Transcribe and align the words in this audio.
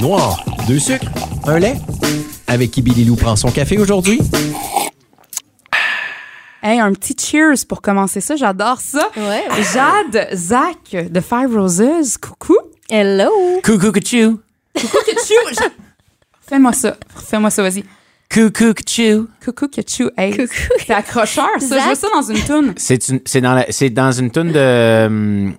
Noir, 0.00 0.44
deux 0.66 0.78
sucres, 0.78 1.06
un 1.46 1.58
lait. 1.58 1.76
Avec 2.46 2.70
qui 2.70 2.82
Billy 2.82 3.04
Lou 3.04 3.16
prend 3.16 3.36
son 3.36 3.50
café 3.50 3.78
aujourd'hui? 3.78 4.20
Hey, 6.62 6.80
un 6.80 6.92
petit 6.92 7.14
cheers 7.18 7.64
pour 7.68 7.80
commencer 7.82 8.20
ça. 8.20 8.36
J'adore 8.36 8.80
ça. 8.80 9.08
Ouais. 9.16 9.44
Jade, 9.72 10.28
Zach 10.34 10.90
de 11.10 11.20
Five 11.20 11.54
Roses, 11.56 12.16
coucou. 12.18 12.56
Hello. 12.90 13.30
Coucou. 13.64 13.78
Coucou, 13.78 13.92
Ketchou. 13.92 14.34
Je- 14.74 15.68
Fais-moi 16.48 16.72
ça. 16.72 16.96
Fais-moi 17.28 17.50
ça, 17.50 17.62
vas-y. 17.62 17.84
Coucou 18.32 18.74
Kachou. 18.74 19.28
Coucou, 19.42 19.68
Ketchou. 19.68 20.10
Hey, 20.16 20.32
Coucou. 20.36 20.52
c'est 20.86 20.92
accrocheur, 20.92 21.48
ça. 21.60 21.66
Zach. 21.66 21.80
Je 21.82 21.88
veux 21.88 21.94
ça 21.94 22.08
dans 22.14 22.22
une 22.22 22.40
toune. 22.44 22.74
C'est 22.76 23.08
une, 23.08 23.20
c'est 23.24 23.40
dans 23.40 23.54
la, 23.54 23.66
c'est 23.70 23.88
dans 23.90 24.12
une 24.12 24.30
tune 24.30 24.52
de, 24.52 25.50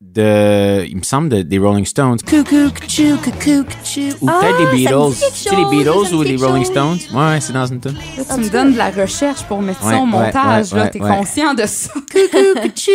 de, 0.00 0.86
il 0.88 0.96
me 0.96 1.02
semble 1.02 1.28
de- 1.28 1.42
des 1.42 1.58
Rolling 1.58 1.84
Stones. 1.84 2.16
Coucou, 2.26 2.44
coucou, 2.44 3.16
coucou, 3.22 3.64
coucou. 3.64 4.00
Ou 4.22 4.28
Ah, 4.28 4.38
peut-être 4.40 4.70
des 4.70 4.76
Beatles. 4.76 5.12
Tu 5.12 5.38
sais, 5.38 5.50
les 5.56 5.62
ça 5.64 5.70
Beatles 5.70 6.14
ou 6.14 6.22
les 6.22 6.36
Rolling 6.36 6.64
chose. 6.64 6.72
Stones? 6.72 6.98
Ouais, 7.12 7.28
ouais, 7.34 7.40
c'est 7.42 7.52
dans 7.52 7.66
une 7.66 7.80
tune. 7.80 7.94
Là, 8.16 8.24
tu 8.34 8.40
me 8.40 8.48
donnes 8.48 8.72
de 8.72 8.78
la 8.78 8.90
recherche 8.90 9.42
pour 9.44 9.60
mettre 9.60 9.84
Ouais, 9.84 9.92
ça 9.92 9.98
au 9.98 10.06
montage. 10.06 10.72
ouais, 10.72 10.78
là, 10.78 10.84
ouais, 10.86 10.90
t'es 10.92 11.02
ouais. 11.02 11.08
conscient 11.10 11.52
de 11.52 11.66
ça. 11.66 11.90
Tu 12.74 12.90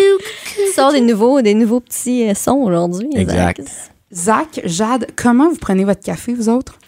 sors 0.76 0.92
des 0.92 1.02
nouveaux, 1.02 1.42
des 1.44 1.54
nouveaux 1.54 1.82
petits 1.82 2.28
euh, 2.28 2.34
sons 2.34 2.64
aujourd'hui. 2.66 3.10
Exact. 3.16 3.62
Zach. 4.12 4.56
Zach, 4.56 4.62
Jade, 4.66 5.08
comment 5.16 5.50
vous 5.50 5.58
prenez 5.58 5.84
votre 5.86 6.02
café, 6.02 6.34
vous 6.34 6.50
autres? 6.50 6.80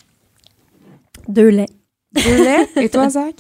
Deux 1.28 1.50
laits. 1.50 1.70
Deux 2.14 2.44
laits. 2.44 2.70
Et 2.78 2.90
toi, 2.90 3.10
Zach? 3.10 3.36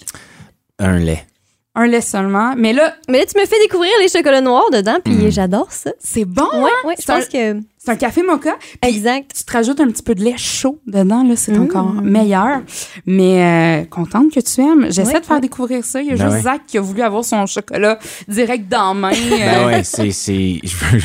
Un 0.80 0.98
lait. 0.98 1.26
Un 1.74 1.88
lait 1.88 2.02
seulement. 2.02 2.54
Mais 2.58 2.74
là, 2.74 2.96
Mais 3.10 3.20
là, 3.20 3.26
tu 3.26 3.40
me 3.40 3.46
fais 3.46 3.56
découvrir 3.62 3.92
les 4.02 4.10
chocolats 4.10 4.42
noirs 4.42 4.70
dedans, 4.74 4.98
puis 5.04 5.32
j'adore 5.32 5.72
ça. 5.72 5.92
c'est 6.00 6.26
bon. 6.26 6.44
Ouais, 6.54 6.70
hein? 6.70 6.88
ouais, 6.88 6.96
je 7.00 7.04
C'est 7.05 7.12
un- 7.12 7.16
pense 7.16 7.26
que. 7.30 7.62
C'est 7.78 7.91
un 7.91 7.96
café 7.96 8.22
mocha. 8.24 8.55
Exact. 8.84 9.32
tu 9.36 9.44
te 9.44 9.52
rajoutes 9.54 9.80
un 9.80 9.88
petit 9.88 10.04
peu 10.04 10.13
de 10.13 10.22
lait 10.24 10.36
chaud 10.38 10.80
dedans, 10.86 11.24
là, 11.24 11.36
c'est 11.38 11.54
Mm. 11.58 11.62
encore 11.63 11.94
meilleur. 11.94 12.62
Mais 13.05 13.84
euh, 13.84 13.86
contente 13.86 14.32
que 14.34 14.40
tu 14.41 14.62
aimes. 14.62 14.88
J'essaie 14.91 15.13
Ouais, 15.13 15.20
de 15.22 15.26
faire 15.26 15.35
ouais. 15.38 15.41
découvrir 15.41 15.84
ça. 15.85 16.02
Il 16.02 16.10
y 16.10 16.12
a 16.12 16.16
Ben 16.18 16.26
juste 16.26 16.35
ouais. 16.35 16.41
Zach 16.41 16.62
qui 16.68 16.78
a 16.78 16.82
voulu 16.82 17.02
avoir 17.02 17.24
son 17.24 17.46
chocolat 17.46 17.98
direct 18.28 18.68
dans 18.70 18.90
la 18.90 18.94
main. 18.94 19.12
Ben 19.12 19.41
euh, 19.41 19.66
ouais, 19.68 19.84
c'est, 19.84 20.12
c'est, 20.12 20.60
je 20.63 20.76
veux, 20.76 21.00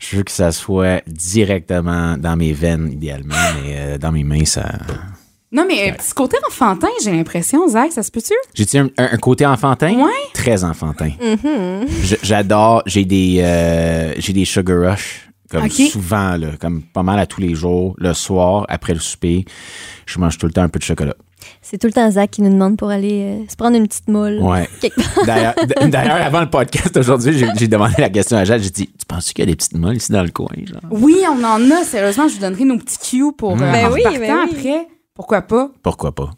je 0.00 0.16
veux 0.16 0.22
que 0.24 0.32
ça 0.32 0.50
soit 0.50 1.02
directement 1.06 2.16
dans 2.16 2.36
mes 2.36 2.52
veines, 2.54 2.90
idéalement, 2.90 3.34
mais 3.62 3.76
euh, 3.78 3.98
dans 3.98 4.10
mes 4.12 4.24
mains, 4.24 4.44
ça. 4.46 4.64
Non, 5.52 5.64
mais 5.68 5.90
euh, 5.90 5.94
petit 5.94 6.12
côté 6.14 6.36
enfantin, 6.48 6.88
j'ai 7.04 7.10
l'impression, 7.12 7.68
Zach, 7.68 7.92
ça 7.92 8.02
se 8.02 8.10
peut-tu? 8.10 8.32
J'ai-tu 8.54 8.78
un, 8.78 8.86
un- 8.96 9.08
un 9.12 9.16
côté 9.18 9.44
enfantin? 9.44 9.94
Ouais. 9.94 10.10
Très 10.32 10.64
enfantin. 10.64 11.10
Mhm. 11.20 11.86
Je- 12.02 12.16
J'adore. 12.22 12.82
J'ai 12.86 13.04
des, 13.04 13.38
euh, 13.42 14.14
j'ai 14.16 14.32
des 14.32 14.44
sugar 14.46 14.90
rush. 14.92 15.28
Comme 15.50 15.68
souvent, 15.68 16.36
là, 16.38 16.48
comme 16.58 16.80
pas 16.82 17.02
mal 17.02 17.18
à 17.18 17.26
tous 17.26 17.42
les 17.42 17.54
jours, 17.54 17.94
le 17.98 18.14
soir, 18.14 18.64
après 18.70 18.94
le 18.94 19.00
souper, 19.00 19.44
je 20.06 20.18
mange 20.18 20.38
tout 20.38 20.46
le 20.46 20.52
temps 20.52 20.62
un 20.62 20.70
peu 20.70 20.78
de 20.78 20.84
chocolat. 20.84 21.14
C'est 21.60 21.76
tout 21.76 21.86
le 21.88 21.92
temps 21.92 22.10
Zach 22.10 22.30
qui 22.30 22.40
nous 22.40 22.48
demande 22.50 22.78
pour 22.78 22.88
aller 22.88 23.22
euh, 23.42 23.44
se 23.50 23.56
prendre 23.56 23.76
une 23.76 23.86
petite 23.86 24.08
molle. 24.08 24.38
Ouais. 24.40 24.66
D'ailleurs, 25.26 25.54
avant 26.22 26.40
le 26.40 26.48
podcast 26.48 26.96
aujourd'hui, 26.96 27.36
j'ai 27.38 27.48
j'ai 27.56 27.68
demandé 27.68 27.94
la 27.98 28.08
question 28.08 28.38
à 28.38 28.44
Jade. 28.44 28.62
J'ai 28.62 28.70
dit 28.70 28.86
Tu 28.86 29.04
penses 29.06 29.32
qu'il 29.32 29.44
y 29.44 29.48
a 29.48 29.50
des 29.50 29.56
petites 29.56 29.76
molles 29.76 29.96
ici 29.96 30.12
dans 30.12 30.22
le 30.22 30.30
coin? 30.30 30.48
Genre? 30.56 30.80
Oui, 30.90 31.16
on 31.28 31.44
en 31.44 31.70
a. 31.70 31.84
Sérieusement, 31.84 32.28
je 32.28 32.34
vous 32.34 32.40
donnerai 32.40 32.64
nos 32.64 32.78
petits 32.78 32.98
cues 32.98 33.32
pour 33.36 33.52
euh, 33.52 33.56
Ben 33.56 33.86
en 33.86 33.92
oui, 33.92 34.00
repartant 34.04 34.20
ben 34.20 34.38
oui. 34.50 34.56
après. 34.56 34.86
Pourquoi 35.14 35.42
pas? 35.42 35.70
Pourquoi 35.82 36.12
pas? 36.14 36.30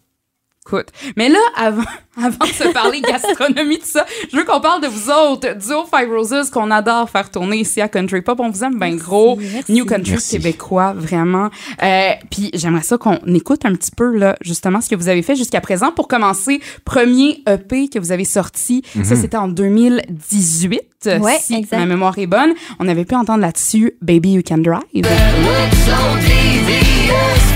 Écoute. 0.67 0.87
Mais 1.17 1.29
là, 1.29 1.39
avant, 1.57 1.83
avant 2.17 2.47
de 2.47 2.51
se 2.51 2.73
parler 2.73 3.03
gastronomie, 3.03 3.79
tout 3.81 3.85
ça, 3.87 4.07
je 4.33 4.37
veux 4.37 4.45
qu'on 4.45 4.63
parle 4.63 4.81
de 4.83 4.87
vous 4.89 5.11
autres. 5.11 5.55
Duo 5.59 5.85
Five 5.85 6.09
Roses 6.11 6.49
qu'on 6.49 6.71
adore 6.71 7.11
faire 7.11 7.31
tourner 7.31 7.59
ici 7.59 7.83
à 7.83 7.89
Country 7.89 8.23
Pop. 8.23 8.41
On 8.41 8.49
vous 8.49 8.65
aime 8.65 8.79
bien 8.79 8.97
gros. 8.97 9.37
merci. 9.37 9.71
New 9.73 9.85
Country 9.85 10.13
Merci. 10.13 10.39
québécois, 10.39 10.95
vraiment. 10.95 11.51
Euh, 11.83 12.13
Puis 12.31 12.51
j'aimerais 12.55 12.83
ça 12.83 12.97
qu'on 12.97 13.19
écoute 13.35 13.67
un 13.67 13.75
petit 13.75 13.91
peu, 13.91 14.17
là, 14.17 14.37
justement, 14.41 14.81
ce 14.81 14.89
que 14.89 14.97
vous 14.97 15.09
avez 15.09 15.21
fait 15.21 15.37
jusqu'à 15.37 15.61
présent. 15.61 15.93
Pour 15.93 16.09
commencer, 16.09 16.63
premier 16.87 17.43
EP 17.47 17.89
que 17.89 17.99
vous 17.99 18.11
avez 18.11 18.25
sorti, 18.25 18.83
ça 19.05 19.17
c'était 19.17 19.37
en 19.37 19.49
2018. 19.49 20.81
Ouais, 21.21 21.37
si 21.43 21.57
exact. 21.57 21.77
ma 21.79 21.85
mémoire 21.85 22.19
est 22.19 22.27
bonne. 22.27 22.55
On 22.81 22.89
avait 22.89 23.05
pu 23.05 23.15
entendre 23.15 23.41
là-dessus 23.43 23.99
Baby 24.01 24.33
You 24.33 24.43
Can 24.49 24.59
Drive. 24.59 25.05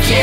So 0.09 0.15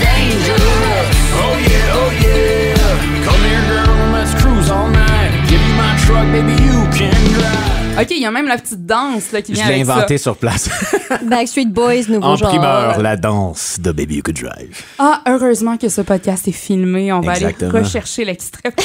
dangerous. 0.00 1.16
Oh 1.38 1.56
yeah, 1.56 1.94
oh 1.94 2.10
yeah. 2.20 3.24
Come 3.24 3.40
here, 3.44 3.62
girl, 3.68 4.12
let's 4.12 4.34
cruise 4.42 4.68
all 4.68 4.88
night. 4.90 5.30
Give 5.48 5.60
you 5.60 5.74
my 5.76 5.96
truck, 6.04 6.26
baby, 6.32 6.52
you 6.64 6.82
can 6.90 7.14
drive. 7.32 8.00
OK, 8.00 8.10
il 8.10 8.20
y 8.22 8.26
a 8.26 8.32
même 8.32 8.48
la 8.48 8.56
petite 8.58 8.84
danse 8.84 9.30
là, 9.30 9.40
qui 9.42 9.52
Je 9.54 9.58
vient 9.58 9.68
l'ai 9.68 9.74
avec 9.74 9.86
ça. 9.86 9.94
inventé 9.94 10.18
sur 10.18 10.36
place. 10.36 10.68
Backstreet 11.22 11.66
Boys, 11.66 12.08
nouveau 12.08 12.26
en 12.26 12.36
genre. 12.36 12.48
primeur, 12.48 13.00
la 13.00 13.16
danse 13.16 13.78
de 13.80 13.92
Baby 13.92 14.16
You 14.16 14.22
Could 14.24 14.40
Drive. 14.40 14.82
Ah, 14.98 15.22
heureusement 15.28 15.76
que 15.76 15.88
ce 15.88 16.00
podcast 16.00 16.48
est 16.48 16.52
filmé. 16.52 17.12
On 17.12 17.20
va 17.20 17.34
Exactement. 17.34 17.70
aller 17.70 17.84
rechercher 17.84 18.24
l'extrait. 18.24 18.72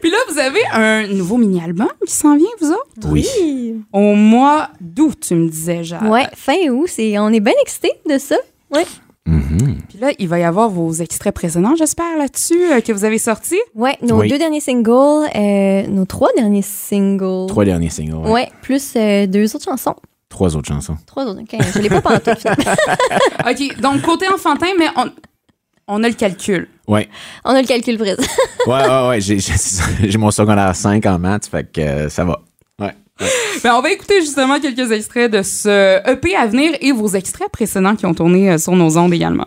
Puis 0.00 0.10
là, 0.10 0.18
vous 0.30 0.38
avez 0.38 0.60
un 0.72 1.08
nouveau 1.08 1.36
mini-album 1.36 1.88
qui 2.06 2.14
s'en 2.14 2.36
vient, 2.36 2.46
vous 2.60 2.70
autres? 2.70 3.08
Oui. 3.08 3.26
Oui. 3.42 3.74
Au 3.92 4.14
mois 4.14 4.68
d'août, 4.80 5.18
tu 5.26 5.34
me 5.34 5.48
disais, 5.48 5.82
Jade. 5.82 6.04
Ouais, 6.06 6.28
fin 6.36 6.68
août, 6.70 6.86
c'est, 6.88 7.18
on 7.18 7.30
est 7.32 7.40
bien 7.40 7.54
excités 7.62 7.92
de 8.08 8.18
ça. 8.18 8.36
Ouais. 8.72 8.84
Mhm. 9.26 9.82
Puis 9.88 9.98
là, 9.98 10.10
il 10.18 10.26
va 10.28 10.38
y 10.38 10.44
avoir 10.44 10.70
vos 10.70 10.90
extraits 10.92 11.34
précédents, 11.34 11.74
j'espère, 11.76 12.16
là-dessus, 12.16 12.72
euh, 12.72 12.80
que 12.80 12.92
vous 12.92 13.04
avez 13.04 13.18
sortis. 13.18 13.60
Ouais, 13.74 13.96
nos 14.02 14.20
Oui. 14.20 14.28
deux 14.28 14.38
derniers 14.38 14.60
singles, 14.60 15.28
euh, 15.34 15.86
nos 15.86 16.06
trois 16.06 16.30
derniers 16.36 16.62
singles. 16.62 17.46
Trois 17.48 17.64
derniers 17.66 17.90
singles. 17.90 18.14
ouais. 18.26 18.30
Ouais, 18.30 18.48
plus 18.62 18.94
euh, 18.96 19.26
deux 19.26 19.54
autres 19.54 19.64
chansons. 19.66 19.96
Trois 20.30 20.56
autres 20.56 20.68
chansons. 20.68 20.96
Trois 21.06 21.24
autres. 21.26 21.40
ok, 21.42 21.56
Je 21.74 21.78
l'ai 21.80 21.88
pas 21.88 22.00
pantoute. 22.00 22.38
finalement. 22.38 22.72
OK, 23.50 23.80
donc 23.80 24.02
côté 24.02 24.26
enfantin, 24.32 24.68
mais 24.78 24.86
on, 24.96 25.10
on 25.88 26.04
a 26.04 26.08
le 26.08 26.14
calcul. 26.14 26.68
Ouais. 26.86 27.08
On 27.44 27.50
a 27.50 27.60
le 27.60 27.66
calcul 27.66 27.98
présent. 27.98 28.22
Ouais, 28.66 28.86
ouais, 28.88 29.08
ouais. 29.08 29.20
J'ai, 29.20 29.38
mon 30.18 30.30
secondaire 30.30 30.74
5 30.74 31.04
en 31.06 31.18
maths, 31.18 31.46
fait 31.46 31.70
que 31.70 31.80
euh, 31.80 32.08
ça 32.08 32.24
va. 32.24 32.40
Ouais. 32.80 32.94
Ben, 33.64 33.74
on 33.74 33.80
va 33.80 33.90
écouter 33.90 34.20
justement 34.20 34.60
quelques 34.60 34.92
extraits 34.92 35.30
de 35.30 35.42
ce 35.42 35.98
EP 36.08 36.36
à 36.36 36.46
venir 36.46 36.72
et 36.80 36.92
vos 36.92 37.08
extraits 37.08 37.50
précédents 37.50 37.96
qui 37.96 38.06
ont 38.06 38.14
tourné 38.14 38.52
euh, 38.52 38.58
sur 38.58 38.76
nos 38.76 38.96
ondes 38.96 39.12
également. 39.12 39.46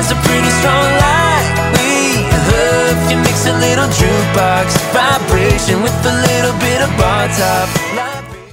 There's 0.00 0.12
a 0.12 0.22
pretty 0.22 0.48
strong 0.48 0.88
light. 0.96 1.44
We 1.76 2.24
love 2.24 3.10
you 3.10 3.18
mix 3.18 3.44
a 3.44 3.52
little 3.52 3.84
jukebox 3.84 4.72
vibration 4.94 5.82
with 5.82 5.92
a 5.92 6.14
little 6.24 6.58
bit 6.58 6.80
of 6.80 6.88
bar 6.96 7.28
top. 7.28 8.09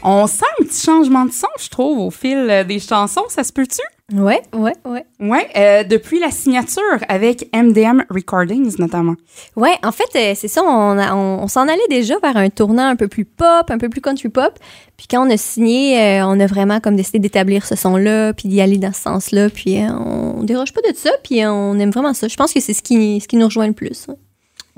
On 0.10 0.26
sent 0.26 0.46
un 0.60 0.64
petit 0.64 0.82
changement 0.86 1.26
de 1.26 1.32
son, 1.32 1.48
je 1.60 1.68
trouve, 1.70 2.00
au 2.00 2.12
fil 2.12 2.38
euh, 2.50 2.64
des 2.64 2.80
chansons. 2.80 3.24
Ça 3.30 3.44
se 3.44 3.52
peut-tu? 3.52 3.82
ouais, 4.14 4.42
ouais, 4.54 4.72
ouais. 4.86 5.06
Ouais, 5.20 5.50
euh, 5.58 5.84
depuis 5.84 6.20
la 6.22 6.32
signature 6.32 6.82
avec 7.10 7.50
MDM 7.54 8.04
Recordings 8.10 8.74
notamment. 8.80 9.16
Ouais, 9.58 9.76
en 9.84 9.92
fait, 9.92 10.08
euh, 10.16 10.34
c'est 10.34 10.48
ça, 10.48 10.64
on, 10.64 10.98
a- 10.98 11.14
on, 11.14 11.44
on 11.44 11.48
s'en 11.50 11.68
allait 11.68 11.82
déjà 11.90 12.18
vers 12.20 12.38
un 12.38 12.50
tournant 12.50 12.88
un 12.88 12.96
peu 12.96 13.10
plus 13.10 13.26
pop, 13.26 13.70
un 13.70 13.78
peu 13.78 13.90
plus 13.90 14.00
country 14.00 14.30
pop. 14.30 14.58
Puis 14.96 15.08
quand 15.10 15.28
on 15.28 15.30
a 15.30 15.36
signé, 15.36 16.00
euh, 16.22 16.26
on 16.26 16.40
a 16.40 16.46
vraiment 16.46 16.80
comme 16.80 16.96
décidé 16.96 17.20
d'établir 17.20 17.66
ce 17.66 17.76
son-là, 17.76 18.32
puis 18.34 18.48
d'y 18.48 18.62
aller 18.62 18.78
dans 18.78 18.94
ce 18.94 19.02
sens-là. 19.02 19.50
Puis 19.50 19.82
euh, 19.84 19.90
on 19.92 20.44
déroge 20.44 20.72
pas 20.72 20.82
de 20.90 20.96
ça, 20.96 21.10
puis 21.22 21.46
on 21.46 21.78
aime 21.78 21.92
vraiment 21.92 22.14
ça. 22.14 22.30
Je 22.30 22.36
pense 22.38 22.54
que 22.54 22.62
c'est 22.62 22.74
ce 22.74 22.82
qui, 22.82 23.20
ce 23.20 23.28
qui 23.28 23.36
nous 23.36 23.48
rejoint 23.48 23.68
le 23.68 23.74
plus. 23.74 24.08
ouais. 24.08 24.16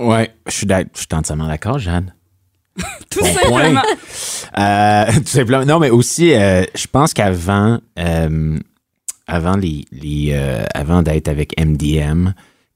Ouais. 0.07 0.31
Je 0.47 0.53
suis, 0.53 0.65
d'ac- 0.65 0.87
je 0.95 0.99
suis 1.01 1.07
entièrement 1.13 1.47
d'accord, 1.47 1.77
Jeanne. 1.77 2.15
Tout 3.09 3.21
Bon 3.21 3.33
simplement. 3.33 3.81
Euh, 4.57 5.05
tout 5.17 5.27
simplement. 5.27 5.65
Non, 5.65 5.79
mais 5.79 5.89
aussi, 5.89 6.33
euh, 6.33 6.63
je 6.75 6.87
pense 6.87 7.13
qu'avant, 7.13 7.79
euh, 7.97 8.59
avant 9.27 9.57
les, 9.57 9.85
les 9.91 10.33
avant 10.73 11.01
d'être 11.01 11.27
avec 11.27 11.59
MDM, 11.59 12.29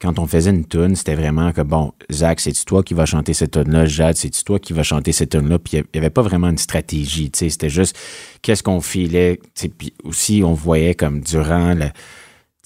quand 0.03 0.19
on 0.19 0.27
faisait 0.27 0.49
une 0.49 0.65
tune, 0.65 0.95
c'était 0.95 1.15
vraiment 1.15 1.53
que 1.53 1.61
bon, 1.61 1.93
Zach, 2.11 2.41
c'est 2.41 2.53
toi 2.65 2.83
qui 2.83 2.93
vas 2.93 3.05
chanter 3.05 3.33
cette 3.33 3.51
tune 3.51 3.71
là, 3.71 3.85
Jade, 3.85 4.17
c'est 4.17 4.31
toi 4.43 4.59
qui 4.59 4.73
vas 4.73 4.83
chanter 4.83 5.13
cette 5.13 5.29
tune 5.29 5.47
là, 5.47 5.57
puis 5.57 5.77
il 5.77 5.85
y 5.95 5.97
avait 5.97 6.09
pas 6.09 6.21
vraiment 6.21 6.49
une 6.49 6.57
stratégie, 6.57 7.31
tu 7.31 7.39
sais, 7.39 7.49
c'était 7.49 7.69
juste 7.69 7.97
qu'est-ce 8.41 8.61
qu'on 8.63 8.81
filait, 8.81 9.39
puis 9.77 9.93
aussi 10.03 10.43
on 10.45 10.53
voyait 10.53 10.93
comme 10.93 11.21
durant 11.21 11.73
le 11.73 11.85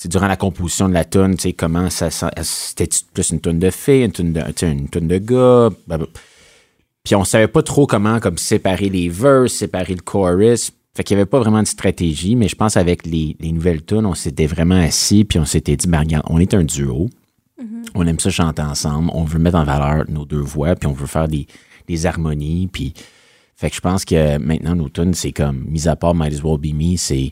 durant 0.06 0.28
la 0.28 0.36
composition 0.36 0.90
de 0.90 0.94
la 0.94 1.06
tune, 1.06 1.36
tu 1.36 1.44
sais, 1.44 1.54
comment 1.54 1.90
ça, 1.92 2.10
c'était 2.42 2.90
plus 3.14 3.30
une 3.30 3.40
tune 3.40 3.60
de 3.60 3.70
filles, 3.70 4.06
une 4.06 4.12
tune 4.12 4.34
de, 4.34 4.42
une 4.64 4.90
tune 4.90 5.08
de 5.08 5.18
gars? 5.18 5.70
Puis 7.08 7.16
on 7.16 7.24
savait 7.24 7.48
pas 7.48 7.64
trop 7.64 7.88
comment 7.88 8.20
comme 8.20 8.38
séparer 8.38 8.90
les 8.90 9.08
verses, 9.08 9.54
séparer 9.54 9.96
le 9.96 10.02
chorus. 10.02 10.72
Fait 10.94 11.06
qu'il 11.06 11.16
y 11.16 11.18
avait 11.18 11.26
pas 11.26 11.40
vraiment 11.40 11.62
de 11.64 11.68
stratégie, 11.68 12.36
mais 12.36 12.50
je 12.50 12.56
pense 12.58 12.76
avec 12.76 13.06
les, 13.06 13.38
les 13.40 13.54
nouvelles 13.54 13.86
tunes, 13.86 14.06
on 14.06 14.14
s'était 14.14 14.46
vraiment 14.46 14.76
assis 14.76 15.24
puis 15.24 15.40
on 15.40 15.46
s'était 15.46 15.78
dit, 15.78 15.88
ben 15.88 16.00
regarde, 16.00 16.26
on 16.28 16.38
est 16.38 16.54
un 16.54 16.66
duo. 16.66 17.10
On 17.96 18.06
aime 18.06 18.20
ça 18.20 18.30
chanter 18.30 18.62
ensemble. 18.62 19.10
On 19.14 19.24
veut 19.24 19.40
mettre 19.40 19.56
en 19.56 19.64
valeur 19.64 20.04
nos 20.10 20.26
deux 20.26 20.42
voix, 20.42 20.76
puis 20.76 20.88
on 20.88 20.92
veut 20.92 21.08
faire 21.08 21.30
des, 21.30 21.48
des 21.88 22.06
harmonies. 22.06 22.68
Puis, 22.68 22.94
fait 23.56 23.70
que 23.70 23.78
je 23.78 23.82
pense 23.82 24.04
que 24.04 24.38
maintenant, 24.38 24.76
nos 24.76 24.90
tunes, 24.90 25.14
c'est 25.14 25.32
comme, 25.32 25.64
mis 25.66 25.88
à 25.88 25.96
part 25.96 26.14
Might 26.14 26.34
as 26.34 26.44
well 26.44 26.58
be 26.58 26.74
me, 26.76 26.98
c'est 26.98 27.32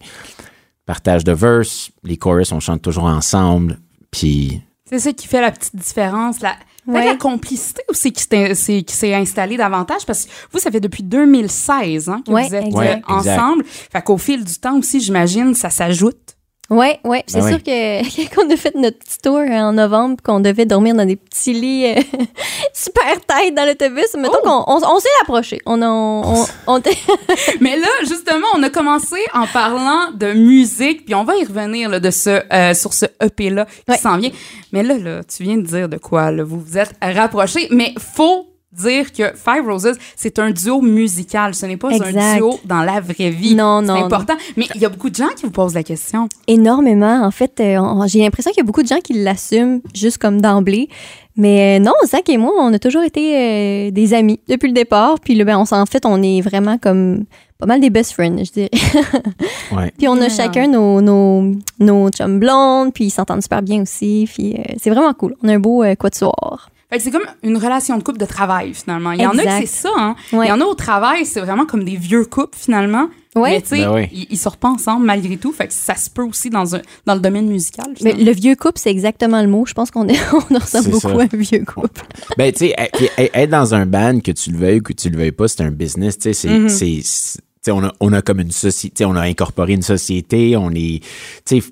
partage 0.85 1.25
de 1.25 1.33
verse, 1.33 1.91
les 2.01 2.15
chorus, 2.15 2.53
on 2.53 2.61
chante 2.61 2.81
toujours 2.81 3.03
ensemble. 3.03 3.77
Puis, 4.09 4.61
C'est 4.89 4.99
ça 4.99 5.11
qui 5.11 5.27
fait 5.27 5.41
la 5.41 5.51
petite 5.51 5.75
différence. 5.75 6.39
La, 6.39 6.55
Ouais. 6.87 7.05
la 7.05 7.15
complicité 7.15 7.81
aussi 7.89 8.11
qui 8.11 8.23
s'est, 8.23 8.53
c'est- 8.55 8.83
qui 8.83 8.93
s'est 8.95 9.13
installée 9.13 9.57
davantage 9.57 10.05
parce 10.05 10.25
que 10.25 10.31
vous, 10.51 10.59
ça 10.59 10.69
fait 10.71 10.79
depuis 10.79 11.03
2016 11.03 12.09
hein, 12.09 12.21
que 12.25 12.31
Ouais, 12.31 12.47
vous 12.47 12.55
êtes 12.55 12.65
exact. 12.65 12.77
Ouais, 12.77 13.01
exact. 13.17 13.39
ensemble. 13.39 13.63
Fait 13.65 14.01
qu'au 14.03 14.17
fil 14.17 14.43
du 14.43 14.53
temps 14.55 14.77
aussi, 14.77 14.99
j'imagine, 14.99 15.53
ça 15.55 15.69
s'ajoute. 15.69 16.34
Ouais, 16.69 16.99
ouais. 17.03 17.23
C'est 17.27 17.41
Ben 17.41 17.49
sûr 17.49 17.63
que 17.63 18.25
quand 18.35 18.43
on 18.45 18.49
a 18.49 18.55
fait 18.57 18.73
notre 18.75 18.97
petit 18.97 19.19
tour 19.19 19.37
en 19.39 19.73
novembre, 19.73 20.15
qu'on 20.23 20.39
devait 20.39 20.65
dormir 20.65 20.95
dans 20.95 21.05
des 21.05 21.15
petits 21.15 21.53
lits 21.53 21.85
euh, 21.85 22.01
super 22.73 23.13
tight 23.27 23.53
dans 23.55 23.65
l'autobus, 23.65 24.13
mettons 24.17 24.33
Oh! 24.43 24.63
qu'on 24.65 24.73
on, 24.73 24.95
on 24.95 24.99
s'est 24.99 25.07
approché. 25.21 25.59
On, 25.67 25.81
a- 25.81 25.87
on, 25.87 26.45
on, 26.67 26.81
Mais 27.61 27.77
là, 27.77 27.87
justement, 28.01 28.47
on 28.55 28.63
a 28.63 28.69
commencé 28.69 29.17
en 29.33 29.45
parlant 29.47 30.11
de 30.13 30.33
musique, 30.33 31.05
puis 31.05 31.13
on 31.15 31.23
va 31.23 31.35
y 31.37 31.43
revenir 31.45 31.89
là, 31.89 31.99
de 31.99 32.09
ce, 32.09 32.41
euh, 32.51 32.73
sur 32.73 32.93
ce 32.93 33.05
EP-là 33.21 33.65
qui 33.65 33.91
Ouais. 33.91 33.97
s'en 33.97 34.17
vient. 34.17 34.31
Mais 34.71 34.81
là, 34.83 34.97
là, 34.97 35.21
tu 35.23 35.43
viens 35.43 35.57
de 35.57 35.61
dire 35.65 35.87
de 35.87 35.97
quoi, 35.97 36.31
là, 36.31 36.43
vous 36.43 36.59
vous 36.59 36.77
êtes 36.77 36.93
rapprochés, 37.01 37.67
mais 37.71 37.93
faut 37.99 38.47
dire 38.75 39.11
que 39.11 39.33
Five 39.35 39.65
Roses, 39.67 39.97
c'est 40.15 40.39
un 40.39 40.51
duo 40.51 40.81
musical. 40.81 41.53
Ce 41.55 41.65
n'est 41.65 41.77
pas 41.77 41.89
un 41.89 42.37
duo 42.37 42.59
dans 42.65 42.81
la 42.81 42.99
vraie 42.99 43.29
vie. 43.29 43.55
Non, 43.55 43.81
C'est 43.81 43.87
non, 43.87 44.05
important. 44.05 44.35
Mais 44.57 44.67
il 44.75 44.81
y 44.81 44.85
a 44.85 44.89
beaucoup 44.89 45.09
de 45.09 45.15
gens 45.15 45.29
qui 45.35 45.45
vous 45.45 45.51
posent 45.51 45.73
la 45.73 45.83
question. 45.83 46.27
énormément. 46.47 47.23
En 47.23 47.31
fait, 47.31 47.59
euh, 47.59 47.79
j'ai 48.07 48.19
l'impression 48.19 48.51
qu'il 48.51 48.61
y 48.61 48.65
a 48.65 48.65
beaucoup 48.65 48.83
de 48.83 48.87
gens 48.87 48.99
qui 49.03 49.13
l'assument 49.13 49.81
juste 49.93 50.17
comme 50.17 50.41
d'emblée. 50.41 50.89
Mais 51.37 51.77
euh, 51.77 51.83
non, 51.83 51.91
Zach 52.05 52.29
et 52.29 52.37
moi, 52.37 52.53
on 52.57 52.73
a 52.73 52.79
toujours 52.79 53.03
été 53.03 53.35
euh, 53.35 53.91
des 53.91 54.13
amis 54.13 54.39
depuis 54.47 54.67
le 54.67 54.73
départ. 54.73 55.19
Puis 55.19 55.35
là, 55.35 55.43
ben, 55.43 55.57
on 55.57 55.65
s'en 55.65 55.85
fait, 55.85 56.05
on 56.05 56.21
est 56.23 56.39
vraiment 56.41 56.77
comme 56.77 57.25
pas 57.57 57.65
mal 57.65 57.79
des 57.79 57.89
best 57.89 58.13
friends, 58.13 58.43
je 58.43 58.51
dirais. 58.51 58.69
ouais. 59.71 59.91
Puis 59.97 60.07
on 60.07 60.19
a 60.21 60.29
chacun 60.29 60.67
nos, 60.67 61.01
nos, 61.01 61.53
nos 61.79 62.09
chums 62.09 62.39
blondes, 62.39 62.93
puis 62.93 63.05
ils 63.05 63.11
s'entendent 63.11 63.41
super 63.41 63.61
bien 63.61 63.81
aussi. 63.81 64.29
Puis 64.33 64.55
euh, 64.55 64.73
c'est 64.77 64.89
vraiment 64.89 65.13
cool. 65.13 65.35
On 65.41 65.47
a 65.47 65.53
un 65.53 65.59
beau 65.59 65.83
euh, 65.83 65.95
quatuor. 65.95 66.69
Fait 66.95 66.97
que 66.99 67.03
c'est 67.03 67.11
comme 67.11 67.27
une 67.43 67.57
relation 67.57 67.97
de 67.97 68.03
couple 68.03 68.19
de 68.19 68.25
travail, 68.25 68.73
finalement. 68.73 69.11
Il 69.11 69.21
y 69.21 69.25
en 69.27 69.37
a 69.37 69.43
que 69.43 69.49
c'est 69.59 69.65
ça, 69.65 69.89
hein. 69.97 70.15
Ouais. 70.31 70.45
Il 70.45 70.49
y 70.49 70.51
en 70.51 70.61
a 70.61 70.65
au 70.65 70.75
travail, 70.75 71.25
c'est 71.25 71.41
vraiment 71.41 71.65
comme 71.65 71.83
des 71.83 71.97
vieux 71.97 72.23
couples, 72.25 72.57
finalement. 72.57 73.09
Ouais. 73.35 73.49
Mais 73.55 73.61
tu 73.61 73.67
sais, 73.67 73.77
Ben 73.79 73.91
ouais. 73.93 74.09
ils, 74.13 74.27
ils 74.29 74.37
sortent 74.37 74.61
pas 74.61 74.69
ensemble 74.69 75.05
malgré 75.05 75.35
tout. 75.35 75.51
Fait 75.51 75.67
que 75.67 75.73
ça 75.73 75.95
se 75.95 76.09
peut 76.09 76.23
aussi 76.23 76.49
dans, 76.49 76.73
un, 76.75 76.81
dans 77.05 77.15
le 77.15 77.19
domaine 77.19 77.47
musical. 77.47 77.87
Mais 78.01 78.13
le 78.13 78.31
vieux 78.31 78.55
couple, 78.55 78.79
c'est 78.79 78.91
exactement 78.91 79.41
le 79.41 79.49
mot. 79.49 79.65
Je 79.65 79.73
pense 79.73 79.91
qu'on 79.91 80.07
est, 80.07 80.17
on 80.51 80.55
ressemble 80.57 80.89
beaucoup 80.91 81.09
ça. 81.09 81.19
à 81.19 81.21
un 81.23 81.37
vieux 81.37 81.65
couple. 81.65 82.01
Ben, 82.37 82.53
tu 82.53 82.59
sais, 82.69 82.75
être- 83.17 83.49
dans 83.49 83.75
un 83.75 83.85
band, 83.85 84.21
que 84.21 84.31
tu 84.31 84.51
le 84.51 84.57
veuilles 84.57 84.79
ou 84.79 84.83
que 84.83 84.93
tu 84.93 85.09
le 85.09 85.17
veuilles 85.17 85.31
pas, 85.33 85.49
c'est 85.49 85.61
un 85.63 85.71
business, 85.71 86.17
tu 86.17 86.33
sais, 86.33 86.33
c'est, 86.33 86.49
Mhm. 86.49 86.69
sais, 86.69 87.71
on 87.71 87.83
a, 87.83 87.91
on 87.99 88.13
a 88.13 88.21
comme 88.21 88.39
une 88.39 88.51
société, 88.51 89.03
on 89.03 89.15
a 89.15 89.21
incorporé 89.23 89.73
une 89.73 89.81
société, 89.81 90.55
on 90.55 90.69
est, 90.71 91.01
tu 91.45 91.59
sais, 91.59 91.63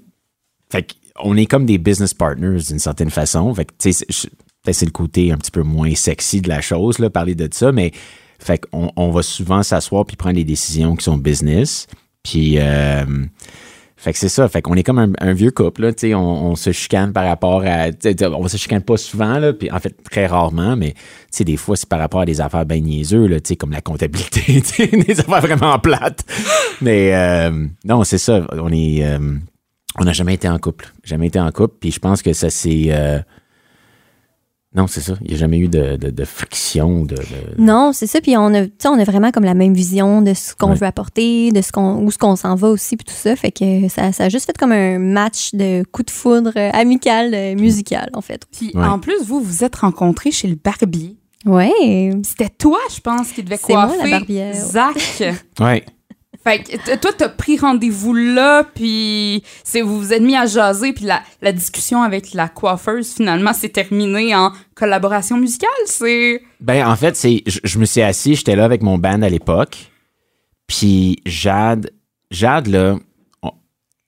fait 0.70 0.84
que 0.84 0.94
on 1.24 1.38
est 1.38 1.46
comme 1.46 1.66
des 1.68 1.78
business 1.78 2.14
partners 2.16 2.58
d'une 2.68 2.80
certaine 2.80 3.12
façon. 3.12 3.54
Fait 3.54 3.66
que, 3.66 3.72
tu 3.78 3.94
sais, 3.94 4.06
c'est- 4.72 4.86
le 4.86 4.92
côté 4.92 5.32
un 5.32 5.38
petit 5.38 5.52
peu 5.52 5.64
moins 5.64 5.94
sexy 5.96 6.42
de 6.42 6.50
la 6.50 6.62
chose, 6.62 7.00
là, 7.00 7.10
parler 7.10 7.36
de 7.36 7.50
ça, 7.52 7.72
mais 7.72 7.92
fait 8.40 8.60
qu'on 8.60 8.92
on 8.96 9.12
va 9.12 9.22
souvent 9.24 9.64
s'asseoir 9.64 10.06
puis 10.06 10.16
prendre 10.16 10.36
des 10.36 10.44
décisions 10.44 10.96
qui 10.96 11.04
sont 11.04 11.18
business. 11.18 11.88
Puis, 12.24 12.58
euh, 12.58 13.04
fait 14.04 14.12
que 14.12 14.20
c'est 14.20 14.30
ça. 14.30 14.50
Fait 14.50 14.62
qu'on 14.62 14.76
est 14.76 14.84
comme 14.84 15.14
un, 15.18 15.34
vieux 15.34 15.52
couple, 15.52 15.84
là, 15.84 15.92
on, 16.14 16.18
on 16.18 16.56
se 16.56 16.74
chicane 16.74 17.14
par 17.14 17.26
rapport 17.26 17.64
à, 17.66 17.88
on 18.36 18.48
se 18.50 18.58
chicane 18.58 18.82
pas 18.82 18.98
souvent, 18.98 19.40
là, 19.40 19.54
puis 19.54 19.72
en 19.72 19.80
fait, 19.80 19.96
très 20.10 20.26
rarement, 20.26 20.76
mais, 20.76 20.94
des 21.40 21.56
fois, 21.58 21.78
c'est 21.78 21.88
par 21.88 22.00
rapport 22.00 22.22
à 22.22 22.26
des 22.26 22.42
affaires 22.42 22.66
bien 22.66 22.80
niaiseux, 22.80 23.28
là, 23.28 23.38
comme 23.58 23.72
la 23.72 23.80
comptabilité, 23.80 24.88
des 25.08 25.20
affaires 25.20 25.42
vraiment 25.42 25.80
plates. 25.80 26.26
Mais, 26.82 27.16
euh, 27.16 27.66
non, 27.86 28.04
c'est 28.04 28.18
ça, 28.18 28.46
on 28.52 28.72
est, 28.74 29.06
euh, 29.06 29.36
on 30.00 30.04
n'a 30.04 30.12
jamais 30.14 30.34
été 30.34 30.50
en 30.50 30.60
couple. 30.60 30.92
Jamais 31.06 31.28
été 31.28 31.40
en 31.40 31.52
couple, 31.52 31.76
puis 31.80 31.92
je 31.92 32.00
pense 32.00 32.22
que 32.22 32.34
ça, 32.34 32.48
euh, 32.66 33.20
non, 34.76 34.88
c'est 34.88 35.02
ça. 35.02 35.14
Il 35.22 35.28
n'y 35.30 35.34
a 35.36 35.38
jamais 35.38 35.58
eu 35.60 35.68
de, 35.68 35.96
de, 35.98 36.10
de 36.10 36.26
friction, 36.26 37.04
de, 37.06 37.16
de- 37.16 37.22
Non, 37.58 37.92
c'est 37.94 38.08
ça. 38.08 38.22
Puis 38.22 38.36
on 38.38 38.54
a, 38.54 38.66
tu 38.66 38.72
sais, 38.80 38.88
on 38.88 39.00
a 39.00 39.04
vraiment 39.04 39.32
comme 39.32 39.44
la 39.44 39.54
même 39.54 39.74
vision 39.74 40.22
de 40.22 40.34
ce 40.34 40.56
qu'on 40.56 40.70
Ouais. 40.72 40.76
veut 40.76 40.88
apporter, 40.88 41.52
de 41.52 41.62
ce 41.62 41.72
qu'on, 41.72 41.98
où 42.04 42.10
ce 42.12 42.18
qu'on 42.18 42.36
s'en 42.36 42.56
va 42.56 42.70
aussi, 42.70 42.98
puis 42.98 43.06
tout 43.06 43.14
ça. 43.16 43.36
Fait 43.36 43.52
que 43.52 43.88
ça, 43.90 44.12
ça 44.12 44.26
a 44.26 44.30
juste 44.30 44.46
fait 44.48 44.58
comme 44.58 44.72
un 44.72 44.98
match 45.00 45.54
de 45.54 45.84
coup 45.92 46.04
de 46.04 46.10
foudre 46.12 46.52
amical, 46.56 47.34
euh, 47.34 47.56
musical, 47.56 48.10
en 48.14 48.22
fait. 48.22 48.46
Puis 48.52 48.72
Ouais. 48.74 48.84
en 48.86 49.00
plus, 49.00 49.24
vous 49.26 49.42
vous 49.42 49.64
êtes 49.64 49.76
rencontrés 49.76 50.32
chez 50.32 50.48
le 50.48 50.56
barbier. 50.56 51.16
Ouais. 51.46 52.12
C'était 52.24 52.50
toi, 52.50 52.80
je 52.94 53.00
pense, 53.02 53.32
qui 53.32 53.44
devait 53.44 53.58
C'est 53.62 53.74
moi, 53.74 53.88
coiffer 53.88 54.10
la 54.10 54.18
barbière. 54.20 54.56
Zach. 54.56 55.24
Ouais. 55.60 55.84
Fait 56.44 56.64
que 56.64 56.96
toi, 56.98 57.12
t'as 57.18 57.30
pris 57.30 57.58
rendez-vous 57.58 58.14
là, 58.14 58.64
puis 58.64 59.44
c'est 59.64 59.82
vous 59.82 59.98
vous 60.00 60.14
êtes 60.14 60.22
mis 60.22 60.36
à 60.36 60.46
jaser, 60.46 60.94
puis 60.94 61.06
la, 61.06 61.22
la 61.42 61.52
discussion 61.54 62.02
avec 62.02 62.34
la 62.34 62.50
coiffeuse, 62.50 63.14
finalement, 63.14 63.54
s'est 63.54 63.70
terminée 63.70 64.36
en 64.36 64.52
collaboration 64.76 65.38
musicale. 65.38 65.70
C'est... 65.86 66.42
Ben, 66.60 66.86
en 66.88 66.96
fait, 66.96 67.16
c'est, 67.16 67.44
je, 67.46 67.60
je 67.64 67.80
me 67.80 67.86
suis 67.86 68.02
assis, 68.02 68.36
j'étais 68.36 68.56
là 68.56 68.66
avec 68.66 68.82
mon 68.82 68.98
band 68.98 69.22
à 69.22 69.30
l'époque. 69.30 69.92
Puis 70.68 71.18
Jade, 71.26 71.92
Jade, 72.32 72.68
là, 72.68 72.98
on- 73.42 73.52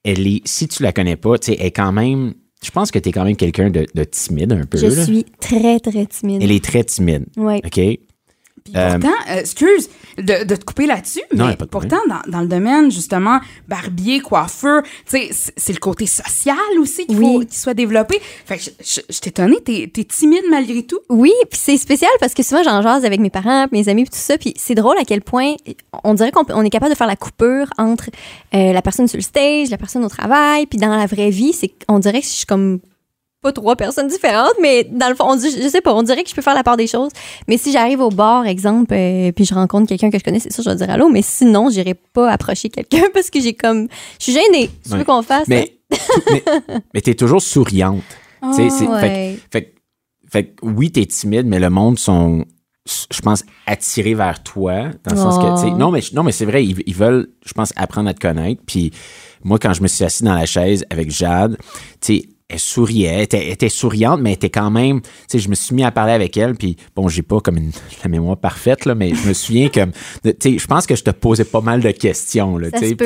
elle 0.04 0.26
est, 0.26 0.42
si 0.46 0.68
tu 0.68 0.82
la 0.82 0.92
connais 0.92 1.16
pas, 1.16 1.38
tu 1.38 1.46
sais, 1.52 1.56
elle 1.60 1.66
est 1.66 1.70
quand 1.70 1.92
même, 1.92 2.34
je 2.62 2.70
pense 2.70 2.90
que 2.90 2.98
tu 2.98 3.08
es 3.08 3.12
quand 3.12 3.24
même 3.24 3.36
quelqu'un 3.36 3.70
de, 3.70 3.86
de 3.94 4.04
timide 4.04 4.52
un 4.52 4.64
peu. 4.64 4.78
Je 4.78 4.86
là. 4.86 5.04
suis 5.04 5.24
très, 5.40 5.78
très 5.80 6.06
timide. 6.06 6.42
Elle 6.42 6.52
est 6.52 6.64
très 6.64 6.84
timide. 6.84 7.26
Ouais. 7.36 7.60
OK? 7.64 7.80
Puis 8.72 8.80
Euh, 8.80 8.92
pourtant, 8.98 9.16
euh, 9.30 9.40
excuse 9.40 9.88
de, 10.18 10.44
de 10.44 10.56
te 10.56 10.64
couper 10.64 10.86
là-dessus, 10.86 11.20
mais 11.34 11.42
a 11.42 11.56
pas 11.56 11.64
de 11.66 11.70
pourtant, 11.70 11.98
dans, 12.08 12.20
dans 12.30 12.40
le 12.40 12.48
domaine, 12.48 12.90
justement, 12.90 13.38
barbier, 13.68 14.20
coiffeur, 14.20 14.82
tu 14.82 15.28
sais, 15.30 15.52
c'est 15.56 15.72
le 15.72 15.78
côté 15.78 16.06
social 16.06 16.56
aussi 16.80 17.06
qu'il 17.06 17.18
Oui. 17.18 17.24
faut 17.34 17.38
qu'il 17.40 17.54
soit 17.58 17.74
développé. 17.74 18.20
Fait 18.46 18.56
que 18.58 18.62
je, 18.64 18.70
je, 18.82 19.00
je 19.08 19.20
t'ai 19.20 19.28
étonnée, 19.30 19.60
t'es 19.64 19.90
t'es 19.92 20.04
timide 20.04 20.44
malgré 20.50 20.82
tout. 20.84 21.00
Oui, 21.08 21.32
puis 21.50 21.60
c'est 21.62 21.76
spécial 21.76 22.10
parce 22.20 22.34
que 22.34 22.42
souvent 22.42 22.62
j'en 22.62 22.80
jase 22.82 23.04
avec 23.04 23.20
mes 23.20 23.30
parents, 23.30 23.66
mes 23.72 23.88
amis, 23.88 24.04
puis 24.04 24.10
tout 24.10 24.16
ça, 24.24 24.38
puis 24.38 24.54
c'est 24.56 24.74
drôle 24.74 24.96
à 24.98 25.04
quel 25.04 25.20
point 25.22 25.54
on 26.04 26.14
dirait 26.14 26.32
qu'on 26.32 26.44
peut- 26.44 26.54
on 26.56 26.62
est 26.62 26.70
capable 26.70 26.92
de 26.92 26.96
faire 26.96 27.06
la 27.06 27.16
coupure 27.16 27.68
entre 27.78 28.10
euh, 28.54 28.72
la 28.72 28.82
personne 28.82 29.08
sur 29.08 29.18
le 29.18 29.22
stage, 29.22 29.70
la 29.70 29.78
personne 29.78 30.04
au 30.04 30.08
travail, 30.08 30.66
puis 30.66 30.78
dans 30.78 30.94
la 30.96 31.06
vraie 31.06 31.30
vie, 31.30 31.52
c'est 31.52 31.72
on 31.88 31.98
dirait 31.98 32.20
que 32.20 32.26
je 32.26 32.32
suis 32.32 32.46
comme 32.46 32.80
pas 33.46 33.52
trois 33.52 33.76
personnes 33.76 34.08
différentes, 34.08 34.54
mais 34.60 34.84
dans 34.84 35.08
le 35.08 35.14
fond, 35.14 35.24
on 35.28 35.38
je 35.38 35.68
sais 35.68 35.80
pas, 35.80 35.94
on 35.94 36.02
dirait 36.02 36.22
que 36.24 36.30
je 36.30 36.34
peux 36.34 36.42
faire 36.42 36.54
la 36.54 36.62
part 36.64 36.76
des 36.76 36.86
choses. 36.86 37.10
Mais 37.48 37.56
si 37.58 37.70
j'arrive 37.72 38.00
au 38.00 38.08
bar, 38.10 38.46
exemple, 38.46 38.92
euh, 38.94 39.30
puis 39.32 39.44
je 39.44 39.54
rencontre 39.54 39.86
quelqu'un 39.88 40.10
que 40.10 40.18
je 40.18 40.24
connais, 40.24 40.40
c'est 40.40 40.52
sûr, 40.52 40.62
je 40.64 40.70
vais 40.70 40.76
dire 40.76 40.90
allô, 40.90 41.08
mais 41.08 41.22
sinon, 41.22 41.70
j'irai 41.70 41.94
pas 41.94 42.30
approcher 42.30 42.68
quelqu'un 42.68 43.04
parce 43.14 43.30
que 43.30 43.40
j'ai 43.40 43.54
comme, 43.54 43.88
je 44.18 44.24
suis 44.24 44.32
gênée. 44.32 44.70
Tu 44.82 44.90
veux 44.90 44.98
Ouais. 44.98 45.04
qu'on 45.04 45.22
fasse? 45.22 45.46
Mais, 45.48 45.72
mais, 46.30 46.42
mais 46.94 47.00
t'es 47.00 47.14
toujours 47.14 47.40
souriante. 47.42 48.02
Ah, 48.42 48.52
fait, 48.54 48.64
ouais. 48.86 49.38
fait, 49.52 49.62
que- 49.62 49.70
fait 50.30 50.54
oui, 50.62 50.90
t'es 50.90 51.06
timide, 51.06 51.46
mais 51.46 51.58
le 51.60 51.70
monde 51.70 51.98
sont, 51.98 52.44
je 53.10 53.20
pense, 53.20 53.44
attirés 53.66 54.14
vers 54.14 54.42
toi. 54.42 54.90
Dans 55.04 55.12
le 55.14 55.16
sens 55.16 55.38
que, 55.38 55.66
Oh. 55.66 55.76
non, 55.76 55.90
mais, 55.90 56.00
non, 56.12 56.22
mais 56.22 56.32
c'est 56.32 56.44
vrai, 56.44 56.64
ils, 56.64 56.82
ils 56.86 56.94
veulent, 56.94 57.28
je 57.44 57.52
pense, 57.52 57.72
apprendre 57.76 58.08
à 58.10 58.14
te 58.14 58.20
connaître. 58.20 58.62
Puis 58.66 58.92
moi, 59.44 59.58
quand 59.58 59.72
je 59.72 59.82
me 59.82 59.88
suis 59.88 60.04
assis 60.04 60.22
dans 60.24 60.34
la 60.34 60.46
chaise 60.46 60.84
avec 60.90 61.10
Jade, 61.10 61.56
tu 62.00 62.16
sais, 62.18 62.28
elle 62.48 62.60
souriait, 62.60 63.08
elle 63.08 63.20
était, 63.22 63.50
était 63.50 63.68
souriante, 63.68 64.20
mais 64.20 64.30
elle 64.30 64.36
était 64.36 64.50
quand 64.50 64.70
même, 64.70 65.00
tu 65.00 65.08
sais, 65.26 65.38
je 65.40 65.48
me 65.48 65.56
suis 65.56 65.74
mis 65.74 65.82
à 65.82 65.90
parler 65.90 66.12
avec 66.12 66.36
elle, 66.36 66.54
puis 66.54 66.76
bon, 66.94 67.08
j'ai 67.08 67.22
pas 67.22 67.40
comme 67.40 67.56
une, 67.56 67.72
la 68.04 68.08
mémoire 68.08 68.36
parfaite, 68.36 68.84
là, 68.84 68.94
mais 68.94 69.12
je 69.14 69.28
me 69.28 69.32
souviens 69.34 69.66
de- 69.66 70.30
tu 70.30 70.52
sais, 70.52 70.58
je 70.58 70.66
pense 70.68 70.86
que 70.86 70.94
je 70.94 71.02
te 71.02 71.10
posais 71.10 71.44
pas 71.44 71.60
mal 71.60 71.80
de 71.80 71.90
questions, 71.90 72.56
là, 72.56 72.70
tu 72.70 72.78
sais, 72.78 72.96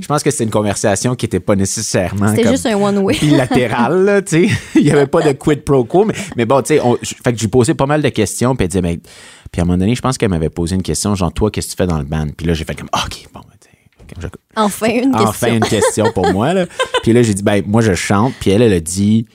je 0.00 0.06
pense 0.06 0.22
que 0.22 0.30
c'était 0.30 0.44
une 0.44 0.50
conversation 0.50 1.14
qui 1.14 1.26
était 1.26 1.40
pas 1.40 1.56
nécessairement 1.56 2.34
C'était 2.34 2.48
juste 2.48 2.64
un 2.66 2.76
one-way. 2.76 3.18
bilatéral, 3.20 4.02
là, 4.04 4.22
tu 4.22 4.48
sais. 4.48 4.54
Il 4.76 4.82
y 4.86 4.90
avait 4.90 5.06
pas 5.06 5.20
de 5.20 5.32
quid 5.32 5.62
pro 5.62 5.84
quo, 5.84 6.06
mais, 6.06 6.14
mais 6.36 6.46
bon, 6.46 6.62
tu 6.62 6.78
sais, 6.78 6.80
fait 7.22 7.32
que 7.34 7.38
j'ai 7.38 7.48
posé 7.48 7.74
pas 7.74 7.86
mal 7.86 8.00
de 8.00 8.08
questions, 8.08 8.56
puis 8.56 8.64
elle 8.64 8.68
disait, 8.70 8.82
mais, 8.82 8.98
puis 9.52 9.60
à 9.60 9.62
un 9.62 9.66
moment 9.66 9.76
donné, 9.78 9.94
je 9.94 10.00
pense 10.00 10.16
qu'elle 10.16 10.30
m'avait 10.30 10.48
posé 10.48 10.74
une 10.74 10.82
question, 10.82 11.14
genre, 11.14 11.32
toi, 11.34 11.50
qu'est-ce 11.50 11.66
que 11.66 11.72
tu 11.72 11.76
fais 11.76 11.86
dans 11.86 11.98
le 11.98 12.04
band? 12.04 12.28
Puis 12.34 12.46
là, 12.46 12.54
j'ai 12.54 12.64
fait 12.64 12.74
comme, 12.74 12.88
OK, 12.94 13.26
bon, 13.34 13.40
ben, 13.40 13.54
tu 13.60 13.68
sais, 13.68 13.76
comme 13.98 13.99
je- 14.18 14.26
Enfin, 14.56 14.88
une 14.88 15.10
question. 15.12 15.28
enfin 15.28 15.52
une 15.54 15.60
question 15.60 16.12
pour 16.12 16.32
moi, 16.32 16.52
là. 16.54 16.66
Puis 17.02 17.12
là, 17.12 17.22
j'ai 17.22 17.34
dit, 17.34 17.42
ben, 17.42 17.62
moi, 17.66 17.80
je 17.82 17.94
chante, 17.94 18.34
puis 18.40 18.50
elle, 18.50 18.62
elle 18.62 18.72
a 18.72 18.80
dit, 18.80 19.26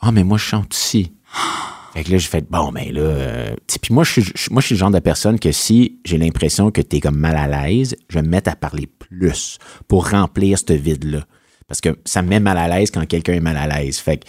ah, 0.00 0.12
mais 0.12 0.24
moi, 0.24 0.38
je 0.38 0.44
chante 0.44 0.72
aussi. 0.72 1.12
Fait 1.94 2.04
que 2.04 2.12
là, 2.12 2.18
j'ai 2.18 2.28
fait, 2.28 2.46
bon, 2.48 2.70
ben 2.70 2.92
là, 2.92 3.00
euh, 3.00 3.54
puis 3.82 3.92
moi, 3.94 4.04
je 4.04 4.12
suis, 4.12 4.22
je- 4.22 4.50
moi, 4.50 4.60
je 4.60 4.66
suis 4.66 4.74
le 4.74 4.78
genre 4.78 4.90
de 4.90 4.98
personne 5.00 5.38
que 5.40 5.50
si 5.52 5.98
j'ai 6.04 6.18
l'impression 6.18 6.70
que 6.70 6.80
t'es 6.80 7.00
comme 7.00 7.16
mal 7.16 7.36
à 7.36 7.48
l'aise, 7.48 7.96
je 8.08 8.14
vais 8.18 8.22
me 8.22 8.28
mettre 8.28 8.50
à 8.50 8.54
parler 8.56 8.86
plus 8.86 9.58
pour 9.88 10.08
remplir 10.10 10.58
ce 10.58 10.72
vide-là. 10.74 11.24
Parce 11.66 11.80
que 11.80 11.98
ça 12.04 12.22
me 12.22 12.28
met 12.28 12.40
mal 12.40 12.56
à 12.56 12.68
l'aise 12.68 12.90
quand 12.90 13.04
quelqu'un 13.06 13.32
est 13.34 13.40
mal 13.40 13.56
à 13.56 13.66
l'aise. 13.66 13.98
Fait 13.98 14.18
que, 14.18 14.26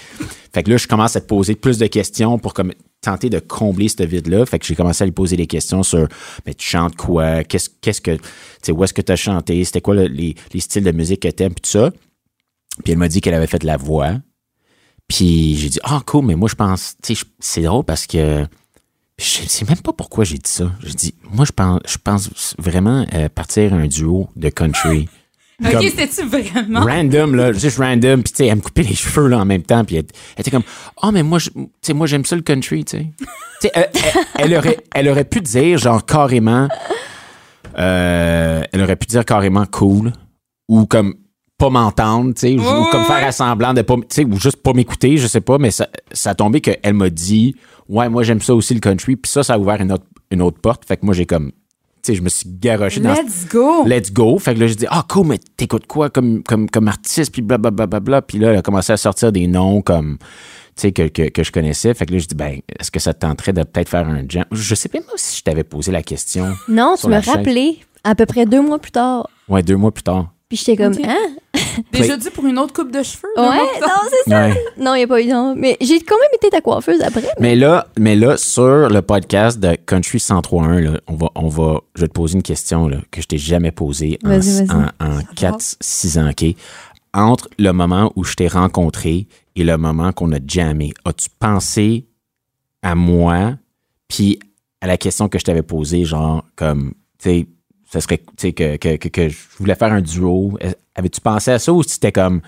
fait 0.54 0.64
que 0.64 0.72
là, 0.72 0.78
je 0.78 0.88
commence 0.88 1.16
à 1.16 1.22
te 1.22 1.28
poser 1.28 1.56
plus 1.56 1.78
de 1.78 1.86
questions 1.88 2.40
pour 2.40 2.54
comme 2.54 2.74
tenter 3.02 3.30
de 3.30 3.40
combler 3.40 3.88
ce 3.90 4.04
vide-là. 4.04 4.46
Fait 4.46 4.60
que 4.60 4.66
j'ai 4.66 4.76
commencé 4.76 5.04
à 5.04 5.06
lui 5.06 5.14
poser 5.14 5.38
des 5.38 5.48
questions 5.48 5.84
sur 5.84 6.08
mais 6.46 6.54
tu 6.54 6.68
chantes 6.68 6.96
quoi? 6.96 7.44
Qu'est-ce, 7.44 7.70
qu'est-ce 7.82 8.02
que. 8.02 8.12
Tu 8.16 8.22
sais, 8.64 8.72
où 8.72 8.84
est-ce 8.84 8.94
que 8.94 9.02
tu 9.02 9.12
as 9.12 9.16
chanté? 9.16 9.64
C'était 9.64 9.82
quoi 9.82 9.96
le- 9.96 10.08
les, 10.08 10.36
les 10.54 10.60
styles 10.60 10.84
de 10.84 10.92
musique 10.92 11.22
que 11.22 11.28
t'aimes? 11.30 11.54
Puis 11.54 11.62
tout 11.62 11.70
ça. 11.70 11.92
Puis 12.84 12.92
elle 12.94 12.98
m'a 13.00 13.08
dit 13.08 13.22
qu'elle 13.22 13.34
avait 13.34 13.48
fait 13.48 13.60
de 13.60 13.66
la 13.68 13.78
voix. 13.78 14.14
Puis 15.08 15.56
j'ai 15.58 15.70
dit, 15.70 15.80
ah, 15.84 16.02
cool, 16.06 16.26
mais 16.26 16.36
moi, 16.36 16.48
je 16.50 16.56
pense, 16.56 16.96
tu 17.02 17.16
sais, 17.16 17.24
c'est 17.40 17.62
drôle 17.64 17.84
parce 17.84 18.06
que 18.06 18.46
je 19.18 19.26
sais 19.26 19.66
même 19.66 19.82
pas 19.82 19.92
pourquoi 19.92 20.24
j'ai 20.24 20.38
dit 20.38 20.50
ça. 20.50 20.72
J'ai 20.84 20.94
dit, 20.94 21.16
moi, 21.32 21.46
je 21.46 21.52
pense, 21.52 21.80
je 21.88 21.98
pense 21.98 22.56
vraiment 22.60 23.06
euh, 23.14 23.28
partir 23.28 23.74
un 23.74 23.88
duo 23.88 24.30
de 24.36 24.50
country. 24.50 25.10
OK, 25.62 25.84
c'était-tu 25.90 26.26
vraiment? 26.28 26.82
random, 26.82 27.36
là, 27.36 27.52
juste 27.54 27.78
random. 27.80 28.24
Puis, 28.24 28.34
tu 28.34 28.38
sais, 28.38 28.48
elle 28.48 28.58
me 28.58 28.62
coupait 28.62 28.84
les 28.84 28.96
cheveux, 28.96 29.28
là, 29.28 29.40
en 29.40 29.46
même 29.46 29.64
temps. 29.64 29.84
Puis, 29.84 29.98
elle, 29.98 30.06
elle 30.36 30.42
était 30.42 30.52
comme, 30.52 30.64
oh, 31.04 31.12
mais 31.12 31.24
moi, 31.24 31.40
tu 31.40 31.52
sais, 31.82 31.94
moi, 31.94 32.08
j'aime 32.08 32.26
ça 32.26 32.36
le 32.36 32.42
country, 32.42 32.86
tu 32.86 32.98
sais. 32.98 33.06
Tu 33.62 33.68
sais, 33.68 33.90
elle, 34.38 34.56
aurait, 34.56 34.78
elle 34.96 35.10
aurait 35.10 35.26
pu 35.26 35.42
dire, 35.42 35.78
genre, 35.78 36.06
carrément, 36.06 36.68
euh, 37.78 38.62
elle 38.72 38.82
aurait 38.82 38.96
pu 38.96 39.08
dire 39.08 39.26
carrément 39.26 39.66
cool 39.66 40.14
ou 40.68 40.86
comme 40.86 41.16
pas 41.58 41.70
m'entendre, 41.70 42.34
tu 42.34 42.40
sais, 42.42 42.54
ou, 42.54 42.86
comme 42.92 43.04
faire 43.04 43.18
ouais. 43.18 43.26
assemblant 43.26 43.74
de 43.74 43.82
pas, 43.82 43.96
m- 43.96 44.02
tu 44.10 44.16
sais, 44.16 44.26
ou 44.26 44.40
juste 44.40 44.58
pas 44.64 44.72
m'écouter, 44.72 45.18
je 45.18 45.28
sais 45.28 45.42
pas, 45.42 45.58
mais 45.58 45.72
ça, 45.72 45.90
ça 46.14 46.30
a 46.30 46.36
tombé 46.36 46.62
qu'elle 46.62 46.94
m'a 46.94 47.10
dit, 47.10 47.54
ouais, 47.90 48.08
moi, 48.08 48.24
j'aime 48.24 48.40
ça 48.42 48.56
aussi 48.56 48.74
le 48.74 48.80
country. 48.80 49.18
Puis 49.18 49.30
ça, 49.30 49.44
ça 49.44 49.56
a 49.56 49.58
ouvert 49.60 49.82
une 49.82 49.92
autre, 49.92 50.06
une 50.32 50.42
autre 50.42 50.60
porte. 50.62 50.86
Fait 50.86 50.96
que 50.96 51.06
moi, 51.06 51.14
j'ai 51.14 51.26
comme, 51.26 51.52
sais, 52.04 52.16
je 52.16 52.22
me 52.22 52.30
suis 52.30 52.50
garoché 52.50 53.00
dans 53.00 53.14
Let's 53.14 53.48
go! 53.50 53.86
Let's 53.86 54.12
go. 54.12 54.38
Fait 54.40 54.56
que 54.56 54.60
là, 54.60 54.68
j'ai 54.68 54.76
dit, 54.76 54.86
ah, 54.90 55.06
cool, 55.08 55.28
mais 55.28 55.40
t'écoutes 55.58 55.88
quoi 55.88 56.10
comme, 56.10 56.44
comme, 56.44 56.70
comme 56.70 56.88
artiste, 56.88 57.32
puis 57.32 57.42
blablabla. 57.42 57.86
Bla, 57.86 58.00
bla, 58.00 58.00
bla. 58.00 58.22
Puis 58.22 58.40
là, 58.40 58.52
elle 58.52 58.58
a 58.58 58.62
commencé 58.62 58.94
à 58.94 58.98
sortir 58.98 59.32
des 59.32 59.48
noms 59.48 59.82
comme, 59.82 60.18
tu 60.20 60.26
sais, 60.76 60.92
que, 60.92 61.08
que, 61.08 61.30
que 61.30 61.44
je 61.44 61.52
connaissais. 61.52 61.94
Fait 61.94 62.06
que 62.06 62.14
là, 62.14 62.20
j'ai 62.20 62.28
dit, 62.28 62.36
ben, 62.36 62.60
est-ce 62.80 62.92
que 62.92 63.00
ça 63.00 63.14
te 63.14 63.20
tenterait 63.20 63.54
de 63.54 63.64
peut-être 63.64 63.90
faire 63.90 64.08
un 64.08 64.24
jam? 64.28 64.46
Je 64.52 64.76
sais 64.76 64.90
même 64.94 65.04
pas 65.04 65.14
si 65.16 65.38
je 65.38 65.44
t'avais 65.44 65.64
posé 65.64 65.92
la 65.92 66.04
question. 66.04 66.54
Non, 66.68 66.96
tu 67.00 67.08
me 67.08 67.20
rappelais 67.20 67.78
à 68.04 68.16
peu 68.16 68.26
près 68.26 68.46
deux 68.46 68.62
mois 68.62 68.80
plus 68.80 68.92
tard. 68.92 69.30
Ouais, 69.48 69.64
deux 69.64 69.76
mois 69.76 69.92
plus 69.92 70.04
tard. 70.04 70.32
Puis 70.48 70.58
j'étais 70.58 70.78
comme, 70.78 70.94
hein? 71.04 71.16
Déjà 71.92 72.18
dit 72.18 72.30
pour 72.30 72.46
une 72.46 72.58
autre 72.60 72.74
coupe 72.74 72.92
de 72.92 73.04
cheveux? 73.04 73.30
Ouais, 73.38 73.44
non, 73.82 73.88
c'est 74.10 74.30
ça. 74.30 74.48
Ouais. 74.48 74.64
Non, 74.78 74.96
il 74.96 75.00
n'y 75.00 75.04
a 75.04 75.08
pas 75.08 75.22
eu 75.22 75.28
non. 75.28 75.56
Mais 75.56 75.78
j'ai 75.82 76.00
quand 76.02 76.18
même 76.18 76.30
été 76.34 76.50
ta 76.50 76.62
coiffeuse 76.62 77.02
après. 77.02 77.24
Mais 77.40 77.56
là, 77.56 77.88
mais 77.98 78.16
là, 78.16 78.38
sur 78.38 78.90
le 78.90 79.02
podcast 79.02 79.60
de 79.60 79.76
Country 79.76 80.18
103.1, 80.18 80.80
là, 80.80 81.00
on 81.08 81.16
va, 81.16 81.30
on 81.36 81.48
va, 81.48 81.82
je 81.96 82.02
vais 82.02 82.08
te 82.08 82.14
poser 82.14 82.36
une 82.36 82.44
question, 82.44 82.88
là, 82.88 82.98
que 83.12 83.22
je 83.22 83.28
t'ai 83.28 83.38
jamais 83.38 83.72
posée 83.72 84.20
en, 84.24 84.40
en, 85.00 85.18
en 85.18 85.20
4, 85.36 85.78
6 85.80 86.18
ans, 86.20 86.30
OK? 86.30 86.46
Entre 87.14 87.48
le 87.58 87.72
moment 87.72 88.12
où 88.16 88.24
je 88.24 88.36
t'ai 88.36 88.48
rencontré 88.48 89.28
et 89.56 89.64
le 89.64 89.78
moment 89.78 90.12
qu'on 90.12 90.32
a 90.32 90.38
jammé, 90.46 90.94
as-tu 91.06 91.28
pensé 91.40 92.06
à 92.84 92.96
moi, 92.96 93.56
puis 94.08 94.40
à 94.82 94.88
la 94.88 94.98
question 94.98 95.28
que 95.28 95.40
je 95.40 95.44
t'avais 95.44 95.64
posée, 95.64 96.06
genre, 96.06 96.46
comme, 96.56 96.94
tu 97.18 97.30
sais, 97.30 97.48
ça 97.92 98.02
serait, 98.02 98.18
tu 98.20 98.24
sais, 98.38 98.54
que, 98.54 98.78
que, 98.78 98.96
que, 98.98 99.08
que 99.08 99.30
je 99.30 99.38
voulais 99.58 99.76
faire 99.76 99.92
un 99.92 100.02
duo. 100.02 100.58
Avais-tu 100.96 101.22
pensé 101.22 101.52
à 101.52 101.60
ça 101.60 101.74
ou 101.74 101.82
c'était 101.84 102.12
comme. 102.12 102.42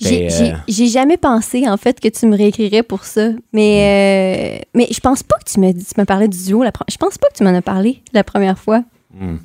J'ai 0.00 0.28
euh, 0.32 0.54
j'ai 0.68 0.86
jamais 0.88 1.16
pensé, 1.18 1.68
en 1.68 1.76
fait, 1.76 2.00
que 2.00 2.08
tu 2.08 2.26
me 2.26 2.36
réécrirais 2.36 2.82
pour 2.82 3.04
ça. 3.04 3.28
Mais, 3.52 4.58
euh, 4.60 4.64
mais 4.74 4.88
je 4.90 5.00
pense 5.00 5.22
pas 5.22 5.36
que 5.38 5.50
tu 5.50 5.60
me, 5.60 5.72
tu 5.72 5.84
me 5.98 6.04
parlais 6.04 6.28
du 6.28 6.42
duo. 6.44 6.62
La, 6.62 6.72
je 6.90 6.96
pense 6.96 7.18
pas 7.18 7.28
que 7.28 7.36
tu 7.36 7.44
m'en 7.44 7.54
as 7.54 7.62
parlé 7.62 8.02
la 8.12 8.24
première 8.24 8.58
fois. 8.58 8.82
Hmm. 9.14 9.36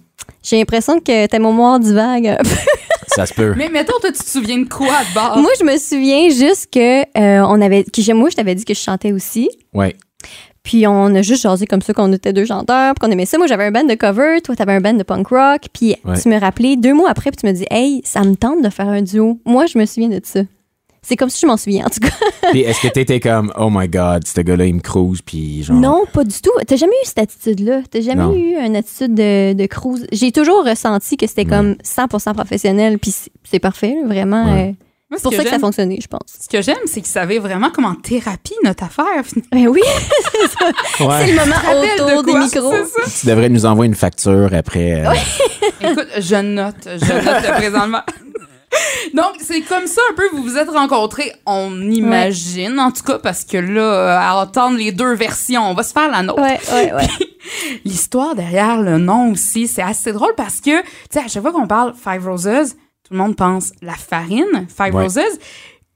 J'ai 0.44 0.58
l'impression 0.58 1.00
que 1.00 1.26
ta 1.28 1.40
mémoire 1.40 1.80
divague. 1.80 2.38
ça 3.08 3.26
se 3.26 3.34
peut. 3.34 3.54
Mais 3.58 3.70
mettons, 3.70 4.00
toi, 4.00 4.12
tu 4.12 4.20
te 4.24 4.30
souviens 4.30 4.60
de 4.60 4.68
quoi 4.70 4.88
de 4.88 5.14
bord? 5.14 5.38
Moi, 5.38 5.52
je 5.60 5.66
me 5.66 5.78
souviens 5.78 6.30
juste 6.30 6.70
que 6.72 7.02
euh, 7.02 7.46
on 7.48 7.62
avait, 7.62 7.84
que 7.84 8.02
j'ai- 8.02 8.14
moi, 8.14 8.30
je 8.30 8.36
t'avais 8.36 8.56
dit 8.56 8.64
que 8.66 8.74
je 8.74 8.80
chantais 8.80 9.12
aussi. 9.12 9.50
Ouais. 9.74 9.96
Puis 10.68 10.86
on 10.86 11.16
a 11.16 11.22
juste 11.22 11.44
jasé 11.44 11.66
comme 11.66 11.82
ça 11.82 11.94
qu'on 11.94 12.12
était 12.12 12.34
deux 12.34 12.44
chanteurs, 12.44 12.94
puis 12.94 13.08
qu'on 13.08 13.12
aimait 13.14 13.26
ça. 13.26 13.38
Moi, 13.38 13.48
j'avais 13.48 13.64
un 13.64 13.72
band 13.72 13.86
de 13.86 13.94
cover, 13.96 14.42
toi, 14.44 14.54
t'avais 14.54 14.74
un 14.74 14.82
band 14.82 14.96
de 14.96 15.04
punk 15.04 15.28
rock. 15.30 15.62
Puis 15.72 15.96
Ouais. 16.04 16.20
tu 16.22 16.28
me 16.28 16.38
rappelais 16.38 16.76
deux 16.76 16.94
mois 16.94 17.10
après, 17.10 17.32
puis 17.32 17.38
tu 17.40 17.46
me 17.48 17.54
dis, 17.54 17.66
hey, 17.72 18.02
ça 18.04 18.22
me 18.24 18.36
tente 18.36 18.62
de 18.62 18.70
faire 18.70 18.90
un 18.90 19.02
duo. 19.02 19.40
Moi, 19.46 19.66
je 19.68 19.78
me 19.80 19.86
souviens 19.86 20.10
de 20.10 20.20
ça. 20.22 20.42
C'est 21.02 21.16
comme 21.16 21.30
si 21.30 21.40
je 21.40 21.48
m'en 21.48 21.56
souviens, 21.56 21.86
en 21.86 21.90
tout 21.90 22.02
cas. 22.02 22.10
Puis 22.52 22.62
est-ce 22.64 22.82
que 22.82 22.90
t'étais 22.90 23.22
comme, 23.22 23.54
oh 23.58 23.70
my 23.72 23.88
god, 23.88 24.28
ce 24.28 24.42
gars-là, 24.42 24.66
il 24.66 24.76
me 24.76 24.82
cruise, 24.82 25.22
puis 25.22 25.64
genre. 25.64 25.78
Non, 25.78 26.04
pas 26.12 26.26
du 26.26 26.36
tout. 26.42 26.52
T'as 26.68 26.76
jamais 26.76 26.92
eu 27.02 27.06
cette 27.06 27.20
attitude-là? 27.20 27.80
T'as 27.90 28.02
jamais 28.02 28.24
Non. 28.24 28.34
eu 28.36 28.58
une 28.58 28.76
attitude 28.76 29.14
de, 29.14 29.54
de 29.54 29.66
cruise? 29.68 30.06
J'ai 30.12 30.34
toujours 30.34 30.66
ressenti 30.66 31.16
que 31.16 31.26
c'était 31.26 31.46
comme 31.46 31.76
100% 31.82 32.34
professionnel, 32.34 33.00
puis 33.00 33.14
c'est- 33.46 33.60
parfait, 33.60 33.96
vraiment. 34.06 34.54
Ouais. 34.54 34.76
euh, 34.78 34.86
c'est 35.16 35.22
pour 35.24 35.32
que 35.32 35.38
ça 35.38 35.44
que 35.44 35.48
ça 35.50 35.54
j'aime- 35.56 35.62
fonctionnait, 35.62 36.00
je 36.02 36.08
pense. 36.08 36.22
Ce 36.42 36.50
que 36.50 36.62
j'aime, 36.62 36.78
c'est 36.86 37.02
qu'il 37.02 37.10
savait 37.12 37.40
vraiment 37.40 37.70
comme 37.72 37.86
en 37.86 37.96
thérapie 37.96 38.56
notre 38.64 38.84
affaire. 38.84 39.06
Ben 39.52 39.68
oui, 39.68 39.82
Ouais. 41.00 41.08
c'est 41.26 41.32
le 41.32 41.40
moment 41.40 41.56
Rappelle 41.56 41.98
de 42.00 42.04
autour 42.04 42.24
des 42.24 42.34
micros. 42.40 42.74
Tu 43.20 43.28
devrais 43.28 43.50
nous 43.50 43.66
envoyer 43.66 43.88
une 43.90 43.96
facture 43.96 44.50
après. 44.54 45.06
euh, 45.06 45.14
Écoute, 45.82 46.08
je 46.20 46.36
note, 46.36 46.76
je 46.86 47.14
note 47.14 47.52
présentement. 47.58 48.02
Donc, 49.14 49.36
c'est 49.40 49.62
comme 49.62 49.88
ça 49.88 50.02
un 50.12 50.14
peu, 50.16 50.28
vous 50.34 50.44
vous 50.44 50.58
êtes 50.58 50.70
rencontrés, 50.70 51.32
on 51.46 51.72
imagine, 51.90 52.80
en 52.80 52.92
tout 52.92 53.02
cas, 53.04 53.18
parce 53.18 53.46
que 53.46 53.58
là, 53.58 53.82
euh, 53.82 54.18
à 54.20 54.36
entendre 54.36 54.78
les 54.78 54.92
deux 54.92 55.14
versions, 55.16 55.62
on 55.72 55.74
va 55.74 55.84
se 55.84 55.94
faire 55.94 56.12
la 56.12 56.22
nôtre. 56.22 56.42
Ouais, 56.42 56.60
ouais, 56.74 56.94
ouais. 56.94 57.08
L'histoire 57.86 58.36
derrière 58.36 58.82
le 58.82 58.98
nom 58.98 59.32
aussi, 59.32 59.68
c'est 59.68 59.82
assez 59.82 60.12
drôle 60.12 60.34
parce 60.36 60.60
que, 60.60 60.82
tu 60.82 60.88
sais, 61.12 61.20
à 61.20 61.28
chaque 61.28 61.42
fois 61.42 61.54
qu'on 61.54 61.66
parle 61.68 61.94
Five 61.96 62.28
Roses, 62.28 62.76
tout 63.08 63.14
le 63.14 63.18
monde 63.20 63.36
pense 63.36 63.72
la 63.82 63.94
farine, 63.94 64.68
Five 64.68 64.94
Ouais. 64.94 65.04
Roses. 65.04 65.40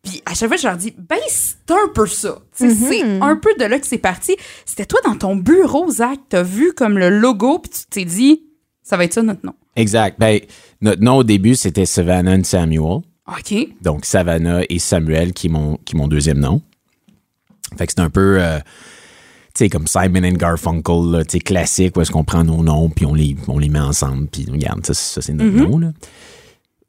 Puis 0.03 0.21
à 0.25 0.33
chaque 0.33 0.47
fois, 0.47 0.57
je 0.57 0.67
leur 0.67 0.77
dis, 0.77 0.93
ben, 0.97 1.19
c'est 1.27 1.69
un 1.71 1.87
peu 1.93 2.07
ça. 2.07 2.39
Sais, 2.53 2.69
C'est 2.73 3.03
Mhm. 3.03 3.21
un 3.21 3.35
peu 3.35 3.49
de 3.59 3.65
là 3.65 3.79
que 3.79 3.85
c'est 3.85 3.97
parti. 3.99 4.35
C'était 4.65 4.85
toi 4.85 4.99
dans 5.05 5.15
ton 5.15 5.35
bureau, 5.35 5.89
Zach, 5.91 6.17
t'as 6.29 6.41
vu 6.43 6.73
comme 6.73 6.97
le 6.97 7.09
logo, 7.09 7.59
puis 7.59 7.71
tu 7.71 7.85
t'es 7.89 8.05
dit, 8.05 8.41
ça 8.81 8.97
va 8.97 9.03
être 9.03 9.13
ça 9.13 9.21
notre 9.21 9.45
nom. 9.45 9.53
Exact. 9.75 10.19
Ben, 10.19 10.39
notre 10.81 11.01
nom 11.03 11.17
au 11.17 11.23
début, 11.23 11.53
c'était 11.55 11.85
Savannah 11.85 12.31
and 12.35 12.43
Samuel. 12.45 13.01
OK. 13.27 13.67
Donc, 13.81 14.05
Savannah 14.05 14.61
et 14.69 14.79
Samuel, 14.79 15.33
qui 15.33 15.47
est 15.47 15.49
mon, 15.51 15.77
qui 15.85 15.95
est 15.95 15.97
mon 15.99 16.07
deuxième 16.07 16.39
nom. 16.39 16.61
Fait 17.77 17.85
que 17.85 17.93
c'est 17.95 18.01
un 18.01 18.09
peu, 18.09 18.37
euh, 18.41 18.57
tu 19.53 19.65
sais, 19.65 19.69
comme 19.69 19.85
Simon 19.87 20.23
and 20.27 20.33
Garfunkel, 20.33 21.11
là, 21.11 21.23
tu 21.23 21.33
sais, 21.33 21.39
classique, 21.39 21.95
où 21.95 22.01
est-ce 22.01 22.11
qu'on 22.11 22.23
prend 22.23 22.43
nos 22.43 22.63
noms, 22.63 22.89
puis 22.89 23.05
on 23.05 23.13
les, 23.13 23.37
on 23.47 23.59
les 23.59 23.69
met 23.69 23.79
ensemble, 23.79 24.27
puis 24.27 24.47
regarde, 24.51 24.85
ça, 24.85 24.93
ça, 24.95 25.21
c'est 25.21 25.33
notre 25.33 25.51
nom, 25.55 25.77
là. 25.77 25.91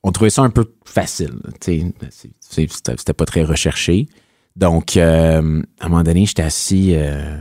On 0.03 0.13
trouvait 0.13 0.31
ça 0.31 0.43
un 0.43 0.51
peu 0.51 0.65
facile, 0.85 1.41
c'était 1.61 3.13
pas 3.13 3.25
très 3.25 3.45
recherché. 3.45 4.07
Donc, 4.57 4.97
euh, 4.97 5.63
à 5.81 5.87
un 5.87 5.89
moment 5.89 6.03
donné, 6.03 6.27
j'étais 6.27 6.43
assis, 6.43 6.93
euh, 6.95 7.39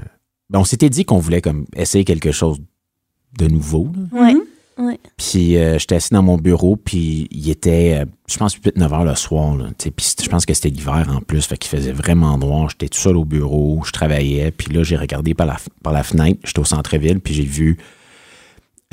ben, 0.50 0.60
on 0.60 0.64
s'était 0.64 0.90
dit 0.90 1.04
qu'on 1.04 1.20
voulait 1.20 1.42
comme 1.42 1.66
essayer 1.76 2.06
quelque 2.06 2.32
chose 2.32 2.60
de 3.38 3.48
nouveau, 3.48 3.90
là. 3.96 4.22
Ouais. 4.22 4.36
Ouais. 4.78 5.00
Puis 5.18 5.58
euh, 5.58 5.78
j'étais 5.78 5.96
assis 5.96 6.14
dans 6.14 6.24
mon 6.24 6.38
bureau, 6.38 6.76
puis 6.76 7.28
il 7.30 7.50
était, 7.50 8.00
euh, 8.02 8.06
je 8.28 8.38
pense, 8.38 8.58
8-9 8.58 8.94
heures 8.94 9.06
le 9.06 9.16
soir. 9.16 9.56
Là, 9.56 9.68
tu 9.78 9.86
sais, 9.86 9.92
puis 9.92 10.06
je 10.24 10.30
pense 10.30 10.46
que 10.46 10.54
c'était 10.54 10.70
l'hiver 10.70 11.08
en 11.16 11.22
plus, 11.22 11.46
fait 11.46 11.58
qu'il 11.58 11.70
faisait 11.70 11.92
vraiment 11.92 12.38
noir. 12.38 12.70
J'étais 12.70 12.88
tout 12.88 13.00
seul 13.00 13.18
au 13.18 13.26
bureau, 13.26 13.82
je 13.86 13.92
travaillais, 13.92 14.52
puis 14.52 14.74
là, 14.74 14.84
j'ai 14.84 14.96
regardé 14.96 15.34
par 15.34 15.46
la, 15.46 15.58
par 15.84 15.94
la 15.94 16.04
fenêtre, 16.04 16.40
j'étais 16.46 16.60
au 16.60 16.66
centre-ville, 16.66 17.20
puis 17.20 17.34
j'ai 17.34 17.44
vu 17.44 17.78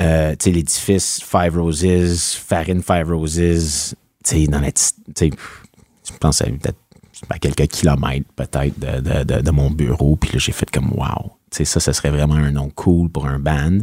euh, 0.01 0.31
tu 0.33 0.45
sais, 0.45 0.51
l'édifice 0.51 1.21
Five 1.25 1.57
Roses, 1.59 2.35
Farine 2.47 2.83
Five 2.83 3.11
Roses, 3.11 3.95
tu 4.25 4.37
sais, 4.37 4.47
dans 4.47 4.61
la 4.61 4.71
petite- 4.71 4.97
je 5.21 6.17
pense 6.21 6.41
à 6.43 6.47
peut-être 6.47 6.77
à 7.31 7.39
quelques 7.39 7.67
kilomètres 7.67 8.27
peut-être 8.37 8.79
de, 8.79 9.01
de, 9.01 9.25
de- 9.25 9.41
de 9.43 9.51
mon 9.51 9.71
bureau, 9.71 10.15
puis 10.17 10.31
là, 10.33 10.39
j'ai 10.39 10.53
fait 10.53 10.71
comme 10.71 10.93
wow. 10.95 11.33
Tu 11.51 11.59
sais, 11.59 11.65
ça, 11.65 11.81
ça 11.81 11.93
serait 11.93 12.11
vraiment 12.11 12.35
un 12.35 12.51
nom 12.53 12.71
cool 12.75 13.09
pour 13.09 13.27
un 13.27 13.39
band. 13.39 13.79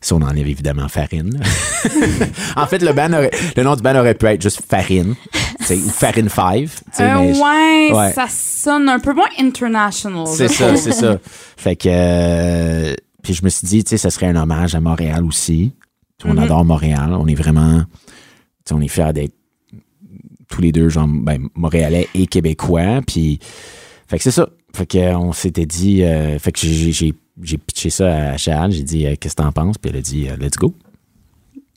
Si 0.00 0.12
on 0.12 0.20
enlève 0.20 0.46
évidemment 0.48 0.88
Farine. 0.88 1.40
en 2.56 2.66
fait, 2.66 2.78
le, 2.82 2.92
band 2.92 3.12
aurait- 3.12 3.30
le 3.56 3.62
nom 3.62 3.74
du 3.76 3.82
band 3.82 3.96
aurait 3.96 4.14
pu 4.14 4.26
être 4.26 4.42
juste 4.42 4.60
Farine, 4.68 5.14
ou 5.70 5.88
Farine 5.90 6.28
5. 6.28 6.58
tu 6.60 6.68
sais, 6.92 7.02
Euh, 7.04 7.18
mais 7.20 7.38
ouais, 7.40 7.92
ouais. 7.92 8.12
ça 8.12 8.26
sonne 8.28 8.88
un 8.88 8.98
peu 8.98 9.14
moins 9.14 9.28
international. 9.40 10.26
c'est 10.26 10.48
ça, 10.48 10.76
c'est 10.76 10.92
ça. 10.92 11.18
Fait 11.56 11.76
que. 11.76 11.88
euh, 11.90 12.94
puis 13.22 13.34
je 13.34 13.44
me 13.44 13.48
suis 13.48 13.66
dit, 13.66 13.84
tu 13.84 13.90
sais, 13.90 13.96
ça 13.96 14.10
serait 14.10 14.26
un 14.26 14.36
hommage 14.36 14.74
à 14.74 14.80
Montréal 14.80 15.24
aussi. 15.24 15.72
On 16.24 16.34
Mhm. 16.34 16.38
adore 16.40 16.64
Montréal. 16.64 17.12
On 17.14 17.26
est 17.26 17.34
vraiment. 17.34 17.80
Tu 17.80 17.84
sais, 18.68 18.74
on 18.74 18.80
est 18.80 18.88
fiers 18.88 19.12
d'être 19.12 19.34
tous 20.48 20.60
les 20.60 20.70
deux, 20.72 20.88
genre, 20.88 21.08
ben, 21.08 21.48
Montréalais 21.54 22.08
et 22.14 22.26
Québécois. 22.26 23.00
Puis. 23.06 23.38
Fait 24.06 24.18
que 24.18 24.22
c'est 24.24 24.30
ça. 24.30 24.48
Fait 24.74 24.86
que 24.86 24.98
euh, 24.98 25.16
on 25.18 25.32
s'était 25.32 25.66
dit. 25.66 26.02
euh, 26.02 26.38
fait 26.38 26.52
que 26.52 26.60
j'ai- 26.60 26.92
j'ai 26.92 27.14
j'ai 27.42 27.56
pitché 27.58 27.88
ça 27.88 28.32
à 28.32 28.36
Charles. 28.36 28.72
J'ai 28.72 28.82
dit, 28.82 29.06
euh, 29.06 29.14
qu'est-ce 29.18 29.34
que 29.34 29.42
t'en 29.42 29.52
penses? 29.52 29.78
Puis 29.78 29.90
elle 29.90 29.96
a 29.98 30.02
dit, 30.02 30.28
euh, 30.28 30.36
let's 30.36 30.56
go. 30.58 30.74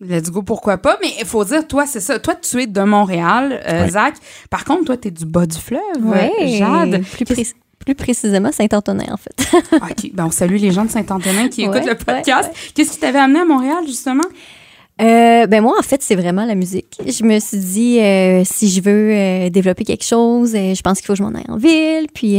Let's 0.02 0.30
go, 0.30 0.42
pourquoi 0.44 0.78
pas? 0.78 0.98
Mais 1.02 1.08
il 1.20 1.26
faut 1.26 1.46
dire, 1.46 1.66
toi, 1.66 1.86
c'est 1.88 2.02
ça. 2.02 2.20
Toi, 2.20 2.36
tu 2.36 2.62
es 2.62 2.68
de 2.68 2.82
Montréal, 2.82 3.62
euh, 3.66 3.84
Ouais. 3.86 3.90
Zach. 3.92 4.16
Par 4.50 4.66
contre, 4.66 4.84
toi, 4.86 4.98
tu 4.98 5.08
es 5.08 5.12
du 5.12 5.26
bas 5.26 5.46
du 5.46 5.58
fleuve, 5.58 5.80
Ouais. 6.04 6.32
euh, 6.42 6.58
Jade. 6.58 7.04
Plus, 7.06 7.24
pré- 7.26 7.48
plus 7.86 7.96
précisément, 7.96 8.52
Saint-Antonin, 8.52 9.06
en 9.12 9.18
fait. 9.18 9.58
OK, 9.76 10.12
ben 10.14 10.26
on 10.26 10.32
salue 10.32 10.58
les 10.58 10.72
gens 10.72 10.86
de 10.86 10.90
Saint-Antonin 10.92 11.48
qui 11.50 11.68
Ouais, 11.68 11.78
écoutent 11.78 11.90
le 11.90 11.96
podcast. 11.96 12.50
ouais, 12.50 12.56
Qu'est-ce 12.74 12.92
qui 12.92 13.00
t'avait 13.00 13.20
amené 13.20 13.40
à 13.40 13.46
Montréal, 13.46 13.84
justement? 13.86 14.24
Euh, 15.02 15.46
ben 15.48 15.62
moi, 15.62 15.76
en 15.78 15.82
fait, 15.84 16.02
c'est 16.02 16.16
vraiment 16.16 16.46
la 16.46 16.56
musique. 16.56 16.98
Je 17.06 17.24
me 17.24 17.38
suis 17.40 17.58
dit, 17.60 18.00
euh, 18.00 18.44
si 18.46 18.70
je 18.70 18.82
veux 18.82 19.12
euh, 19.12 19.50
développer 19.50 19.84
quelque 19.84 20.06
chose, 20.06 20.54
je 20.54 20.82
pense 20.82 21.00
qu'il 21.00 21.06
faut 21.08 21.14
que 21.14 21.18
je 21.20 21.24
m'en 21.24 21.36
aille 21.36 21.44
en 21.50 21.58
ville. 21.58 22.08
Puis 22.14 22.38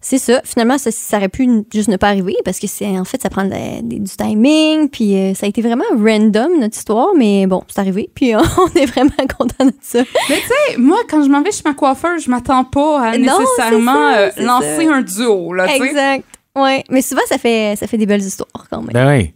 c'est 0.00 0.18
ça. 0.18 0.40
Finalement, 0.44 0.78
ça, 0.78 0.90
ça 0.90 1.16
aurait 1.16 1.28
pu 1.28 1.48
juste 1.72 1.88
ne 1.88 1.96
pas 1.96 2.08
arriver 2.08 2.36
parce 2.44 2.58
que 2.58 2.66
c'est 2.66 2.86
en 2.98 3.04
fait, 3.04 3.20
ça 3.22 3.28
prend 3.30 3.44
de- 3.44 3.82
de- 3.82 3.98
du 3.98 4.10
timing. 4.16 4.88
Puis 4.88 5.16
euh, 5.16 5.34
ça 5.34 5.46
a 5.46 5.48
été 5.48 5.62
vraiment 5.62 5.84
random 5.92 6.58
notre 6.60 6.76
histoire, 6.76 7.08
mais 7.16 7.46
bon, 7.46 7.62
c'est 7.68 7.80
arrivé. 7.80 8.08
Puis 8.14 8.34
on 8.36 8.66
est 8.76 8.86
vraiment 8.86 9.10
content 9.38 9.64
de 9.66 9.72
ça. 9.82 10.00
Mais 10.28 10.36
tu 10.36 10.46
sais, 10.46 10.78
moi, 10.78 10.98
quand 11.08 11.22
je 11.24 11.28
m'en 11.28 11.42
vais 11.42 11.52
chez 11.52 11.62
ma 11.64 11.74
coiffeuse, 11.74 12.24
je 12.24 12.30
m'attends 12.30 12.64
pas 12.64 13.00
à 13.10 13.18
Non, 13.18 13.38
nécessairement 13.40 13.92
ça, 14.12 14.18
euh, 14.18 14.30
lancer 14.38 14.86
ça. 14.86 14.92
un 14.94 15.02
duo, 15.02 15.52
là, 15.52 15.66
tu 15.68 15.76
sais. 15.78 15.86
Exact. 15.86 16.24
Ouais, 16.54 16.84
mais 16.90 17.02
souvent 17.02 17.20
ça 17.26 17.36
fait 17.38 17.74
ça 17.78 17.86
fait 17.86 17.98
des 17.98 18.06
belles 18.06 18.22
histoires 18.22 18.66
quand 18.70 18.78
même. 18.80 18.92
Ben 18.92 19.08
oui. 19.18 19.34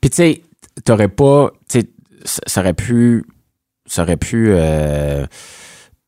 Puis 0.00 0.10
tu 0.10 0.16
sais, 0.16 0.42
t'aurais 0.84 1.08
pas, 1.08 1.50
tu 1.70 1.80
sais, 1.80 1.86
ça 2.24 2.40
ça 2.46 2.60
aurait 2.60 2.74
pu, 2.74 3.24
ça 3.86 4.02
aurait 4.02 4.18
pu 4.18 4.48
euh, 4.50 5.24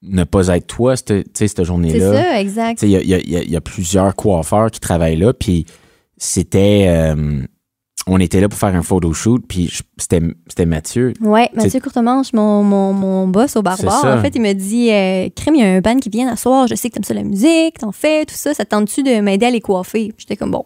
ne 0.03 0.25
pas 0.25 0.49
être 0.49 0.67
toi, 0.67 0.97
cette, 0.97 1.07
tu 1.09 1.23
sais, 1.35 1.49
cette 1.49 1.57
c'est 1.59 1.65
journée-là. 1.65 2.13
ça, 2.15 2.41
exact. 2.41 2.83
Il 2.83 2.91
y 2.91 2.97
a, 2.97 3.03
y 3.03 3.15
a- 3.15 3.19
il 3.19 3.31
y 3.31 3.37
a- 3.37 3.43
il 3.43 3.51
y 3.51 3.57
a 3.57 3.61
plusieurs 3.61 4.15
coiffeurs 4.17 4.71
qui 4.71 4.81
travaillent 4.81 5.17
là, 5.19 5.33
puis 5.35 5.67
c'était, 6.17 6.87
euh, 6.89 7.43
on 8.07 8.19
était 8.19 8.41
là 8.41 8.49
pour 8.49 8.59
faire 8.59 8.75
un 8.75 8.83
photoshoot, 8.83 9.43
puis 9.47 9.69
je- 9.69 9.83
c'était, 9.99 10.67
Mathieu. 10.67 11.13
Ouais, 11.21 11.51
Mathieu 11.55 11.81
Courtemanche, 11.81 12.33
mon, 12.33 12.63
mon, 12.63 12.93
mon 12.95 13.29
boss 13.29 13.57
au 13.57 13.63
barbare, 13.63 14.19
en 14.19 14.23
fait, 14.23 14.35
il 14.35 14.41
me 14.41 14.53
dit 14.55 14.91
euh, 14.91 15.29
Crème, 15.37 15.55
il 15.57 15.61
y 15.61 15.65
a 15.65 15.69
un 15.75 15.81
band 15.81 15.97
qui 15.99 16.09
vient 16.09 16.27
d'asseoir, 16.31 16.67
je 16.67 16.75
sais 16.75 16.89
que 16.89 16.95
t'aimes 16.95 17.05
ça 17.05 17.15
la 17.15 17.23
musique, 17.23 17.79
t'en 17.79 17.93
fais, 17.93 18.25
tout 18.25 18.35
ça, 18.35 18.55
ça 18.55 18.65
te 18.65 18.71
tente-tu 18.71 19.03
de 19.03 19.21
m'aider 19.21 19.47
à 19.47 19.51
les 19.51 19.61
coiffer? 19.61 20.13
J'étais 20.17 20.37
comme 20.37 20.51
bon, 20.51 20.65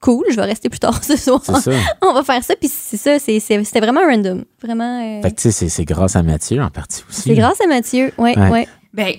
cool, 0.00 0.24
je 0.30 0.36
vais 0.36 0.44
rester 0.44 0.68
plus 0.68 0.78
tard 0.78 1.02
ce 1.02 1.16
soir. 1.16 1.42
Ça. 1.44 1.70
On 2.02 2.12
va 2.12 2.22
faire 2.22 2.42
ça, 2.44 2.54
puis 2.56 2.68
c'est 2.72 2.96
ça, 2.96 3.18
c'est- 3.18 3.40
c'est- 3.40 3.64
c'était 3.64 3.80
vraiment 3.80 4.02
random. 4.02 4.44
Vraiment. 4.62 5.00
euh, 5.02 5.22
Fait 5.22 5.30
que 5.30 5.36
tu 5.36 5.42
sais, 5.42 5.50
c'est, 5.52 5.68
c'est 5.68 5.84
grâce 5.84 6.16
à 6.16 6.22
Mathieu 6.22 6.62
en 6.62 6.70
partie 6.70 7.02
aussi. 7.08 7.22
c'est 7.22 7.34
grâce 7.34 7.60
à 7.60 7.66
Mathieu, 7.66 8.12
ouais, 8.18 8.38
Ouais. 8.38 8.50
ouais. 8.50 8.68
Ben, 8.94 9.14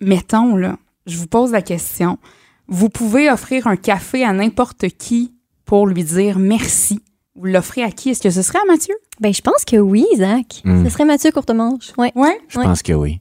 mettons, 0.00 0.56
là, 0.56 0.76
je 1.06 1.16
vous 1.18 1.26
pose 1.26 1.52
la 1.52 1.62
question. 1.62 2.18
Vous 2.66 2.88
pouvez 2.88 3.30
offrir 3.30 3.66
un 3.66 3.76
café 3.76 4.24
à 4.24 4.32
n'importe 4.32 4.88
qui 4.88 5.34
pour 5.64 5.86
lui 5.86 6.04
dire 6.04 6.38
merci. 6.38 7.00
Vous 7.36 7.44
l'offrez 7.46 7.82
à 7.82 7.90
qui? 7.90 8.10
Est-ce 8.10 8.20
que 8.22 8.30
ce 8.30 8.42
serait 8.42 8.58
à 8.58 8.64
Mathieu? 8.66 8.94
Ben, 9.20 9.32
je 9.32 9.40
pense 9.40 9.64
que 9.64 9.76
oui, 9.76 10.04
Zach. 10.16 10.60
Mm. 10.64 10.84
Ce 10.84 10.90
serait 10.90 11.04
Mathieu 11.04 11.30
Courtemanche, 11.30 11.92
ouais. 11.96 12.12
Ouais? 12.16 12.38
Je 12.48 12.58
Ouais. 12.58 12.64
pense 12.64 12.82
que 12.82 12.92
oui. 12.92 13.18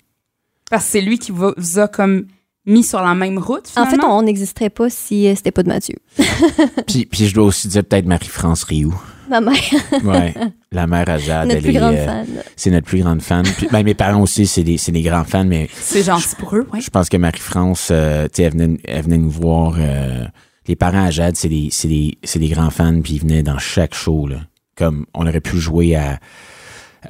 Parce 0.72 0.86
que 0.86 0.92
c'est 0.92 1.02
lui 1.02 1.20
qui 1.20 1.32
vous 1.32 1.54
a 1.78 1.88
comme 1.88 2.26
mis 2.68 2.84
sur 2.84 3.02
la 3.02 3.16
même 3.16 3.40
route, 3.40 3.72
En 3.76 3.86
fait, 3.88 3.98
on 4.04 4.22
n'existerait 4.22 4.70
pas 4.70 4.90
si 4.90 5.28
euh, 5.28 5.34
c'était 5.36 5.52
pas 5.52 5.64
de 5.64 5.70
Mathieu. 5.70 5.96
Puis, 6.88 7.06
puis 7.06 7.26
je 7.28 7.34
dois 7.34 7.46
aussi 7.46 7.68
dire 7.68 7.84
peut-être 7.84 8.06
Marie-France 8.06 8.64
Rioux. 8.64 8.94
Ma 9.30 9.42
mère, 9.42 9.56
Ouais. 10.06 10.34
La 10.72 10.86
mère 10.88 11.10
à 11.10 11.18
Jade, 11.18 11.48
notre 11.48 11.58
elle 11.58 11.64
plus 11.64 11.72
est, 11.72 11.80
grande 11.80 11.96
euh, 11.96 12.06
fan. 12.06 12.28
c'est 12.56 12.70
notre 12.72 12.86
plus 12.88 13.02
grande 13.02 13.22
fan. 13.22 13.44
Puis, 13.58 13.68
ben, 13.72 13.84
mes 13.84 13.94
parents 13.94 14.22
aussi, 14.22 14.46
c'est 14.48 14.64
des, 14.64 14.78
c'est 14.78 14.92
des 14.92 15.02
grands 15.02 15.24
fans, 15.26 15.44
mais 15.46 15.68
C'est 15.74 16.04
gentil 16.04 16.36
pour 16.38 16.56
eux, 16.56 16.66
ouais. 16.74 16.80
je 16.82 16.90
pense 16.90 17.10
que 17.10 17.18
Marie-France, 17.18 17.90
euh, 17.92 18.26
tu 18.26 18.30
sais, 18.36 18.44
elle 18.44 18.54
venait, 18.54 18.78
elle 18.86 19.02
venait 19.04 19.18
nous 19.18 19.30
voir. 19.30 19.76
euh, 19.80 20.26
les 20.68 20.76
parents 20.76 21.06
à 21.06 21.12
Jade, 21.12 21.36
c'est 21.36 21.50
des, 21.50 21.70
c'est 21.72 21.88
des, 21.90 22.18
c'est 22.24 22.40
des 22.40 22.50
grands 22.50 22.70
fans, 22.70 23.02
puis 23.02 23.14
ils 23.16 23.22
venaient 23.22 23.44
dans 23.44 23.58
chaque 23.58 23.96
show, 23.96 24.28
là. 24.28 24.38
Comme 24.76 25.06
on 25.14 25.26
aurait 25.28 25.42
pu 25.42 25.58
jouer 25.58 25.96
à, 25.96 26.20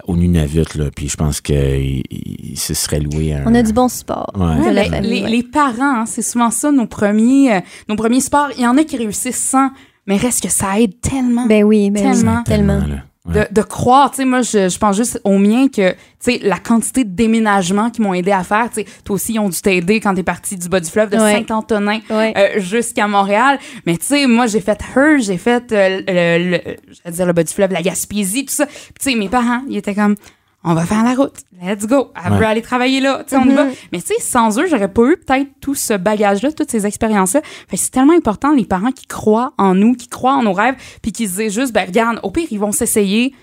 au 0.06 0.16
Nunavut, 0.16 0.76
là, 0.76 0.86
puis 0.96 1.10
je 1.10 1.18
pense 1.18 1.42
qu'il 1.42 2.04
il 2.10 2.58
se 2.58 2.74
serait 2.74 3.00
loué 3.00 3.34
un. 3.34 3.44
On 3.46 3.54
a 3.56 3.64
du 3.64 3.74
bon. 3.74 3.88
Ouais. 4.36 4.46
Ouais, 4.46 4.90
ben, 4.90 5.02
les, 5.04 5.24
ouais. 5.24 5.30
les 5.30 5.44
parents, 5.44 6.02
hein, 6.02 6.06
c'est 6.06 6.22
souvent 6.22 6.52
ça, 6.52 6.72
nos 6.72 6.88
premiers, 6.88 7.54
euh, 7.56 7.60
nos 7.90 7.96
premiers 7.96 8.22
sports. 8.22 8.50
Il 8.58 8.64
y 8.64 8.68
en 8.68 8.78
a 8.78 8.84
qui 8.84 8.98
réussissent 8.98 9.38
sans, 9.44 9.70
mais 10.06 10.18
reste 10.18 10.44
que 10.44 10.50
ça 10.50 10.80
aide 10.80 11.00
tellement 11.02 11.46
Ben 11.46 11.64
oui, 11.64 11.90
ben 11.90 12.06
oui, 12.06 12.16
Tellement. 12.16 12.44
tellement. 12.44 12.82
Ouais. 13.28 13.48
de, 13.50 13.54
de 13.54 13.62
croire. 13.62 14.10
Tu 14.12 14.18
sais, 14.18 14.26
moi, 14.26 14.42
je, 14.42 14.70
je 14.70 14.78
pense 14.78 14.96
juste 14.96 15.20
aux 15.24 15.38
miens 15.38 15.68
que, 15.68 15.92
tu 15.92 15.98
sais, 16.20 16.40
la 16.44 16.58
quantité 16.60 17.04
de 17.04 17.10
déménagements 17.10 17.90
qui 17.90 18.02
m'ont 18.02 18.14
aidé 18.14 18.32
à 18.32 18.44
faire. 18.44 18.70
Tu 18.70 18.82
sais, 18.82 18.86
toi 19.04 19.16
aussi, 19.16 19.34
ils 19.34 19.40
ont 19.40 19.50
dû 19.50 19.60
t'aider 19.62 20.00
quand 20.00 20.14
t'es 20.16 20.24
parti 20.24 20.56
du 20.56 20.70
bas 20.70 20.80
du 20.80 20.90
fleuve 20.90 21.10
de 21.10 21.18
Ouais. 21.18 21.34
Saint-Antonin 21.46 22.00
Ouais. 22.10 22.34
euh, 22.38 22.60
jusqu'à 22.60 23.08
Montréal. 23.08 23.60
Mais 23.86 23.98
tu 23.98 24.06
sais, 24.06 24.28
moi, 24.28 24.48
j'ai 24.48 24.62
fait 24.62 24.80
Her, 24.96 25.20
j'ai 25.20 25.38
fait 25.38 25.72
euh, 25.72 26.02
le, 26.08 26.52
le, 26.52 26.62
j'allais 27.04 27.16
dire 27.16 27.26
le 27.26 27.34
bas 27.34 27.44
du 27.44 27.54
fleuve, 27.54 27.72
la 27.74 27.82
Gaspésie, 27.82 28.46
tout 28.46 28.54
ça. 28.54 28.66
Tu 28.66 28.74
sais, 29.00 29.16
mes 29.16 29.30
parents, 29.30 29.62
ils 29.70 29.78
étaient 29.78 29.96
comme, 29.96 30.16
on 30.64 30.74
va 30.74 30.86
faire 30.86 31.04
la 31.04 31.14
route, 31.14 31.36
let's 31.62 31.86
go. 31.88 32.12
Elle 32.26 32.34
Ouais. 32.34 32.40
veut 32.40 32.46
aller 32.46 32.62
travailler 32.62 33.00
là, 33.00 33.24
tu 33.24 33.30
sais, 33.36 33.38
on 33.42 33.46
y 33.50 33.54
va. 33.54 33.68
Mais 33.92 34.02
tu 34.02 34.08
sais, 34.08 34.20
sans 34.20 34.60
eux, 34.60 34.68
j'aurais 34.68 34.92
pas 34.92 35.04
eu 35.04 35.18
peut-être 35.18 35.48
tout 35.62 35.76
ce 35.76 35.94
bagage-là, 35.94 36.52
toutes 36.52 36.72
ces 36.72 36.86
expériences-là. 36.86 37.42
Fait 37.70 37.78
que 37.78 37.82
c'est 37.84 37.92
tellement 37.92 38.14
important, 38.14 38.52
les 38.54 38.66
parents 38.66 38.92
qui 38.92 39.06
croient 39.06 39.54
en 39.58 39.76
nous, 39.76 39.94
qui 39.94 40.08
croient 40.10 40.34
en 40.36 40.44
nos 40.44 40.54
rêves, 40.54 40.76
puis 41.02 41.12
qui 41.12 41.28
se 41.28 41.38
disent 41.38 41.54
juste, 41.54 41.74
ben 41.74 41.86
regarde, 41.86 42.20
au 42.24 42.32
pire, 42.32 42.48
ils 42.52 42.60
vont 42.60 42.72
s'essayer. 42.72 43.34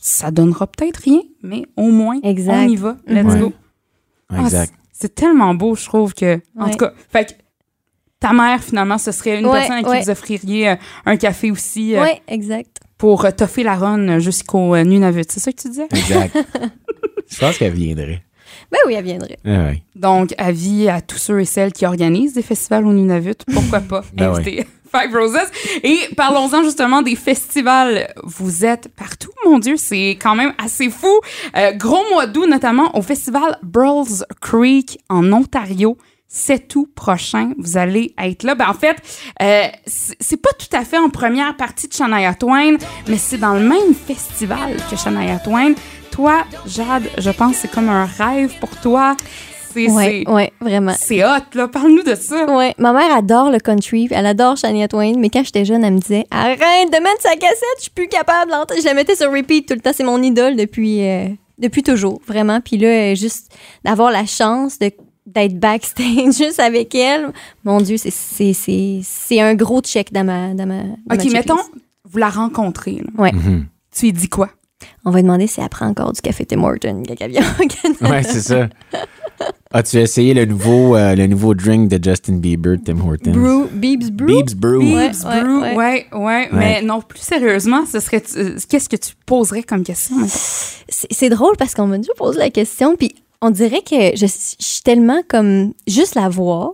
Ça 0.00 0.30
donnera 0.30 0.66
peut-être 0.66 0.98
rien, 0.98 1.20
mais 1.42 1.64
au 1.76 1.90
moins, 1.90 2.18
Exact. 2.22 2.54
on 2.66 2.68
y 2.68 2.76
va, 2.76 2.96
let's 3.06 3.24
Ouais. 3.34 3.40
go. 3.40 3.52
Ah, 4.30 4.40
Exact. 4.40 4.72
c'est- 4.92 5.02
c'est 5.02 5.14
tellement 5.14 5.54
beau, 5.54 5.74
je 5.76 5.84
trouve 5.84 6.12
que. 6.14 6.40
En 6.58 6.64
Ouais. 6.64 6.70
tout 6.72 6.78
cas, 6.78 6.92
fait 7.10 7.24
que 7.26 7.32
ta 8.20 8.32
mère, 8.32 8.62
finalement, 8.64 8.98
ce 8.98 9.12
serait 9.12 9.38
une 9.38 9.46
Ouais, 9.46 9.52
personne 9.52 9.76
à 9.76 9.82
qui 9.82 9.88
ouais. 9.90 10.02
vous 10.02 10.10
offririez 10.10 10.70
euh, 10.70 10.76
un 11.06 11.16
café 11.16 11.50
aussi 11.50 11.94
euh, 11.94 12.00
Ouais, 12.02 12.22
exact. 12.26 12.73
Pour 12.98 13.24
euh, 13.24 13.30
toffer 13.30 13.62
la 13.62 13.74
run 13.74 14.18
jusqu'au 14.18 14.74
euh, 14.74 14.84
Nunavut. 14.84 15.24
C'est 15.28 15.40
ça 15.40 15.52
que 15.52 15.60
tu 15.60 15.68
disais? 15.68 15.88
Exact. 15.90 16.36
je 17.28 17.38
pense 17.38 17.58
qu'elle 17.58 17.72
viendrait. 17.72 18.22
Ben 18.70 18.78
oui, 18.86 18.94
elle 18.94 19.04
viendrait. 19.04 19.38
Ah 19.44 19.64
ouais. 19.64 19.82
Donc, 19.94 20.34
avis 20.38 20.88
à 20.88 21.00
tous 21.00 21.18
ceux 21.18 21.40
et 21.40 21.44
celles 21.44 21.72
qui 21.72 21.86
organisent 21.86 22.34
des 22.34 22.42
festivals 22.42 22.86
au 22.86 22.92
Nunavut, 22.92 23.36
pourquoi 23.52 23.80
pas 23.80 24.02
Ben 24.14 24.30
inviter 24.30 24.66
Five 24.94 25.12
Roses. 25.12 25.50
Et 25.82 25.98
parlons-en 26.16 26.62
justement 26.62 27.02
des 27.02 27.16
festivals. 27.16 28.12
Vous 28.22 28.64
êtes 28.64 28.88
partout, 28.88 29.32
mon 29.44 29.58
Dieu, 29.58 29.76
c'est 29.76 30.10
quand 30.10 30.36
même 30.36 30.52
assez 30.64 30.88
fou. 30.88 31.20
Euh, 31.56 31.72
gros 31.72 32.04
mois 32.12 32.26
d'août, 32.28 32.46
notamment 32.46 32.96
au 32.96 33.02
festival 33.02 33.58
Burls 33.64 34.24
Creek 34.40 35.00
en 35.08 35.32
Ontario. 35.32 35.98
7 36.28 36.74
août 36.76 36.88
prochain, 36.94 37.52
vous 37.58 37.76
allez 37.76 38.14
être 38.18 38.42
là. 38.42 38.54
Ben, 38.54 38.68
en 38.68 38.74
fait, 38.74 38.96
euh, 39.42 39.66
c'est 39.86 40.16
c'est 40.20 40.36
pas 40.40 40.50
tout 40.58 40.74
à 40.76 40.84
fait 40.84 40.98
en 40.98 41.08
première 41.10 41.56
partie 41.56 41.86
de 41.88 41.92
Shania 41.92 42.34
Twain, 42.34 42.76
mais 43.08 43.18
c'est 43.18 43.38
dans 43.38 43.54
le 43.54 43.60
même 43.60 43.94
festival 43.94 44.76
que 44.90 44.96
Shania 44.96 45.38
Twain. 45.38 45.74
Toi, 46.10 46.44
Jade, 46.66 47.04
je 47.18 47.30
pense 47.30 47.52
que 47.52 47.58
c'est 47.62 47.70
comme 47.70 47.88
un 47.88 48.04
rêve 48.06 48.52
pour 48.60 48.70
toi. 48.80 49.16
C'est 49.72 49.90
Ouais, 49.90 50.22
c'est- 50.24 50.30
ouais, 50.32 50.52
vraiment. 50.60 50.94
c'est 50.96 51.24
hot, 51.24 51.40
là. 51.54 51.66
Parle-nous 51.66 52.04
de 52.04 52.14
ça. 52.14 52.46
Ouais, 52.46 52.74
ma 52.78 52.92
mère 52.92 53.12
adore 53.14 53.50
le 53.50 53.58
country, 53.58 54.06
elle 54.12 54.26
adore 54.26 54.56
Shania 54.56 54.86
Twain, 54.86 55.14
mais 55.18 55.30
quand 55.30 55.42
j'étais 55.44 55.64
jeune, 55.64 55.84
elle 55.84 55.94
me 55.94 55.98
disait 55.98 56.26
arrête 56.30 56.58
de 56.92 57.02
mettre 57.02 57.20
sa 57.22 57.34
cassette, 57.34 57.58
je 57.78 57.82
suis 57.82 57.90
plus 57.90 58.06
capable. 58.08 58.50
d'entendre. 58.52 58.80
Je 58.80 58.84
la 58.86 58.94
mettais 58.94 59.16
sur 59.16 59.32
repeat 59.32 59.66
tout 59.66 59.74
le 59.74 59.80
temps, 59.80 59.90
c'est 59.92 60.04
mon 60.04 60.22
idole 60.22 60.54
depuis 60.56 61.04
euh, 61.08 61.26
depuis 61.58 61.82
toujours, 61.82 62.20
vraiment. 62.26 62.60
Puis 62.60 62.76
là, 62.78 63.14
juste 63.16 63.52
d'avoir 63.84 64.10
la 64.12 64.26
chance 64.26 64.78
de 64.78 64.90
d'être 65.26 65.58
backstage 65.58 66.32
juste 66.36 66.60
avec 66.60 66.94
elle, 66.94 67.32
mon 67.64 67.80
Dieu, 67.80 67.96
c'est 67.96 68.10
c'est 68.10 68.52
c'est 68.52 69.00
c'est 69.02 69.40
un 69.40 69.54
gros 69.54 69.80
check 69.80 70.12
dans 70.12 70.24
ma 70.24 70.54
dans 70.54 70.66
ma. 70.66 70.82
dans 71.06 71.14
OK, 71.16 71.32
mettons, 71.32 71.58
vous 72.04 72.18
la 72.18 72.28
rencontrez. 72.30 72.96
là. 73.04 73.22
Ouais. 73.22 73.32
Mhm. 73.32 73.66
Tu 73.96 74.06
lui 74.06 74.12
dis 74.12 74.28
quoi? 74.28 74.50
On 75.04 75.10
va 75.10 75.22
demander 75.22 75.46
si 75.46 75.60
elle 75.60 75.68
prend 75.68 75.86
encore 75.86 76.12
du 76.12 76.20
café 76.20 76.44
Tim 76.44 76.62
Hortons. 76.62 77.02
Ouais, 78.02 78.22
c'est 78.22 78.40
ça. 78.40 78.68
As-tu 79.72 79.96
essayé 79.98 80.34
le 80.34 80.44
nouveau, 80.44 80.94
euh, 80.94 81.16
le 81.16 81.26
nouveau 81.26 81.54
drink 81.54 81.88
de 81.88 81.98
Justin 82.02 82.34
Bieber, 82.36 82.76
Tim 82.84 83.00
Hortons? 83.00 83.32
Brew, 83.32 83.66
Beebs 83.72 84.10
Brew? 84.12 84.26
Beebs 84.26 84.54
Brew. 84.54 84.78
Ouais, 84.94 85.10
Brew, 85.10 85.60
ouais. 85.62 85.74
ouais, 85.74 86.06
ouais, 86.12 86.48
Mais 86.52 86.82
non, 86.82 87.00
plus 87.00 87.18
sérieusement, 87.18 87.84
ce 87.84 87.98
serait. 87.98 88.22
euh, 88.36 88.56
Qu'est-ce 88.68 88.88
que 88.88 88.96
tu 88.96 89.14
poserais 89.26 89.62
comme 89.64 89.82
question? 89.82 90.16
c'est 90.28 91.28
drôle 91.28 91.56
parce 91.58 91.74
qu'on 91.74 91.86
m'a 91.88 91.96
déjà 91.98 92.12
posé 92.16 92.38
la 92.38 92.50
question, 92.50 92.94
puis 92.96 93.14
on 93.44 93.50
dirait 93.50 93.82
que 93.82 94.16
je, 94.16 94.26
je 94.26 94.64
suis 94.64 94.82
tellement 94.82 95.22
comme 95.28 95.72
juste 95.86 96.14
la 96.14 96.28
voir, 96.28 96.72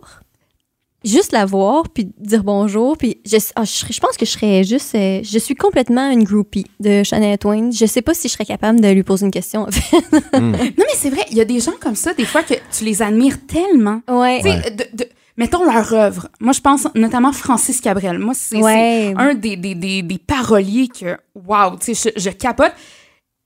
juste 1.05 1.33
la 1.33 1.47
voir, 1.47 1.89
puis 1.89 2.11
dire 2.19 2.45
bonjour, 2.45 2.97
puis 2.97 3.21
je, 3.27 3.37
ah, 3.57 3.65
je, 3.65 3.71
serais- 3.71 3.93
je 3.93 4.01
pense 4.01 4.17
que 4.17 4.27
je 4.27 4.31
serais 4.31 4.63
juste, 4.65 4.95
euh, 4.95 5.21
je 5.23 5.39
suis 5.39 5.55
complètement 5.55 6.11
une 6.11 6.25
groupie 6.25 6.67
de 6.79 7.03
Shania 7.03 7.39
Twain. 7.39 7.71
Je 7.71 7.87
sais 7.87 8.03
pas 8.03 8.15
si 8.15 8.29
je 8.29 8.35
serais 8.35 8.45
capable 8.45 8.81
de 8.81 8.89
lui 8.89 9.03
poser 9.03 9.25
une 9.27 9.33
question. 9.33 9.63
En 9.63 9.71
fait. 9.71 9.97
Non, 10.41 10.53
mais 10.53 10.95
c'est 10.95 11.11
vrai, 11.11 11.25
il 11.31 11.37
y 11.37 11.41
a 11.41 11.45
des 11.45 11.61
gens 11.61 11.73
comme 11.81 11.97
ça, 11.97 12.15
des 12.15 12.25
fois, 12.25 12.43
que 12.43 12.55
tu 12.77 12.85
les 12.85 13.01
admires 13.03 13.39
tellement. 13.47 14.01
Ouais. 14.09 14.41
Tu 14.43 14.51
sais, 14.51 14.71
de- 14.71 14.97
de- 14.97 15.09
mettons 15.37 15.65
leur 15.65 15.93
œuvre. 15.93 16.29
Moi, 16.41 16.53
je 16.53 16.61
pense 16.61 16.87
notamment 16.95 17.33
Francis 17.33 17.81
Cabrel. 17.81 18.19
Moi, 18.19 18.35
c'est 18.37 18.59
Ouais. 18.63 19.15
un 19.17 19.35
des, 19.35 19.57
des, 19.57 19.75
des, 19.75 20.03
des 20.03 20.19
paroliers 20.19 20.89
que, 20.89 21.17
waouh, 21.35 21.77
tu 21.79 21.95
sais, 21.95 22.13
je, 22.17 22.21
je 22.21 22.31
capote. 22.31 22.73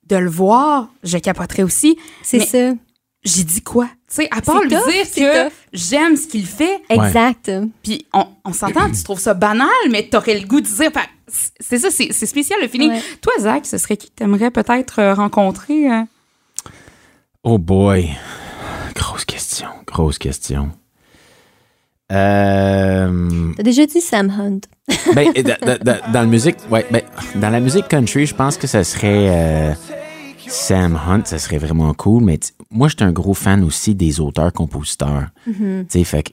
De 0.06 0.16
le 0.16 0.28
voir, 0.28 0.90
je 1.02 1.16
capoterais 1.16 1.62
aussi. 1.62 1.96
C'est 2.22 2.40
ça. 2.40 2.72
J'ai 3.24 3.42
dit 3.44 3.62
quoi? 3.62 3.87
Tu 4.08 4.16
sais, 4.16 4.28
à 4.30 4.42
part 4.42 4.60
lui 4.62 4.68
tough, 4.68 4.87
dire 4.87 5.04
que 5.48 5.50
j'aime 5.72 6.14
ce 6.16 6.26
qu'il 6.28 6.44
fait, 6.46 6.80
Exact. 6.90 7.50
Puis 7.82 8.06
on, 8.12 8.26
on 8.44 8.52
s'entend, 8.52 8.90
tu 8.90 9.02
trouves 9.02 9.18
ça 9.20 9.32
banal, 9.34 9.68
mais 9.90 10.02
t'aurais 10.08 10.38
le 10.38 10.46
goût 10.46 10.60
de 10.60 10.66
dire. 10.66 10.90
C'est 11.58 11.78
ça, 11.78 11.88
c'est 11.90 12.26
spécial 12.26 12.58
le 12.60 12.68
feeling. 12.68 12.92
Ouais. 12.92 13.00
Toi, 13.22 13.32
Zach, 13.40 13.64
ce 13.64 13.78
serait 13.78 13.96
qui 13.96 14.08
que 14.10 14.14
t'aimerais 14.14 14.50
peut-être 14.50 14.98
euh, 14.98 15.14
rencontrer? 15.14 15.90
euh? 15.90 16.02
Oh 17.44 17.56
boy. 17.58 18.10
Grosse 18.94 19.24
question, 19.24 19.68
grosse 19.87 20.18
question. 20.18 20.70
Euh, 22.12 23.52
T'as 23.56 23.62
déjà 23.62 23.87
dit 23.87 24.00
Sam 24.00 24.30
Hunt. 24.30 24.60
Ben, 25.14 25.32
dans, 25.32 25.78
dans- 25.82 26.12
la 26.12 26.26
musique, 26.26 26.56
ouais, 26.70 26.84
ben, 26.90 27.00
dans 27.37 27.50
la 27.50 27.60
musique 27.60 27.88
country, 27.88 28.26
je 28.26 28.34
pense 28.34 28.56
que 28.58 28.66
ça 28.66 28.84
serait 28.84 29.26
euh, 29.30 29.72
Sam 30.48 30.98
Hunt, 31.09 31.22
ça 31.24 31.38
serait 31.38 31.59
vraiment 31.59 31.92
cool. 31.94 32.24
Mais 32.24 32.38
moi, 32.70 32.88
j'étais 32.88 33.04
un 33.04 33.12
gros 33.12 33.35
fan 33.35 33.62
aussi 33.64 33.94
des 33.94 34.20
auteurs-compositeurs. 34.20 35.28
Sais, 35.88 36.04
fait 36.04 36.22
que 36.24 36.30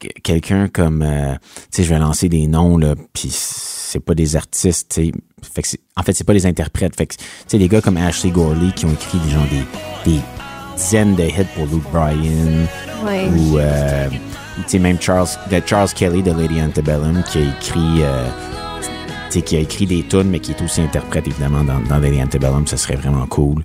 que- 0.00 0.20
quelqu'un 0.22 0.68
comme, 0.68 1.02
euh, 1.02 1.34
je 1.76 1.82
vais 1.82 1.98
lancer 1.98 2.28
des 2.28 2.46
noms 2.46 2.78
là, 2.78 2.94
puis 3.12 3.30
c'est 3.32 3.98
pas 3.98 4.14
des 4.14 4.36
artistes. 4.36 5.00
Fait 5.42 5.62
que 5.62 5.66
c'est- 5.68 5.80
en 5.96 6.04
fait, 6.04 6.12
c'est 6.12 6.22
pas 6.24 6.34
des 6.34 6.46
interprètes. 6.46 6.94
Fait 6.94 7.06
que, 7.06 7.14
des 7.56 7.68
gars 7.68 7.80
comme 7.80 7.96
Ashley 7.96 8.30
Gorley 8.30 8.70
qui 8.76 8.84
ont 8.86 8.92
écrit 8.92 9.18
des 9.18 9.30
gens 9.30 9.44
des, 9.50 10.12
des 10.12 10.20
dizaines 10.76 11.16
de 11.16 11.24
hits 11.24 11.48
pour 11.56 11.66
Luke 11.66 11.82
Bryan 11.92 12.66
Ouais. 13.04 13.28
ou 13.28 13.58
euh, 13.58 14.08
même 14.78 15.00
Charles 15.00 15.28
de 15.50 15.60
Charles 15.66 15.88
Kelly 15.94 16.22
de 16.22 16.30
Lady 16.32 16.62
Antebellum 16.62 17.24
qui 17.24 17.38
a 17.38 17.42
écrit 17.42 18.02
euh, 18.02 18.28
sais, 19.34 19.42
qui 19.42 19.56
a 19.56 19.60
écrit 19.60 19.86
des 19.86 20.02
tunes 20.02 20.28
mais 20.30 20.40
qui 20.40 20.52
est 20.52 20.62
aussi 20.62 20.80
interprète 20.80 21.26
évidemment 21.26 21.64
dans, 21.64 21.80
dans 21.80 21.98
Lady 21.98 22.22
Antebellum 22.22 22.66
ça 22.66 22.76
serait 22.76 22.96
vraiment 22.96 23.26
cool 23.26 23.64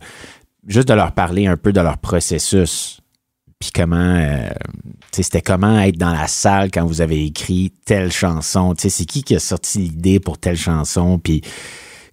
juste 0.67 0.87
de 0.87 0.93
leur 0.93 1.11
parler 1.11 1.47
un 1.47 1.57
peu 1.57 1.73
de 1.73 1.81
leur 1.81 1.97
processus 1.97 2.99
puis 3.59 3.71
comment 3.73 3.95
euh, 3.95 4.49
tu 5.11 5.17
sais, 5.17 5.23
c'était 5.23 5.41
comment 5.41 5.79
être 5.79 5.97
dans 5.97 6.13
la 6.13 6.27
salle 6.27 6.71
quand 6.71 6.85
vous 6.85 7.01
avez 7.01 7.25
écrit 7.25 7.71
telle 7.85 8.11
chanson 8.11 8.73
tu 8.73 8.83
sais 8.83 8.89
c'est 8.89 9.05
qui 9.05 9.23
qui 9.23 9.35
a 9.35 9.39
sorti 9.39 9.79
l'idée 9.79 10.19
pour 10.19 10.37
telle 10.37 10.57
chanson 10.57 11.19
puis 11.19 11.41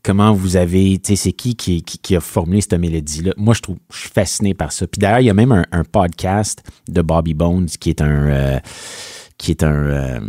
comment 0.02 0.32
vous 0.32 0.56
avez, 0.56 0.98
tu 0.98 1.10
sais, 1.10 1.16
c'est 1.16 1.32
qui 1.32 1.54
qui, 1.56 2.16
a 2.16 2.20
formulé 2.20 2.60
cette 2.60 2.74
mélodie-là. 2.74 3.32
Moi, 3.36 3.54
je 3.54 3.60
trouve, 3.60 3.76
je 3.92 3.98
suis 4.00 4.08
fasciné 4.08 4.54
par 4.54 4.72
ça. 4.72 4.86
Puis 4.86 4.98
d'ailleurs, 4.98 5.20
il 5.20 5.26
y 5.26 5.30
a 5.30 5.34
même 5.34 5.52
un, 5.52 5.64
un 5.72 5.84
podcast 5.84 6.62
de 6.88 7.02
Bobby 7.02 7.34
Bones 7.34 7.66
qui 7.66 7.90
est 7.90 8.00
un, 8.00 8.26
euh, 8.28 8.58
qui 9.40 9.50
est 9.52 9.62
un, 9.64 9.72
euh, 9.72 10.20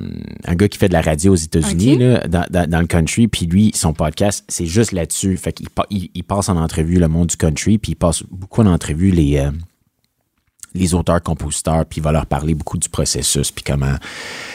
un 0.45 0.56
gars 0.56 0.69
qui 0.69 0.78
fait 0.78 0.88
de 0.88 0.93
la 0.93 1.02
radio 1.02 1.34
aux 1.34 1.36
États-Unis, 1.36 1.97
dans, 2.30 2.45
dans, 2.50 2.69
dans 2.69 2.80
le 2.80 2.88
country. 2.88 3.28
Puis 3.28 3.45
lui, 3.45 3.71
son 3.76 3.93
podcast, 3.93 4.45
c'est 4.47 4.65
juste 4.65 4.93
là-dessus. 4.93 5.36
Fait 5.36 5.52
qu'il 5.52 5.69
pa- 5.69 5.86
il, 5.89 6.10
il 6.15 6.24
passe 6.24 6.47
en 6.47 6.56
entrevue 6.56 6.97
le 6.97 7.10
monde 7.10 7.28
du 7.28 7.36
country, 7.36 7.78
puis 7.78 7.91
il 7.91 7.95
passe 7.95 8.24
beaucoup 8.24 8.62
en 8.62 8.67
entrevue 8.67 9.12
les, 9.12 9.38
euh, 9.39 9.52
les 10.74 10.93
auteurs, 10.93 11.21
compositeurs, 11.21 11.86
puis 11.86 12.00
il 12.00 12.04
va 12.04 12.13
leur 12.13 12.26
parler 12.26 12.54
beaucoup 12.54 12.78
du 12.78 12.88
processus, 12.88 13.52
puis 13.52 13.65
comment, 13.65 13.95
tu 13.95 14.00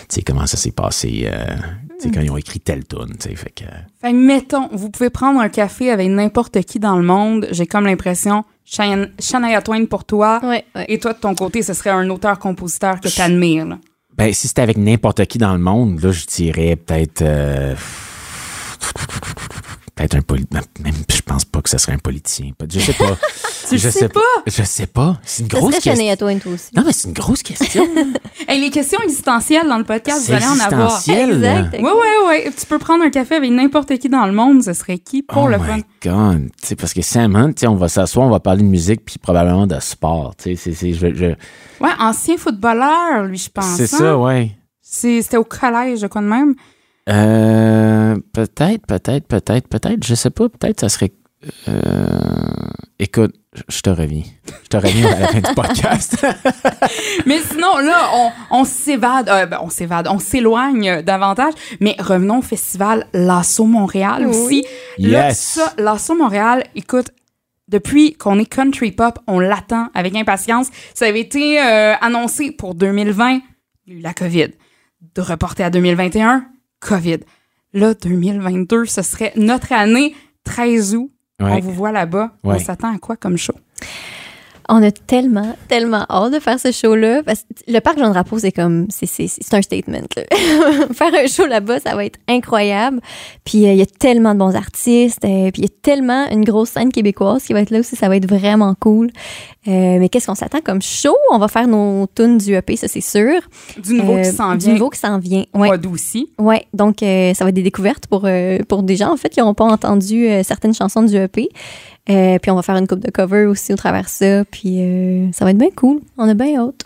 sais, 0.08 0.22
comment 0.22 0.46
ça 0.46 0.56
s'est 0.56 0.72
passé, 0.72 1.28
euh, 1.30 1.54
tu 2.00 2.04
sais, 2.04 2.10
quand 2.10 2.22
ils 2.22 2.30
ont 2.30 2.38
écrit 2.38 2.60
telle 2.60 2.86
tune, 2.86 3.14
tu 3.20 3.28
sais, 3.28 3.36
fait 3.36 3.50
que... 3.50 3.64
Fait 4.00 4.12
que, 4.12 4.16
mettons, 4.16 4.68
vous 4.72 4.88
pouvez 4.88 5.10
prendre 5.10 5.38
un 5.40 5.50
café 5.50 5.90
avec 5.90 6.08
n'importe 6.08 6.62
qui 6.62 6.78
dans 6.78 6.96
le 6.96 7.04
monde. 7.04 7.46
J'ai 7.50 7.66
comme 7.66 7.84
l'impression, 7.84 8.44
Shania 8.64 9.08
Shania 9.20 9.60
Twain 9.60 9.84
pour 9.84 10.04
toi. 10.04 10.40
Ouais, 10.42 10.64
ouais. 10.74 10.86
Et 10.88 10.98
toi, 10.98 11.12
de 11.12 11.18
ton 11.18 11.34
côté, 11.34 11.60
ce 11.62 11.74
serait 11.74 11.90
un 11.90 12.08
auteur-compositeur 12.08 13.00
que 13.00 13.08
tu 13.08 13.20
admires. 13.20 13.76
Ben, 14.16 14.32
si 14.32 14.48
c'était 14.48 14.62
avec 14.62 14.78
n'importe 14.78 15.26
qui 15.26 15.38
dans 15.38 15.52
le 15.52 15.58
monde, 15.58 16.00
là, 16.02 16.10
je 16.10 16.24
dirais 16.26 16.76
peut-être. 16.76 17.22
euh, 17.22 17.74
peut-être 19.96 20.14
un 20.14 20.20
politicien. 20.22 20.62
Même, 20.84 20.94
je 21.10 21.20
pense 21.22 21.44
pas 21.44 21.60
que 21.62 21.68
ce 21.70 21.78
serait 21.78 21.94
un 21.94 21.98
politicien. 21.98 22.52
Je 22.70 22.78
sais 22.80 22.92
pas. 22.92 23.16
Tu 23.68 23.78
je 23.78 23.86
le 23.86 23.90
sais 23.92 24.08
pas? 24.08 24.20
Je 24.46 24.62
sais 24.62 24.86
pas. 24.86 25.18
C'est 25.24 25.42
une 25.42 25.48
grosse 25.48 25.80
question. 25.80 26.16
Toi 26.16 26.32
aussi. 26.54 26.70
Non, 26.76 26.84
mais 26.86 26.92
c'est 26.92 27.08
une 27.08 27.14
grosse 27.14 27.42
question. 27.42 27.84
Hey, 28.48 28.60
les 28.60 28.70
questions 28.70 29.00
existentielles 29.02 29.66
dans 29.66 29.78
le 29.78 29.82
podcast, 29.82 30.24
vous 30.28 30.32
allez 30.32 30.46
en 30.46 30.60
avoir. 30.60 30.96
Exact. 31.08 31.70
Oui, 31.80 31.90
oui, 31.92 32.08
oui. 32.28 32.52
Tu 32.56 32.64
peux 32.66 32.78
prendre 32.78 33.02
un 33.02 33.10
café 33.10 33.34
avec 33.34 33.50
n'importe 33.50 33.98
qui 33.98 34.08
dans 34.08 34.24
le 34.26 34.30
monde. 34.32 34.62
Ce 34.62 34.72
serait 34.72 34.98
qui 34.98 35.22
pour 35.24 35.44
oh 35.44 35.48
le 35.48 35.58
my 35.58 35.64
fun? 35.64 35.80
God. 36.04 36.50
Sais, 36.62 36.76
parce 36.76 36.94
que 36.94 37.02
Sam 37.02 37.34
Hunt, 37.34 37.54
tu 37.54 37.60
sais, 37.62 37.66
on 37.66 37.74
va 37.74 37.88
s'asseoir, 37.88 38.24
on 38.24 38.30
va 38.30 38.38
parler 38.38 38.62
de 38.62 38.68
musique, 38.68 39.04
puis 39.04 39.18
probablement 39.18 39.66
de 39.66 39.80
sport. 39.80 40.36
Tu 40.36 40.50
sais, 40.50 40.56
c'est- 40.56 40.72
c'est- 40.74 40.92
je- 40.92 41.12
je- 41.14 41.24
Ouais, 41.84 41.90
ancien 41.98 42.36
footballeur, 42.36 43.24
lui, 43.24 43.38
je 43.38 43.50
pense. 43.50 43.64
c'est 43.76 43.92
hein? 43.94 43.98
ça, 43.98 44.16
ouais. 44.18 44.52
C'est- 44.80 45.22
C'était 45.22 45.38
au 45.38 45.44
collège, 45.44 45.98
je 45.98 46.06
crois 46.06 46.22
de 46.22 46.28
même. 46.28 46.54
Euh, 47.08 48.16
peut-être, 48.32 48.86
peut-être, 48.86 49.26
peut-être, 49.26 49.68
peut-être. 49.68 50.04
Je 50.04 50.14
sais 50.14 50.30
pas. 50.30 50.48
Peut-être 50.48 50.80
ça 50.80 50.88
serait. 50.88 51.12
euh, 51.68 51.74
écoute, 52.98 53.34
je 53.68 53.80
te 53.80 53.90
reviens. 53.90 54.22
Je 54.64 54.68
te 54.68 54.76
reviens 54.76 55.12
à 55.12 55.20
la 55.20 55.28
fin 55.28 55.40
du 55.40 55.54
podcast. 55.54 56.26
Mais 57.26 57.38
sinon, 57.40 57.78
là, 57.78 58.10
on, 58.14 58.30
on 58.50 58.64
s'évade, 58.64 59.28
euh, 59.28 59.46
ben, 59.46 59.58
on 59.62 59.70
s'évade, 59.70 60.08
on 60.10 60.18
s'éloigne 60.18 61.02
davantage. 61.02 61.52
Mais 61.80 61.94
revenons 61.98 62.38
au 62.38 62.42
festival 62.42 63.06
Lasso 63.12 63.64
Montréal 63.64 64.26
Oui. 64.26 64.36
aussi. 64.36 64.64
Là, 64.98 65.28
Yes. 65.28 65.38
ça, 65.38 65.72
Lasso 65.78 66.16
Montréal, 66.16 66.64
écoute, 66.74 67.10
depuis 67.68 68.14
qu'on 68.14 68.38
est 68.38 68.46
country 68.46 68.92
pop, 68.92 69.18
on 69.26 69.38
l'attend 69.38 69.88
avec 69.94 70.14
impatience. 70.16 70.68
Ça 70.94 71.06
avait 71.06 71.20
été 71.20 71.60
euh, 71.60 71.94
annoncé 72.00 72.50
pour 72.52 72.74
2020, 72.74 73.40
il 73.86 73.92
y 73.92 73.96
a 73.96 73.98
eu 73.98 74.02
la 74.02 74.14
COVID. 74.14 74.48
De 75.14 75.20
reporter 75.20 75.62
à 75.64 75.70
2021, 75.70 76.46
COVID. 76.86 77.18
Là, 77.72 77.94
2022, 77.94 78.86
ce 78.86 79.02
serait 79.02 79.32
notre 79.36 79.72
année, 79.72 80.14
13 80.44 80.94
août. 80.96 81.10
On 81.40 81.58
vous 81.60 81.72
voit 81.72 81.92
là-bas. 81.92 82.32
On 82.44 82.58
s'attend 82.58 82.94
à 82.94 82.98
quoi 82.98 83.16
comme 83.16 83.36
show? 83.36 83.54
On 84.68 84.82
a 84.82 84.90
tellement, 84.90 85.56
tellement 85.68 86.04
hâte 86.10 86.32
de 86.32 86.40
faire 86.40 86.58
ce 86.58 86.72
show-là. 86.72 87.22
Le 87.68 87.78
parc 87.80 87.98
Jean-Drapeau, 87.98 88.38
c'est 88.38 88.52
comme, 88.52 88.86
c'est, 88.90 89.30
un 89.52 89.62
statement. 89.62 90.00
là. 90.16 90.22
faire 90.92 91.14
un 91.14 91.26
show 91.28 91.46
là-bas, 91.46 91.80
ça 91.80 91.94
va 91.94 92.04
être 92.04 92.18
incroyable. 92.28 93.00
Puis 93.44 93.66
euh, 93.66 93.72
il 93.72 93.78
y 93.78 93.82
a 93.82 93.86
tellement 93.86 94.34
de 94.34 94.40
bons 94.40 94.56
artistes. 94.56 95.24
euh, 95.24 95.50
puis 95.52 95.62
il 95.62 95.64
y 95.64 95.66
a 95.66 95.74
tellement 95.82 96.28
une 96.30 96.44
grosse 96.44 96.70
scène 96.70 96.90
québécoise 96.90 97.44
qui 97.44 97.52
va 97.52 97.60
être 97.60 97.70
là 97.70 97.80
aussi. 97.80 97.94
Ça 97.96 98.08
va 98.08 98.16
être 98.16 98.28
vraiment 98.28 98.74
cool. 98.80 99.10
Euh, 99.68 99.98
mais 99.98 100.08
qu'est-ce 100.08 100.26
qu'on 100.26 100.34
s'attend 100.34 100.60
comme 100.60 100.82
show? 100.82 101.14
On 101.30 101.38
va 101.38 101.48
faire 101.48 101.68
nos 101.68 102.06
tunes 102.14 102.38
du 102.38 102.54
EP, 102.54 102.76
ça 102.76 102.88
c'est 102.88 103.00
sûr. 103.00 103.40
Du 103.78 103.94
nouveau 103.94 104.16
qui 104.18 104.24
s'en 104.32 104.54
Du 104.54 104.66
vient. 104.66 104.74
nouveau 104.74 104.90
qui 104.90 104.98
s'en 104.98 105.18
vient. 105.18 105.44
Ouais. 105.54 105.70
aussi. 105.86 106.28
Ouais, 106.38 106.66
donc 106.72 106.96
ça 107.00 107.44
va 107.44 107.48
être 107.48 107.54
des 107.54 107.62
découvertes 107.62 108.06
pour, 108.06 108.28
pour 108.68 108.82
des 108.82 108.96
gens 108.96 109.12
en 109.12 109.16
fait 109.16 109.28
qui 109.28 109.40
n'ont 109.40 109.54
pas 109.54 109.64
entendu 109.64 110.28
certaines 110.44 110.74
chansons 110.74 111.02
du 111.02 111.16
EP. 111.16 111.48
Euh, 112.08 112.38
puis 112.38 112.50
on 112.50 112.54
va 112.54 112.62
faire 112.62 112.76
une 112.76 112.86
coupe 112.86 113.00
de 113.00 113.10
cover 113.10 113.46
aussi 113.46 113.72
au 113.72 113.76
travers 113.76 114.04
de 114.04 114.08
ça. 114.08 114.44
Puis 114.44 114.80
euh, 114.80 115.28
ça 115.32 115.44
va 115.44 115.50
être 115.50 115.58
bien 115.58 115.70
cool. 115.74 116.00
On 116.16 116.28
a 116.28 116.34
bien 116.34 116.60
hâte. 116.60 116.82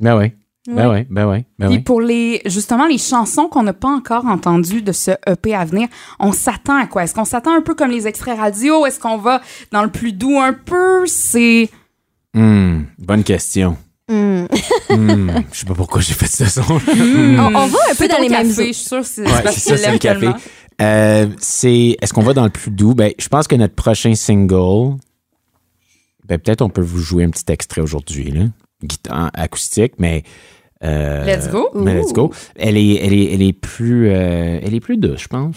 Ben 0.00 0.16
oui. 0.18 0.32
Ben 0.68 0.88
Ouais. 0.88 0.98
oui, 0.98 1.06
ben 1.08 1.28
oui, 1.30 1.44
ben 1.60 1.68
Puis 1.68 1.78
pour 1.78 2.00
les 2.00 2.42
justement 2.46 2.86
les 2.88 2.98
chansons 2.98 3.46
qu'on 3.46 3.62
n'a 3.62 3.72
pas 3.72 3.86
encore 3.88 4.26
entendues 4.26 4.82
de 4.82 4.90
ce 4.90 5.12
EP 5.24 5.54
à 5.54 5.64
venir, 5.64 5.86
on 6.18 6.32
s'attend 6.32 6.76
à 6.76 6.86
quoi? 6.88 7.04
Est-ce 7.04 7.14
qu'on 7.14 7.24
s'attend 7.24 7.54
un 7.56 7.60
peu 7.60 7.76
comme 7.76 7.92
les 7.92 8.08
extraits 8.08 8.36
radio? 8.36 8.84
Est-ce 8.84 8.98
qu'on 8.98 9.16
va 9.16 9.40
dans 9.70 9.84
le 9.84 9.90
plus 9.90 10.12
doux 10.12 10.40
un 10.40 10.52
peu? 10.52 11.06
C'est 11.06 11.70
Hmm, 12.34 12.80
bonne 12.98 13.22
question. 13.22 13.76
Hmm. 14.10 14.46
Hmm, 14.90 15.30
je 15.52 15.58
sais 15.60 15.66
pas 15.66 15.74
pourquoi 15.74 16.00
j'ai 16.00 16.14
fait 16.14 16.26
ce 16.26 16.46
son. 16.46 16.62
On, 16.68 17.38
on 17.54 17.66
va 17.66 17.78
un 17.90 17.94
peu 17.96 18.08
dans 18.08 18.18
les 18.18 18.28
mêmes 18.28 18.48
café, 18.48 18.66
je 18.68 18.72
suis 18.72 18.84
sûre 18.88 19.00
que 19.02 19.06
c'est 19.06 19.22
Ouais, 19.22 19.42
parce 19.44 19.56
c'est 19.56 19.70
qu'il 19.70 19.78
ça, 19.78 19.84
c'est 19.84 19.92
le 19.92 19.98
café. 19.98 20.28
Euh, 20.82 21.28
c'est, 21.38 21.96
est-ce 22.00 22.12
qu'on 22.12 22.22
va 22.22 22.34
dans 22.34 22.44
le 22.44 22.50
plus 22.50 22.70
doux? 22.70 22.94
Ben, 22.94 23.12
je 23.18 23.28
pense 23.28 23.48
que 23.48 23.56
notre 23.56 23.74
prochain 23.74 24.14
single, 24.14 24.96
ben, 26.24 26.38
peut-être 26.38 26.62
on 26.62 26.68
peut 26.68 26.82
vous 26.82 26.98
jouer 26.98 27.24
un 27.24 27.30
petit 27.30 27.50
extrait 27.50 27.80
aujourd'hui, 27.80 28.30
là. 28.30 28.44
Guitare 28.82 29.30
acoustique, 29.34 29.94
mais. 29.98 30.22
Euh, 30.84 31.24
Let's 31.24 31.48
go. 31.50 31.70
mais 31.74 31.94
let's 31.94 32.12
go. 32.12 32.30
Elle 32.56 32.76
est, 32.76 32.96
elle 33.02 33.12
est, 33.14 33.32
elle 33.34 33.42
est 33.42 33.52
plus, 33.54 34.08
euh, 34.10 34.58
elle 34.62 34.74
est 34.74 34.80
plus 34.80 34.96
douce, 34.98 35.22
je 35.22 35.28
pense. 35.28 35.56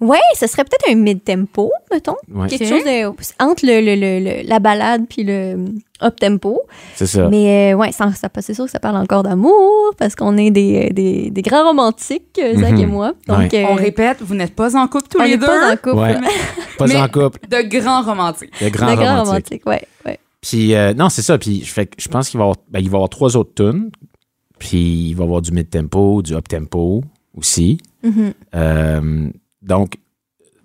Ouais, 0.00 0.18
ce 0.38 0.46
serait 0.46 0.62
peut-être 0.64 0.88
un 0.92 0.94
mid-tempo, 0.94 1.72
mettons. 1.90 2.14
Ouais, 2.32 2.46
Quelque 2.48 2.66
chose 2.66 2.84
de- 2.84 3.06
entre 3.42 3.64
le, 3.66 3.80
le- 3.80 3.96
le- 3.96 4.20
le- 4.42 4.48
la 4.48 4.58
balade 4.60 5.06
puis 5.08 5.24
le 5.24 5.64
up-tempo. 6.02 6.60
c'est 6.94 7.06
ça. 7.06 7.28
Mais 7.28 7.72
euh, 7.72 7.76
ouais, 7.76 7.90
ça, 7.92 8.12
ça- 8.12 8.28
c'est 8.40 8.54
sûr 8.54 8.66
que 8.66 8.70
ça 8.70 8.78
parle 8.78 8.96
encore 8.98 9.22
d'amour 9.24 9.92
parce 9.98 10.14
qu'on 10.14 10.36
est 10.36 10.50
des, 10.52 10.90
des, 10.90 11.30
des 11.30 11.42
grands 11.42 11.64
romantiques, 11.66 12.38
euh, 12.40 12.54
Zach 12.60 12.72
Mhm. 12.74 12.78
et 12.80 12.86
moi. 12.86 13.12
Donc, 13.26 13.38
Ouais. 13.38 13.64
euh, 13.64 13.66
On 13.70 13.74
répète, 13.74 14.18
vous 14.20 14.34
n'êtes 14.36 14.54
pas 14.54 14.76
en 14.76 14.86
couple 14.86 15.08
tous 15.10 15.20
on 15.20 15.24
les 15.24 15.36
deux. 15.36 15.46
pas 15.46 15.72
en 15.72 15.76
couple. 15.76 15.96
Ouais. 15.96 16.14
Pas 16.78 16.86
mais- 16.86 16.96
en 16.96 17.08
couple. 17.08 17.40
De 17.48 17.62
grands 17.80 18.02
romantiques. 18.02 18.52
Le 18.60 18.70
grand 18.70 18.86
Des 18.90 18.94
grands 18.94 19.24
romantique. 19.24 19.62
romantiques, 19.64 19.66
ouais. 19.66 19.82
ouais. 20.06 20.20
Puis, 20.40 20.72
euh, 20.76 20.94
non, 20.94 21.08
c'est 21.08 21.22
ça. 21.22 21.36
Puis, 21.38 21.64
je, 21.64 21.72
fais, 21.72 21.86
que 21.86 21.96
je 22.00 22.08
pense 22.08 22.28
qu'il 22.28 22.38
va 22.38 22.44
y 22.44 22.46
avoir, 22.46 22.56
ben, 22.70 22.78
il 22.78 22.88
va 22.88 22.92
y 22.92 22.96
avoir 22.98 23.08
trois 23.08 23.36
autres 23.36 23.50
tunes. 23.56 23.90
Puis, 24.58 25.08
il 25.10 25.14
va 25.14 25.24
y 25.24 25.26
avoir 25.26 25.42
du 25.42 25.52
mid-tempo, 25.52 26.22
du 26.22 26.34
up-tempo 26.34 27.04
aussi. 27.36 27.78
Mhm. 28.02 28.32
Euh, 28.54 29.30
donc, 29.62 29.96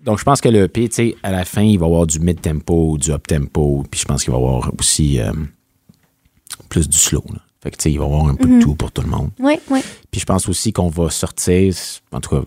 donc, 0.03 0.19
je 0.19 0.23
pense 0.23 0.41
que 0.41 0.49
le 0.49 0.63
EP, 0.63 0.89
tu 0.89 0.95
sais, 0.95 1.15
à 1.23 1.31
la 1.31 1.45
fin, 1.45 1.61
il 1.61 1.77
va 1.79 1.85
y 1.85 1.89
avoir 1.89 2.05
du 2.07 2.19
mid-tempo, 2.19 2.97
du 2.97 3.11
up-tempo. 3.11 3.83
Puis, 3.89 4.01
je 4.01 4.05
pense 4.05 4.23
qu'il 4.23 4.33
va 4.33 4.39
y 4.39 4.41
avoir 4.43 4.71
aussi 4.79 5.19
euh, 5.19 5.31
plus 6.69 6.89
du 6.89 6.97
slow. 6.97 7.23
là. 7.31 7.39
Fait 7.61 7.71
que, 7.71 7.77
tu 7.77 7.83
sais, 7.83 7.91
il 7.93 7.99
va 7.99 8.05
y 8.05 8.07
avoir 8.07 8.27
un 8.27 8.35
peu 8.35 8.47
de 8.47 8.61
tout 8.61 8.75
pour 8.75 8.91
tout 8.91 9.01
le 9.01 9.07
monde. 9.07 9.29
Ouais, 9.39 9.59
ouais. 9.69 9.81
Puis, 10.11 10.19
je 10.19 10.25
pense 10.25 10.49
aussi 10.49 10.73
qu'on 10.73 10.89
va 10.89 11.09
sortir, 11.09 11.73
en 12.11 12.19
tout 12.19 12.29
cas, 12.31 12.41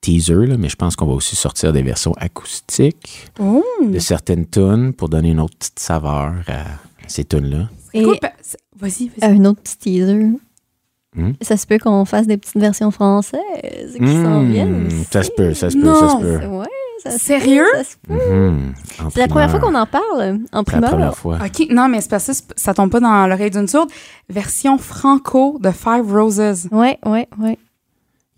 teaser, 0.00 0.46
là, 0.46 0.56
mais 0.56 0.68
je 0.68 0.76
pense 0.76 0.94
qu'on 0.96 1.06
va 1.06 1.14
aussi 1.14 1.34
sortir 1.36 1.72
des 1.72 1.82
versions 1.82 2.12
acoustiques 2.14 3.30
Oh. 3.40 3.64
de 3.84 3.98
certaines 3.98 4.48
tunes 4.48 4.92
pour 4.92 5.08
donner 5.08 5.30
une 5.30 5.40
autre 5.40 5.56
petite 5.58 5.78
saveur 5.78 6.34
à 6.48 6.64
ces 7.08 7.24
tunes-là. 7.24 7.68
Et 7.94 8.02
Coupe- 8.02 8.20
Vas-y, 8.76 9.08
vas-y. 9.16 9.30
un 9.30 9.44
autre 9.44 9.60
petit 9.62 9.76
teaser. 9.78 10.30
Hmm? 11.14 11.32
Ça 11.42 11.56
se 11.58 11.66
peut 11.66 11.78
qu'on 11.78 12.04
fasse 12.06 12.26
des 12.26 12.38
petites 12.38 12.56
versions 12.58 12.90
françaises 12.90 13.94
qui 13.98 14.06
s'en 14.06 14.40
Mmh, 14.42 14.50
viennent. 14.50 14.88
ça 15.10 15.22
se 15.22 15.30
peut, 15.30 15.52
ça 15.52 15.68
se 15.68 15.76
peut, 15.76 15.84
Non. 15.84 15.94
ça 15.94 16.08
se 16.08 16.22
peut. 16.22 16.46
Ouais, 16.46 16.66
ça 17.02 17.10
se 17.10 17.18
Sérieux? 17.18 17.64
peut, 17.70 17.78
ça 17.78 17.84
se 17.84 17.96
peut. 18.08 18.50
En 19.04 19.10
C'est 19.10 19.20
la 19.20 19.28
première 19.28 19.50
fois 19.50 19.58
primeur. 19.60 19.60
qu'on 19.60 19.98
en 19.98 20.00
parle 20.00 20.20
en 20.22 20.36
C'est 20.38 20.56
la 20.56 20.62
primeur. 20.64 20.90
première 20.90 21.16
fois. 21.16 21.38
OK, 21.44 21.66
non, 21.70 21.88
mais 21.88 22.00
c'est 22.00 22.08
parce 22.10 22.26
que 22.28 22.32
ça, 22.32 22.42
ça 22.56 22.72
tombe 22.74 22.90
pas 22.90 23.00
dans 23.00 23.26
l'oreille 23.26 23.50
d'une 23.50 23.68
sourde. 23.68 23.90
Version 24.30 24.78
franco 24.78 25.58
de 25.60 25.70
Five 25.70 26.10
Roses. 26.10 26.68
Ouais, 26.72 26.98
ouais, 27.04 27.28
ouais. 27.38 27.58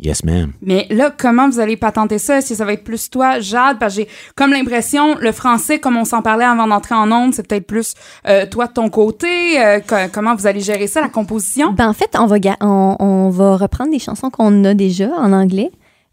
Yes, 0.00 0.24
ma'am. 0.24 0.52
Mais 0.61 0.87
là, 0.90 1.12
comment 1.16 1.48
vous 1.48 1.61
allez 1.61 1.76
patenter 1.76 2.18
ça? 2.18 2.38
Est-ce 2.38 2.48
que 2.48 2.54
ça 2.57 2.64
va 2.64 2.72
être 2.72 2.83
plus 2.83 3.09
toi, 3.11 3.38
Jade? 3.38 3.78
Parce 3.78 3.94
que 3.94 4.02
j'ai 4.02 4.09
comme 4.35 4.50
l'impression, 4.50 5.14
le 5.16 5.30
français, 5.30 5.78
comme 5.78 5.96
on 5.96 6.04
s'en 6.04 6.20
parlait 6.20 6.44
avant 6.44 6.66
d'entrer 6.66 6.96
en 6.96 7.11
onde, 7.12 7.33
c'est 7.33 7.46
peut-être 7.46 7.66
plus 7.66 7.94
euh, 8.26 8.44
toi 8.44 8.66
de 8.66 8.72
ton 8.72 8.88
côté. 8.90 9.28
Euh, 9.61 9.78
co- 9.78 9.94
comment 10.12 10.35
vous 10.35 10.48
allez 10.48 10.61
gérer 10.61 10.88
ça, 10.88 11.00
la 11.00 11.09
composition? 11.09 11.72
Ben, 11.72 11.88
en 11.88 11.92
fait, 11.92 12.11
on 12.18 12.26
va, 12.26 12.40
ga- 12.40 12.57
on, 12.61 12.96
on 12.98 13.30
va 13.30 13.57
reprendre 13.57 13.92
des 13.92 14.00
chansons 14.00 14.30
qu'on 14.30 14.64
a 14.64 14.74
déjà 14.74 15.11
en 15.16 15.33
anglais, 15.33 15.70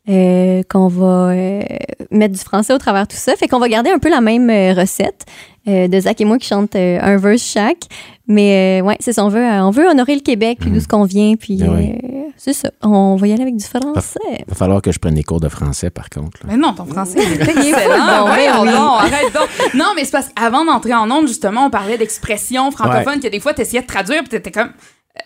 euh, 0.10 0.62
qu'on 0.70 0.88
va 0.88 1.30
euh, 1.32 1.62
mettre 2.12 2.36
du 2.36 2.40
français 2.40 2.74
au 2.74 2.78
travers 2.78 3.08
de 3.08 3.12
tout 3.14 3.18
ça. 3.20 3.36
Fait 3.36 3.48
qu'on 3.48 3.60
va 3.60 3.68
garder 3.68 3.90
un 3.90 4.00
peu 4.00 4.10
la 4.12 4.22
même 4.22 4.48
euh, 4.52 4.74
recette 4.74 5.26
euh, 5.68 5.88
de 5.88 6.00
Zach 6.00 6.22
et 6.22 6.26
moi 6.26 6.38
qui 6.38 6.48
chantent 6.48 6.76
euh, 6.76 7.00
un 7.02 7.18
verse 7.18 7.42
chaque. 7.44 7.86
Mais 8.28 8.80
euh, 8.82 8.86
ouais, 8.86 8.96
c'est 9.00 9.12
ça, 9.12 9.26
on 9.26 9.30
veut, 9.30 9.44
euh, 9.44 9.64
on 9.66 9.72
veut 9.72 9.88
honorer 9.90 10.14
le 10.16 10.22
Québec, 10.22 10.60
puis 10.62 10.70
d'où 10.70 10.80
ce 10.80 10.88
qu'on 10.88 11.04
vient, 11.04 11.36
puis 11.36 11.58
Ben 11.58 11.70
oui. 11.76 11.98
C'est 12.44 12.54
ça. 12.54 12.72
On 12.82 13.16
va 13.16 13.28
y 13.28 13.34
aller 13.34 13.44
avec 13.44 13.56
du 13.56 13.64
français. 13.66 14.20
Va 14.48 14.56
falloir 14.56 14.82
que 14.82 14.92
je 14.92 15.00
prenne 15.00 15.14
des 15.16 15.24
cours 15.24 15.40
de 15.40 15.48
français, 15.50 15.90
par 15.90 16.10
contre. 16.10 16.40
là. 16.44 16.50
Mais 16.52 16.58
non, 16.58 16.74
ton 16.74 16.86
français 16.86 17.20
est 17.20 17.34
Il 17.36 17.42
est 17.42 17.70
excellent. 17.70 18.22
bon, 18.22 18.28
Voyons 18.28 18.64
ben 18.64 18.66
oui. 18.66 18.72
donc, 18.72 19.00
arrête 19.00 19.34
donc. 19.34 19.74
Non, 19.76 19.94
mais 19.96 20.06
c'est 20.06 20.12
parce 20.12 20.30
qu'avant 20.30 20.66
d'entrer 20.66 20.94
en 20.96 21.10
onde, 21.12 21.28
justement, 21.28 21.66
on 21.66 21.70
parlait 21.70 21.98
d'expressions 21.98 22.72
francophones 22.72 23.20
que 23.20 23.28
des 23.28 23.40
fois, 23.40 23.54
t'essayais 23.54 23.82
de 23.84 23.88
traduire, 23.88 24.22
puis 24.22 24.30
t'étais 24.30 24.52
comme... 24.52 24.72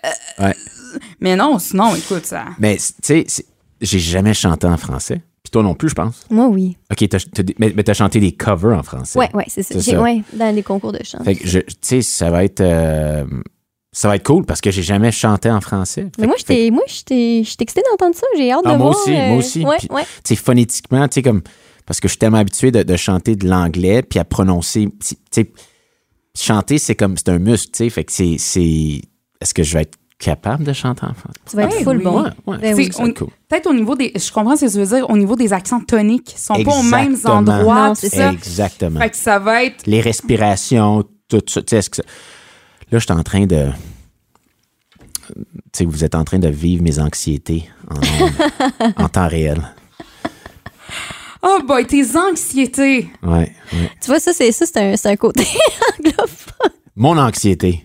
euh, 0.06 0.44
Ouais. 0.46 0.56
Mais 1.20 1.36
non, 1.36 1.58
sinon, 1.60 1.96
écoute, 1.96 2.26
ça... 2.26 2.46
Mais, 2.60 2.78
tu 2.78 3.24
sais, 3.28 3.46
j'ai 3.82 4.00
jamais 4.00 4.34
chanté 4.34 4.68
en 4.68 4.78
français. 4.78 5.22
Puis 5.44 5.52
toi 5.52 5.62
non 5.62 5.76
plus, 5.76 5.90
je 5.90 5.96
pense. 5.96 6.26
Moi, 6.30 6.48
oui. 6.48 6.76
OK, 6.92 7.08
t'as- 7.08 7.20
t'as- 7.20 7.44
mais, 7.60 7.72
mais 7.76 7.84
t'as 7.84 7.94
chanté 7.94 8.20
des 8.20 8.32
covers 8.32 8.78
en 8.78 8.84
français. 8.84 9.20
Ouais, 9.20 9.30
ouais, 9.34 9.46
c'est 9.48 9.62
ça. 9.62 9.76
C'est 9.76 9.82
J'ai- 9.82 9.92
ça. 9.92 10.02
Ouais, 10.02 10.22
dans 10.34 10.54
les 10.56 10.64
concours 10.64 10.92
de 10.92 11.00
chant. 11.04 11.24
Fait 11.24 11.36
que, 11.36 11.48
je- 11.48 11.60
tu 11.60 11.74
sais, 11.82 12.02
ça 12.02 12.30
va 12.32 12.44
être... 12.44 12.62
euh, 12.62 13.26
ça 13.98 14.10
va 14.10 14.18
être 14.18 14.26
cool 14.26 14.46
parce 14.46 14.60
que 14.60 14.72
j'ai 14.72 14.84
jamais 14.84 15.12
chanté 15.14 15.50
en 15.50 15.62
français. 15.62 16.08
Mais 16.20 16.28
moi, 16.28 16.36
j'étais, 16.38 16.70
moi, 16.70 16.84
j'étais, 16.86 17.44
j'étais 17.46 17.64
excitée 17.64 17.82
d'entendre 17.90 18.14
ça. 18.14 18.26
J'ai 18.36 18.52
hâte 18.52 18.60
Ah, 18.66 18.74
de 18.74 18.78
moi 18.78 18.92
voir. 18.92 19.00
aussi, 19.00 19.12
moi 19.12 19.38
aussi. 19.38 19.64
Ouais, 19.66 19.78
Puis- 19.80 19.88
ouais. 19.90 20.04
tu 20.04 20.10
sais, 20.26 20.36
phonétiquement, 20.36 21.08
tu 21.08 21.14
sais, 21.16 21.22
comme... 21.22 21.42
Parce 21.86 22.02
que 22.02 22.10
je 22.10 22.12
suis 22.14 22.18
tellement 22.20 22.40
habitué 22.40 22.72
de, 22.72 22.84
de 22.84 22.96
chanter 22.98 23.38
de 23.38 23.48
l'anglais 23.48 24.02
puis 24.04 24.20
à 24.20 24.26
prononcer... 24.26 24.90
Tu 25.00 25.16
sais, 25.32 25.50
chanter, 26.38 26.78
c'est 26.78 26.96
comme... 26.96 27.16
C'est 27.18 27.30
un 27.30 27.40
muscle, 27.40 27.72
tu 27.72 27.78
sais. 27.86 27.90
Fait 27.90 28.04
que 28.04 28.12
c'est... 28.12 28.36
c'est- 28.38 29.02
Est-ce 29.40 29.54
que 29.54 29.64
je 29.64 29.74
vais 29.76 29.84
être 29.84 29.96
capable 30.20 30.64
de 30.66 30.74
chanter 30.74 31.06
en 31.06 31.14
français? 31.14 31.40
Tu 31.50 31.56
vas 31.56 31.64
être 31.64 31.78
Ouais, 31.78 31.84
full 31.84 31.98
oui. 31.98 32.04
bon. 32.04 32.24
Ouais, 32.24 32.30
ouais. 32.48 32.58
Ben 32.58 32.76
oui. 32.76 32.86
C'est- 32.88 32.92
Ça 32.98 33.04
va 33.04 33.10
être 33.10 33.18
cool. 33.20 33.28
Peut-être 33.48 33.68
au 33.68 33.74
niveau 33.74 33.96
des... 33.96 34.12
Je 34.16 34.32
comprends 34.32 34.58
ce 34.58 34.66
que 34.66 34.72
tu 34.72 34.78
veux 34.78 34.86
dire, 34.98 35.10
au 35.10 35.16
niveau 35.18 35.36
des 35.38 35.54
accents 35.54 35.80
toniques. 35.80 36.34
Ils 36.36 36.40
sont 36.40 36.62
pas 36.64 36.78
aux 36.78 36.84
mêmes 36.84 37.16
endroits, 37.24 37.88
Non, 37.88 37.94
tout 37.94 38.02
c'est 38.02 38.10
ça. 38.10 38.32
Exactement. 38.34 39.00
Fait 39.00 39.10
que 39.12 39.18
ça 39.18 39.40
va 39.40 39.64
être... 39.64 39.86
les 39.88 40.02
respirations, 40.02 41.04
tout 41.30 41.42
ça. 41.48 41.62
Tu 41.62 41.70
sais, 41.70 41.78
est-ce 41.78 41.90
que 41.90 41.96
ça- 41.98 42.04
Là, 42.92 43.00
je 43.00 43.04
suis 43.06 43.12
en 43.14 43.24
train 43.24 43.46
de. 43.46 43.68
Tu 45.28 45.44
sais, 45.74 45.86
vous 45.86 46.04
êtes 46.04 46.16
en 46.16 46.24
train 46.24 46.40
de 46.40 46.48
vivre 46.48 46.84
mes 46.84 47.00
anxiétés 47.00 47.68
en, 48.98 49.10
temps 49.10 49.28
réel. 49.28 49.62
Oh 51.42 51.60
boy, 51.66 51.86
tes 51.86 52.16
anxiétés. 52.16 53.10
Ouais, 53.24 53.52
ouais. 53.74 53.92
Tu 54.02 54.08
vois, 54.08 54.20
ça, 54.20 54.34
c'est, 54.34 54.52
ça, 54.52 54.66
c'est 54.66 54.78
un, 54.80 54.96
c'est 54.96 55.10
un 55.10 55.16
côté 55.16 55.46
anglophone. 56.00 56.72
Mon 56.96 57.18
anxiété. 57.18 57.84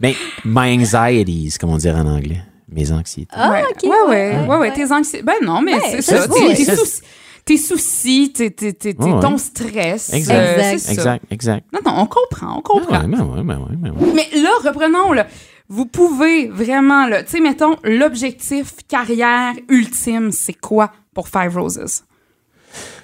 Ben, 0.00 0.14
my 0.44 0.78
anxieties, 0.80 1.56
comme 1.60 1.70
on 1.70 1.76
dirait 1.76 2.00
en 2.00 2.06
anglais. 2.06 2.42
Mes 2.68 2.90
anxiétés. 2.90 3.28
Ah, 3.36 3.50
ouais. 3.50 3.62
ok, 3.70 3.82
Ouais, 3.84 3.90
ouais, 3.90 4.08
ouais, 4.08 4.36
ouais, 4.40 4.46
ouais, 4.48 4.56
ouais. 4.58 4.72
tes 4.72 4.90
anxiétés. 4.92 5.22
Ben 5.24 5.34
non, 5.42 5.60
mais 5.62 5.74
Ouais, 5.74 5.80
c'est 6.00 6.02
ça 6.02 6.26
tes- 6.26 6.64
soucis, 6.64 7.02
tes 7.44 7.56
soucis, 7.56 8.32
tes, 8.32 8.50
tes, 8.52 8.72
tes, 8.72 8.94
Ouais, 8.96 9.20
ton 9.20 9.36
stress. 9.38 10.12
Exact. 10.12 10.34
euh, 10.34 10.72
Exact. 10.72 10.90
Exact, 10.92 11.24
exact. 11.30 11.66
Non, 11.72 11.80
non, 11.84 12.00
on 12.02 12.06
comprend, 12.06 12.58
on 12.58 12.62
comprend. 12.62 12.94
Ah, 12.94 13.02
ouais, 13.04 13.42
ben 13.42 13.58
ouais, 13.58 13.76
ben 13.76 13.92
ben. 13.92 14.12
Mais 14.14 14.28
là, 14.40 14.50
reprenons, 14.64 15.12
là. 15.12 15.26
Vous 15.68 15.86
pouvez 15.86 16.48
vraiment, 16.48 17.06
là, 17.06 17.22
tu 17.22 17.30
sais, 17.30 17.40
mettons, 17.40 17.76
l'objectif 17.82 18.74
carrière 18.88 19.54
ultime, 19.68 20.30
c'est 20.30 20.52
quoi 20.52 20.92
pour 21.14 21.28
Five 21.28 21.56
Roses? 21.56 22.02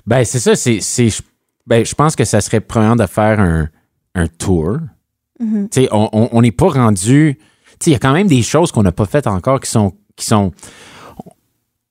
Ben, 0.06 0.24
c'est 0.24 0.38
ça, 0.40 0.54
c'est. 0.54 0.80
Ben, 1.66 1.84
je 1.84 1.94
pense 1.94 2.14
que 2.16 2.24
ça 2.24 2.40
serait 2.40 2.60
premièrement 2.60 2.96
de 2.96 3.06
faire 3.06 3.40
un, 3.40 3.68
un 4.14 4.26
tour. 4.26 4.78
Mhm. 5.40 5.68
Tu 5.70 5.82
sais, 5.82 5.88
on 5.92 6.08
on- 6.12 6.28
on 6.32 6.42
n'est 6.42 6.52
pas 6.52 6.68
rendu. 6.68 7.38
Tu 7.38 7.44
sais, 7.84 7.90
il 7.90 7.92
y 7.92 7.96
a 7.96 7.98
quand 7.98 8.12
même 8.12 8.26
des 8.26 8.42
choses 8.42 8.72
qu'on 8.72 8.82
n'a 8.82 8.92
pas 8.92 9.06
faites 9.06 9.26
encore 9.26 9.60
qui 9.60 9.70
sont. 9.70 9.94
Qui 10.16 10.26
sont 10.26 10.52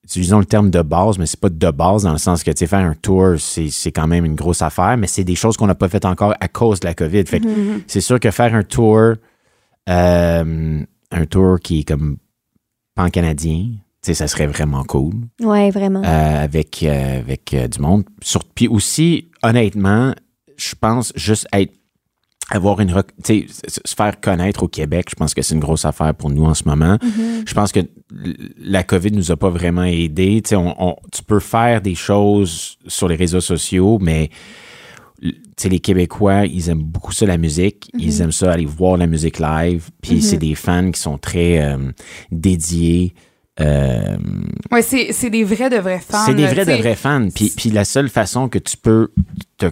utilisons 0.08 0.40
le 0.40 0.46
terme 0.46 0.70
de 0.70 0.82
base, 0.82 1.18
mais 1.20 1.26
c'est 1.26 1.40
pas 1.40 1.50
de 1.50 1.72
base 1.72 2.04
dans 2.04 2.12
le 2.14 2.18
sens 2.18 2.44
que, 2.44 2.52
tu 2.52 2.58
sais, 2.58 2.68
faire 2.68 2.80
un 2.86 2.96
tour, 2.96 3.36
c'est 3.40 3.70
c'est 3.70 3.92
quand 3.92 4.08
même 4.08 4.26
une 4.26 4.36
grosse 4.36 4.62
affaire, 4.62 4.98
mais 4.98 5.08
c'est 5.08 5.24
des 5.24 5.36
choses 5.36 5.58
qu'on 5.58 5.68
n'a 5.68 5.76
pas 5.76 5.90
faites 5.90 6.06
encore 6.06 6.34
à 6.40 6.48
cause 6.48 6.80
de 6.80 6.88
la 6.88 6.94
COVID. 6.94 7.26
Fait 7.26 7.40
que 7.40 7.48
c'est 7.88 8.02
sûr 8.02 8.20
que 8.20 8.32
faire 8.32 8.54
un 8.56 8.64
tour, 8.64 9.14
euh, 9.90 10.84
un 11.12 11.26
tour 11.26 11.60
qui 11.60 11.80
est 11.80 11.84
comme 11.84 12.18
pan-canadien, 12.96 13.66
tu 13.72 13.78
sais, 14.02 14.14
ça 14.14 14.28
serait 14.28 14.48
vraiment 14.48 14.84
cool 14.84 15.14
Ouais, 15.42 15.70
vraiment. 15.72 16.02
euh, 16.04 16.44
avec, 16.44 16.84
euh, 16.84 17.20
avec 17.20 17.56
du 17.72 17.80
monde. 17.82 18.04
Sur- 18.22 18.44
Puis 18.44 18.68
aussi, 18.68 19.28
honnêtement, 19.44 20.14
je 20.58 20.74
pense 20.80 21.12
juste 21.16 21.48
être 21.54 21.74
avoir 22.50 22.80
une 22.80 22.94
se 23.18 23.96
faire 23.96 24.20
connaître 24.22 24.64
au 24.64 24.68
Québec, 24.68 25.08
je 25.10 25.16
pense 25.16 25.34
que 25.34 25.42
c'est 25.42 25.54
une 25.54 25.60
grosse 25.60 25.84
affaire 25.86 26.14
pour 26.16 26.30
nous 26.30 26.46
en 26.46 26.54
ce 26.54 26.64
moment. 26.66 26.98
Je 27.46 27.54
pense 27.54 27.72
que 27.72 27.82
la 28.60 28.84
COVID 28.84 29.12
nous 29.12 29.32
a 29.32 29.36
pas 29.38 29.50
vraiment 29.50 29.84
aidés. 29.84 30.42
Tu 30.44 30.50
sais, 30.50 30.56
on- 30.56 30.76
on- 30.92 30.96
tu 31.12 31.24
peux 31.24 31.40
faire 31.42 31.82
des 31.82 31.96
choses 31.96 32.78
sur 32.88 33.08
les 33.10 33.16
réseaux 33.16 33.42
sociaux, 33.42 34.00
mais 34.02 34.30
les 35.64 35.80
Québécois, 35.80 36.46
ils 36.46 36.70
aiment 36.70 36.84
beaucoup 36.84 37.12
ça, 37.12 37.26
la 37.26 37.38
musique. 37.38 37.90
Ils 37.98 38.22
aiment 38.22 38.32
ça, 38.32 38.52
aller 38.52 38.66
voir 38.66 38.98
la 38.98 39.08
musique 39.08 39.40
live. 39.40 39.90
Puis 40.02 40.22
c'est 40.22 40.38
des 40.38 40.56
fans 40.56 40.92
qui 40.92 41.00
sont 41.02 41.18
très 41.18 41.60
euh, 41.62 41.92
dédiés. 42.32 43.14
Euh, 43.60 44.16
Ouais, 44.72 44.84
c'est 44.84 45.30
des 45.32 45.44
vrais 45.44 45.70
de 45.72 45.78
vrais 45.78 46.00
fans. 46.00 46.26
c'est 46.28 46.36
des 46.36 46.46
vrais 46.46 46.66
de 46.66 46.74
vrais 46.80 46.96
fans. 46.96 47.28
Puis, 47.34 47.52
puis 47.58 47.72
la 47.72 47.86
seule 47.86 48.08
façon 48.10 48.48
que 48.50 48.60
tu 48.60 48.78
peux 48.78 49.10
te, 49.58 49.66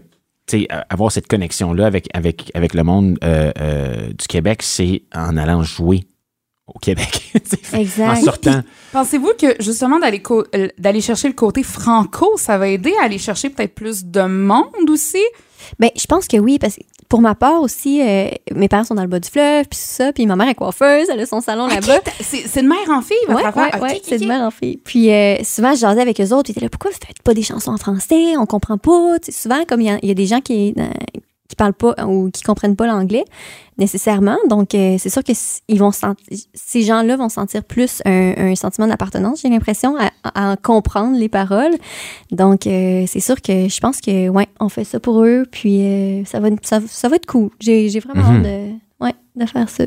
avoir 0.90 1.12
cette 1.12 1.28
connexion-là 1.28 1.86
avec, 1.86 2.08
avec, 2.14 2.52
avec 2.54 2.74
le 2.74 2.84
monde 2.84 3.18
euh, 3.24 3.52
euh, 3.60 4.08
du 4.10 4.28
Québec, 4.28 4.62
c'est 4.62 5.04
en 5.14 5.38
allant 5.38 5.64
jouer 5.64 6.04
au 6.68 6.80
Québec. 6.80 7.32
Sais, 7.44 7.60
en 7.76 7.80
Exact. 7.80 8.24
sortant. 8.24 8.62
Pensez-vous 8.92 9.34
que 9.40 9.56
justement 9.60 10.00
d'aller 10.00 10.22
euh, 10.32 10.68
d'aller 10.78 11.02
chercher 11.02 11.28
le 11.28 11.34
côté 11.34 11.64
franco, 11.64 12.38
ça 12.38 12.58
va 12.58 12.68
aider 12.68 12.94
à 13.02 13.06
aller 13.06 13.18
chercher 13.18 13.50
peut-être 13.50 13.76
plus 13.76 14.06
de 14.06 14.22
monde 14.22 14.90
aussi? 14.90 15.24
Ben, 15.80 15.90
je 15.96 16.06
pense 16.06 16.28
que 16.28 16.38
oui, 16.38 16.60
parce 16.60 16.76
que 16.76 16.82
pour 17.10 17.22
ma 17.22 17.36
part 17.36 17.62
aussi, 17.62 18.02
euh, 18.02 18.30
mes 18.54 18.68
parents 18.68 18.84
sont 18.84 18.96
dans 18.96 19.02
le 19.04 19.08
bas 19.08 19.20
du 19.20 19.30
fleuve, 19.30 19.65
puis 19.70 19.80
ça, 19.80 20.12
puis 20.12 20.26
ma 20.26 20.36
mère 20.36 20.50
est 20.50 20.56
coiffeuse, 20.56 21.08
elle 21.12 21.20
a 21.20 21.26
son 21.26 21.39
salon 21.41 21.68
là-bas. 21.68 22.00
C'est 22.22 22.62
de 22.62 22.68
mère 22.68 22.78
en 22.89 23.02
fille, 23.02 23.15
votre 23.28 23.44
Ouais, 23.58 23.82
ouais, 23.82 24.02
c'est 24.04 24.18
de 24.18 24.26
mère 24.28 24.41
en 24.41 24.52
fille. 24.52 24.78
Puis 24.84 25.12
euh, 25.12 25.36
souvent, 25.44 25.74
je 25.74 25.80
jasais 25.80 26.02
avec 26.02 26.20
eux 26.20 26.30
autres, 26.34 26.44
puis 26.44 26.52
ils 26.54 26.58
étaient 26.58 26.65
là, 26.65 26.70
pourquoi 26.70 26.91
vous 26.91 26.98
faites 27.06 27.22
pas 27.24 27.34
des 27.34 27.44
chansons 27.44 27.72
en 27.72 27.78
français? 27.78 28.38
On 28.38 28.46
comprend 28.46 28.78
pas. 28.78 29.15
Souvent, 29.30 29.63
comme 29.68 29.82
il 29.82 29.88
y, 29.88 29.89
a- 29.91 30.00
il 30.02 30.08
y 30.08 30.12
a 30.12 30.15
des 30.15 30.26
gens 30.26 30.41
qui, 30.41 30.74
qui 31.48 31.56
parlent 31.56 31.74
pas 31.74 31.94
ou 32.06 32.30
qui 32.32 32.42
comprennent 32.44 32.76
pas 32.76 32.88
l'anglais 32.88 33.24
nécessairement, 33.78 34.38
donc 34.50 34.74
euh, 34.74 34.96
c'est 34.98 35.10
sûr 35.10 35.24
que 35.24 35.34
ils 35.68 35.80
vont 35.80 35.92
sentir, 35.92 36.26
ces 36.54 36.82
gens-là 36.82 37.18
vont 37.18 37.28
sentir 37.30 37.64
plus 37.64 38.02
un, 38.06 38.34
un 38.38 38.56
sentiment 38.56 38.88
d'appartenance, 38.88 39.42
j'ai 39.42 39.50
l'impression, 39.50 39.98
à, 39.98 40.12
à 40.24 40.52
en 40.54 40.56
comprendre 40.56 41.18
les 41.18 41.28
paroles. 41.30 41.74
Donc 42.32 42.68
euh, 42.68 43.04
c'est 43.08 43.20
sûr 43.20 43.42
que 43.42 43.68
je 43.68 43.80
pense 43.82 44.00
que 44.00 44.30
ouais, 44.30 44.48
on 44.62 44.70
fait 44.70 44.86
ça 44.86 45.00
pour 45.00 45.24
eux, 45.24 45.46
puis 45.52 45.82
euh, 45.86 46.24
ça 46.26 46.40
va, 46.40 46.50
ça, 46.62 46.80
ça 46.88 47.10
va 47.10 47.18
être 47.18 47.26
cool. 47.26 47.50
J'ai 47.60 47.90
vraiment 48.00 48.24
Mhm. 48.24 48.36
hâte 48.38 48.44
de, 48.44 48.72
ouais, 49.06 49.14
de 49.36 49.46
faire 49.46 49.70
ça. 49.70 49.84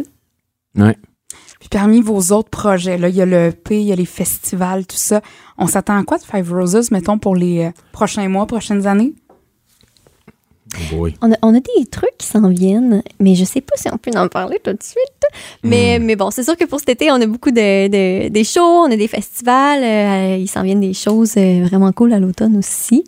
Ouais. 0.76 0.96
Puis 1.60 1.68
parmi 1.70 2.00
vos 2.02 2.20
autres 2.32 2.50
projets, 2.50 2.98
là, 2.98 3.08
il 3.08 3.16
y 3.16 3.22
a 3.22 3.26
le 3.26 3.46
EP, 3.48 3.80
il 3.80 3.86
y 3.86 3.92
a 3.92 3.96
les 3.96 4.04
festivals, 4.04 4.86
tout 4.86 4.96
ça. 4.96 5.22
On 5.56 5.66
s'attend 5.66 5.98
à 5.98 6.04
quoi 6.04 6.18
de 6.18 6.22
Five 6.22 6.52
Roses, 6.52 6.90
mettons, 6.92 7.18
pour 7.18 7.34
les 7.34 7.70
prochains 7.92 8.28
mois, 8.28 8.46
prochaines 8.46 8.86
années? 8.86 9.14
Oh. 10.94 11.06
On 11.22 11.32
a, 11.32 11.36
on 11.42 11.54
a 11.54 11.60
des 11.60 11.86
trucs 11.90 12.16
qui 12.18 12.26
s'en 12.26 12.48
viennent, 12.48 13.02
mais 13.20 13.34
je 13.34 13.44
sais 13.44 13.60
pas 13.60 13.74
si 13.76 13.88
on 13.92 13.96
peut 13.98 14.10
en 14.16 14.28
parler 14.28 14.58
tout 14.62 14.72
de 14.72 14.82
suite. 14.82 14.98
Mais, 15.62 15.98
mais 15.98 16.14
bon, 16.16 16.30
c'est 16.30 16.42
sûr 16.42 16.56
que 16.56 16.64
pour 16.64 16.78
cet 16.78 16.90
été, 16.90 17.10
on 17.10 17.14
a 17.20 17.26
beaucoup 17.26 17.50
de, 17.50 17.88
de- 17.88 18.28
des 18.28 18.44
shows, 18.44 18.60
on 18.86 18.90
a 18.90 18.96
des 18.96 19.08
festivals. 19.08 19.82
euh, 19.82 20.36
il 20.38 20.48
s'en 20.48 20.62
viennent 20.62 20.80
des 20.80 20.94
choses 20.94 21.34
euh, 21.36 21.64
vraiment 21.64 21.92
cool 21.92 22.12
à 22.12 22.18
l'automne 22.18 22.56
aussi. 22.56 23.04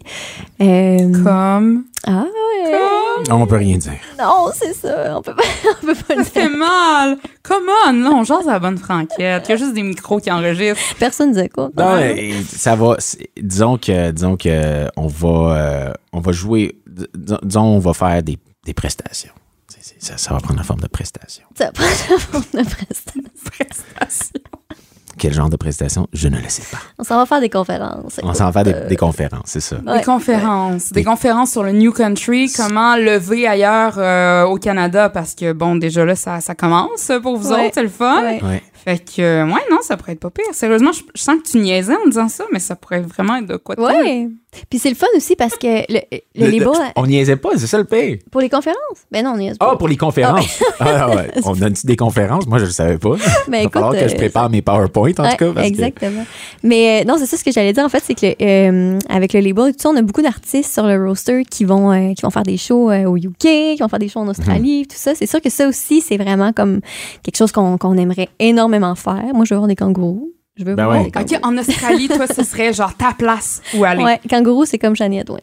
Euh, 0.61 0.99
Comme? 1.25 1.85
ah, 2.07 2.25
ouais. 2.25 3.31
On 3.31 3.47
peut 3.47 3.57
rien 3.57 3.77
dire. 3.79 3.93
Non, 4.19 4.47
c'est 4.55 4.75
ça. 4.75 5.17
On 5.19 5.23
peut 5.23 5.35
pas, 5.35 5.43
on 5.83 5.87
peut 5.87 5.95
pas 5.95 6.15
le 6.15 6.25
Ça 6.25 6.31
fait 6.31 6.49
dire. 6.49 6.57
mal! 6.59 7.19
Come 7.43 7.65
on! 7.87 7.93
Là, 7.93 8.11
on 8.13 8.25
jase 8.25 8.49
à 8.49 8.53
la 8.53 8.59
bonne 8.59 8.79
franquette. 8.79 9.17
Il 9.19 9.25
y 9.25 9.53
a 9.53 9.57
juste 9.57 9.75
des 9.75 9.83
micros 9.83 10.19
qui 10.19 10.31
enregistrent. 10.31 10.95
Personne 10.99 11.33
ne 11.33 11.43
dit 11.43 11.49
quoi. 11.49 11.71
Non, 11.77 11.97
mais 11.97 12.33
ça 12.49 12.75
va. 12.77 12.97
Disons 13.41 13.77
que, 13.79 14.11
disons 14.11 14.37
que 14.37 14.87
on 14.97 15.07
va, 15.07 15.29
euh, 15.57 15.93
on 16.13 16.21
va 16.21 16.33
jouer. 16.33 16.77
Dis- 16.91 17.35
Disons, 17.43 17.63
on 17.63 17.79
va 17.79 17.93
faire 17.95 18.23
des, 18.23 18.39
des 18.65 18.75
prestations. 18.75 19.33
C'est- 19.69 19.79
c'est- 19.83 20.03
Ça, 20.05 20.17
ça 20.17 20.35
va 20.35 20.41
prendre 20.41 20.59
la 20.59 20.65
forme 20.65 20.81
de 20.81 20.89
prestation. 20.89 21.45
Ça 21.57 21.71
prend 21.73 21.85
la 21.85 22.19
forme 22.19 22.45
de 22.53 22.69
prestation. 22.69 23.23
Prestation. 23.45 24.41
Quel 25.19 25.35
genre 25.35 25.51
de 25.51 25.57
prestation? 25.57 26.07
Je 26.15 26.29
ne 26.29 26.39
le 26.41 26.49
sais 26.49 26.63
pas. 26.71 26.79
On 26.99 27.05
s'en 27.05 27.17
va 27.17 27.27
faire 27.27 27.41
des 27.41 27.51
conférences. 27.51 28.19
On 28.23 28.33
s'en 28.33 28.51
va 28.51 28.53
faire 28.53 28.65
des, 28.83 28.89
des 28.89 28.97
conférences, 28.97 29.43
c'est 29.47 29.61
ça. 29.61 29.77
Ouais. 29.77 29.99
Des 29.99 30.05
conférences. 30.05 30.93
Des 30.93 31.01
Des- 31.01 31.05
conférences 31.05 31.51
sur 31.51 31.63
le 31.63 31.73
New 31.73 31.93
Country, 31.93 32.51
comment 32.57 32.97
lever 32.97 33.47
ailleurs 33.47 33.95
euh, 33.99 34.45
au 34.45 34.57
Canada, 34.57 35.11
parce 35.11 35.35
que, 35.35 35.53
bon, 35.53 35.77
déjà 35.77 36.07
là, 36.07 36.15
ça, 36.17 36.41
ça 36.41 36.55
commence 36.55 37.11
pour 37.23 37.37
vous 37.37 37.51
Ouais. 37.53 37.67
autres, 37.67 37.75
c'est 37.75 37.83
le 37.83 37.89
fun. 37.91 38.23
Ouais. 38.23 38.43
Ouais. 38.43 38.63
Fait 38.73 38.99
que, 38.99 39.21
euh, 39.21 39.45
ouais, 39.45 39.61
non, 39.71 39.79
ça 39.83 39.99
pourrait 39.99 40.13
être 40.13 40.21
pas 40.21 40.31
pire. 40.31 40.47
Sérieusement, 40.53 40.93
je, 40.93 41.03
je 41.15 41.21
sens 41.21 41.37
que 41.45 41.51
tu 41.51 41.59
niaisais 41.59 41.97
en 41.97 42.09
disant 42.09 42.29
ça, 42.29 42.45
mais 42.51 42.59
ça 42.61 42.75
pourrait 42.77 43.01
vraiment 43.03 43.37
être 43.37 43.47
de 43.47 43.57
quoi 43.57 43.75
de. 43.75 43.83
Ouais. 43.83 44.31
Puis 44.69 44.79
c'est 44.81 44.89
le 44.89 44.97
fun 44.97 45.07
aussi 45.17 45.37
parce 45.37 45.57
que 45.57 45.67
le, 45.93 46.01
le 46.11 46.47
Le- 46.47 46.51
label, 46.51 46.93
on 46.97 47.07
niaisait 47.07 47.37
pas, 47.37 47.51
c'est 47.57 47.69
ça 47.69 47.79
le 47.79 47.85
pire. 47.85 48.19
pour 48.33 48.41
les 48.41 48.49
conférences, 48.49 48.79
ben 49.13 49.25
non, 49.25 49.33
on 49.35 49.37
niaise 49.37 49.57
pas. 49.57 49.71
Ah, 49.73 49.77
pour 49.77 49.87
les 49.87 49.97
conférences. 49.97 50.61
Ah, 50.81 51.09
ouais. 51.09 51.31
On 51.45 51.53
donne 51.55 51.75
des 51.85 51.97
conférences? 51.97 52.47
Moi, 52.47 52.59
je 52.59 52.65
le 52.65 52.71
savais 52.71 52.99
pas. 52.99 53.11
Ben, 53.49 53.59
Il 53.59 53.65
va 53.65 53.71
falloir 53.71 53.95
écoute, 53.95 54.05
que 54.05 54.09
je 54.11 54.15
euh, 54.15 54.19
prépare 54.19 54.51
mes 54.51 54.61
PowerPoint, 54.63 55.13
en 55.19 55.23
Ouais, 55.23 55.31
tout 55.31 55.37
cas. 55.37 55.53
parce 55.53 55.67
que- 55.67 55.73
exactement. 55.73 56.25
Mais 56.65 57.03
euh, 57.03 57.05
non, 57.05 57.17
c'est 57.19 57.27
ça 57.27 57.37
ce 57.37 57.45
que 57.45 57.53
j'allais 57.53 57.73
dire. 57.73 57.85
En 57.85 57.89
fait, 57.89 58.03
c'est 58.05 58.15
que 58.15 58.35
euh, 58.43 58.99
avec 59.09 59.33
le 59.35 59.41
label 59.41 59.73
tout 59.73 59.79
ça, 59.79 59.91
on 59.91 59.97
a 59.97 60.03
beaucoup 60.03 60.23
d'artistes 60.23 60.73
sur 60.73 60.87
le 60.87 61.07
roster 61.07 61.45
qui 61.45 61.65
vont 61.65 61.71
vont 61.91 62.15
qui 62.15 62.23
vont 62.23 62.31
faire 62.31 62.43
des 62.43 62.57
shows 62.57 62.91
euh, 62.91 63.05
au 63.05 63.17
UK, 63.17 63.39
qui 63.39 63.77
vont 63.81 63.89
faire 63.89 63.99
des 64.01 64.09
shows 64.09 64.21
en 64.21 64.29
Australie, 64.29 64.87
tout 64.89 64.97
ça. 64.99 65.15
C'est 65.15 65.27
sûr 65.27 65.41
que 65.41 65.49
ça 65.51 65.69
aussi, 65.69 66.01
c'est 66.01 66.17
vraiment 66.17 66.53
comme 66.53 66.81
quelque 67.23 67.37
chose 67.37 67.53
qu'on 67.53 67.79
qu'on 67.79 67.97
aimerait 67.97 68.29
énormément 68.41 68.95
faire. 68.97 69.23
Moi, 69.33 69.45
je 69.45 69.55
veux 69.55 69.59
voir 69.59 69.69
des 69.69 69.77
kangourous. 69.77 70.33
Je 70.57 70.65
veux 70.65 70.75
Ben 70.75 70.85
voir 70.85 71.01
ouais. 71.03 71.09
OK, 71.17 71.39
en 71.43 71.57
Australie, 71.57 72.09
toi, 72.09 72.27
ce 72.27 72.43
serait 72.45 72.73
genre 72.73 72.95
ta 72.97 73.13
place 73.17 73.63
où 73.75 73.85
aller. 73.85 74.03
Ouais, 74.03 74.21
kangourou, 74.29 74.65
c'est 74.65 74.79
comme 74.79 74.95
Shania 74.97 75.25
Twain. 75.25 75.39